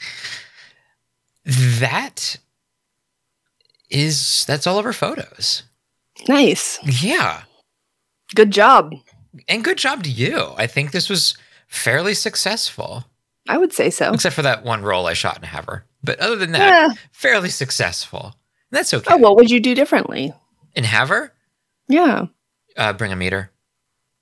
That 1.45 2.37
is 3.89 4.45
that's 4.45 4.67
all 4.67 4.77
of 4.79 4.85
her 4.85 4.93
photos. 4.93 5.63
Nice. 6.27 6.79
Yeah. 7.03 7.43
Good 8.33 8.51
job. 8.51 8.93
And 9.47 9.63
good 9.63 9.77
job 9.77 10.03
to 10.03 10.09
you. 10.09 10.53
I 10.57 10.67
think 10.67 10.91
this 10.91 11.09
was 11.09 11.35
fairly 11.67 12.13
successful. 12.13 13.05
I 13.47 13.57
would 13.57 13.73
say 13.73 13.89
so. 13.89 14.13
Except 14.13 14.35
for 14.35 14.41
that 14.41 14.63
one 14.63 14.81
role 14.81 15.05
I 15.07 15.13
shot 15.13 15.37
in 15.37 15.43
Havre. 15.43 15.83
But 16.03 16.19
other 16.19 16.35
than 16.35 16.51
that, 16.53 16.67
Yeah. 16.67 16.93
fairly 17.11 17.49
successful. 17.49 18.35
That's 18.71 18.93
okay. 18.93 19.13
Oh, 19.13 19.17
what 19.17 19.35
would 19.35 19.51
you 19.51 19.59
do 19.59 19.75
differently? 19.75 20.33
In 20.75 20.83
Havre, 20.83 21.31
Yeah. 21.87 22.25
uh, 22.77 22.93
bring 22.93 23.11
a 23.11 23.15
meter. 23.15 23.51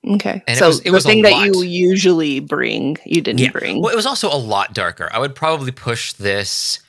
Okay. 0.06 0.42
And 0.46 0.56
it 0.56 0.58
so 0.58 0.66
was- 0.68 0.80
it 0.80 0.84
the 0.84 0.92
was 0.92 1.06
a 1.06 1.08
thing 1.08 1.22
that 1.22 1.46
you 1.46 1.62
usually 1.62 2.40
bring, 2.40 2.98
you 3.06 3.22
didn't 3.22 3.52
bring. 3.52 3.80
Well, 3.80 3.92
it 3.92 3.96
was 3.96 4.04
also 4.06 4.28
a 4.30 4.36
lot 4.36 4.74
darker. 4.74 5.08
I 5.12 5.18
would 5.18 5.34
probably 5.34 5.72
push 5.72 6.12
this 6.12 6.80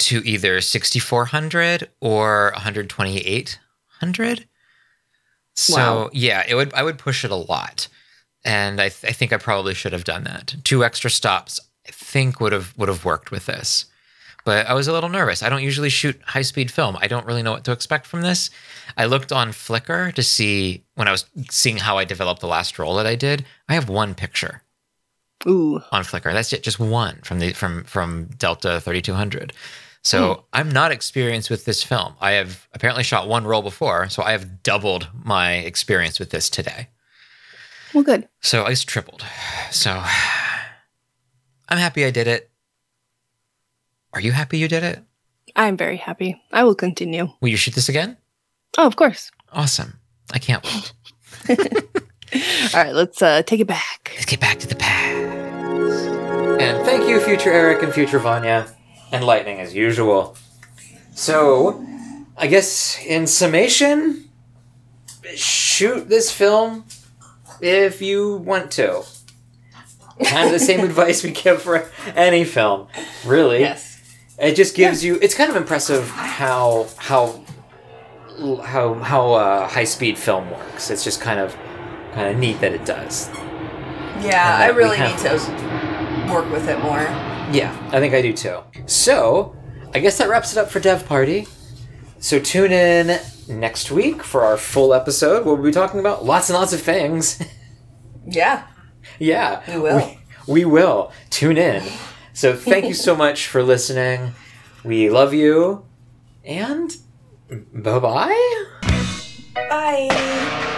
to 0.00 0.22
either 0.24 0.60
6400 0.60 1.90
or 2.00 2.52
12800. 2.56 4.46
So, 5.56 5.76
Wow. 5.76 6.10
yeah, 6.12 6.44
it 6.48 6.54
would 6.54 6.74
I 6.74 6.82
would 6.82 6.98
push 6.98 7.24
it 7.24 7.30
a 7.30 7.36
lot. 7.36 7.88
And 8.44 8.80
I, 8.80 8.88
th- 8.90 9.10
I 9.10 9.12
think 9.14 9.32
I 9.32 9.38
probably 9.38 9.72
should 9.72 9.92
have 9.92 10.04
done 10.04 10.24
that. 10.24 10.56
Two 10.64 10.84
extra 10.84 11.08
stops 11.10 11.60
I 11.88 11.92
think 11.92 12.40
would 12.40 12.52
have 12.52 12.74
would 12.76 12.88
have 12.88 13.04
worked 13.04 13.30
with 13.30 13.46
this. 13.46 13.86
But 14.44 14.66
I 14.66 14.74
was 14.74 14.86
a 14.88 14.92
little 14.92 15.08
nervous. 15.08 15.42
I 15.42 15.48
don't 15.48 15.62
usually 15.62 15.88
shoot 15.88 16.20
high 16.26 16.42
speed 16.42 16.70
film. 16.70 16.98
I 17.00 17.06
don't 17.06 17.24
really 17.24 17.42
know 17.42 17.52
what 17.52 17.64
to 17.64 17.72
expect 17.72 18.06
from 18.06 18.20
this. 18.20 18.50
I 18.98 19.06
looked 19.06 19.32
on 19.32 19.52
Flickr 19.52 20.12
to 20.12 20.22
see 20.22 20.84
when 20.96 21.08
I 21.08 21.12
was 21.12 21.24
seeing 21.50 21.78
how 21.78 21.96
I 21.96 22.04
developed 22.04 22.42
the 22.42 22.46
last 22.46 22.78
roll 22.78 22.94
that 22.96 23.06
I 23.06 23.14
did. 23.16 23.46
I 23.70 23.74
have 23.74 23.88
one 23.88 24.14
picture 24.14 24.60
Ooh. 25.46 25.80
on 25.92 26.02
Flickr. 26.04 26.34
That's 26.34 26.52
it, 26.52 26.62
just 26.62 26.78
one 26.78 27.20
from 27.22 27.38
the 27.38 27.54
from 27.54 27.84
from 27.84 28.26
Delta 28.36 28.80
3200. 28.82 29.54
So 30.04 30.44
I'm 30.52 30.70
not 30.70 30.92
experienced 30.92 31.48
with 31.48 31.64
this 31.64 31.82
film. 31.82 32.14
I 32.20 32.32
have 32.32 32.68
apparently 32.74 33.02
shot 33.02 33.26
one 33.26 33.46
roll 33.46 33.62
before, 33.62 34.10
so 34.10 34.22
I 34.22 34.32
have 34.32 34.62
doubled 34.62 35.08
my 35.24 35.54
experience 35.54 36.18
with 36.20 36.28
this 36.28 36.50
today. 36.50 36.88
Well, 37.94 38.04
good. 38.04 38.28
So 38.42 38.64
I 38.64 38.70
just 38.70 38.86
tripled. 38.86 39.24
So 39.70 39.90
I'm 39.92 41.78
happy 41.78 42.04
I 42.04 42.10
did 42.10 42.26
it. 42.26 42.50
Are 44.12 44.20
you 44.20 44.32
happy 44.32 44.58
you 44.58 44.68
did 44.68 44.84
it? 44.84 45.02
I'm 45.56 45.76
very 45.76 45.96
happy. 45.96 46.40
I 46.52 46.64
will 46.64 46.74
continue. 46.74 47.28
Will 47.40 47.48
you 47.48 47.56
shoot 47.56 47.74
this 47.74 47.88
again? 47.88 48.18
Oh, 48.76 48.86
of 48.86 48.96
course. 48.96 49.30
Awesome. 49.52 50.00
I 50.32 50.38
can't 50.38 50.64
wait. 50.64 50.92
All 52.74 52.82
right, 52.82 52.94
let's 52.94 53.22
uh, 53.22 53.42
take 53.42 53.60
it 53.60 53.66
back. 53.66 54.12
Let's 54.14 54.26
get 54.26 54.40
back 54.40 54.58
to 54.58 54.66
the 54.66 54.74
past. 54.74 55.14
And 56.60 56.84
thank 56.84 57.08
you, 57.08 57.20
future 57.20 57.52
Eric 57.52 57.82
and 57.82 57.92
future 57.92 58.18
Vanya. 58.18 58.66
And 59.14 59.24
Lightning 59.24 59.60
as 59.60 59.74
usual. 59.74 60.36
So, 61.14 61.86
I 62.36 62.48
guess 62.48 62.98
in 63.06 63.26
summation, 63.26 64.28
shoot 65.34 66.08
this 66.08 66.32
film 66.32 66.84
if 67.60 68.02
you 68.02 68.38
want 68.38 68.72
to. 68.72 69.04
Kind 70.24 70.46
of 70.46 70.52
the 70.52 70.58
same 70.58 70.80
advice 70.84 71.22
we 71.22 71.30
give 71.30 71.62
for 71.62 71.88
any 72.16 72.44
film, 72.44 72.88
really. 73.24 73.60
Yes. 73.60 74.00
It 74.38 74.56
just 74.56 74.74
gives 74.74 75.04
you. 75.04 75.18
It's 75.22 75.34
kind 75.34 75.48
of 75.48 75.56
impressive 75.56 76.08
how 76.10 76.88
how 76.96 77.44
how 78.64 78.94
how 78.94 79.32
uh, 79.34 79.68
high 79.68 79.84
speed 79.84 80.18
film 80.18 80.50
works. 80.50 80.90
It's 80.90 81.04
just 81.04 81.20
kind 81.20 81.38
of 81.38 81.56
kind 82.14 82.34
of 82.34 82.36
neat 82.36 82.60
that 82.60 82.72
it 82.72 82.84
does. 82.84 83.30
Yeah, 84.20 84.56
I 84.58 84.68
really 84.70 84.98
need 84.98 85.18
to 85.18 86.32
work 86.32 86.50
with 86.50 86.68
it 86.68 86.80
more. 86.80 87.33
Yeah, 87.52 87.76
I 87.92 88.00
think 88.00 88.14
I 88.14 88.22
do 88.22 88.32
too. 88.32 88.60
So, 88.86 89.54
I 89.94 90.00
guess 90.00 90.18
that 90.18 90.28
wraps 90.28 90.52
it 90.52 90.58
up 90.58 90.70
for 90.70 90.80
Dev 90.80 91.06
Party. 91.06 91.46
So 92.18 92.40
tune 92.40 92.72
in 92.72 93.20
next 93.48 93.90
week 93.90 94.22
for 94.22 94.42
our 94.44 94.56
full 94.56 94.94
episode. 94.94 95.44
We'll 95.44 95.56
be 95.58 95.70
talking 95.70 96.00
about 96.00 96.24
lots 96.24 96.48
and 96.48 96.58
lots 96.58 96.72
of 96.72 96.80
things. 96.80 97.42
Yeah, 98.26 98.66
yeah, 99.18 99.60
we 99.68 99.78
will. 99.82 99.96
We, 100.46 100.52
we 100.54 100.64
will. 100.64 101.12
Tune 101.28 101.58
in. 101.58 101.82
So 102.32 102.56
thank 102.56 102.86
you 102.86 102.94
so 102.94 103.14
much 103.24 103.48
for 103.48 103.62
listening. 103.62 104.32
We 104.82 105.10
love 105.10 105.34
you. 105.34 105.84
And 106.42 106.90
bye 107.74 107.98
bye. 107.98 108.64
Bye. 109.54 110.70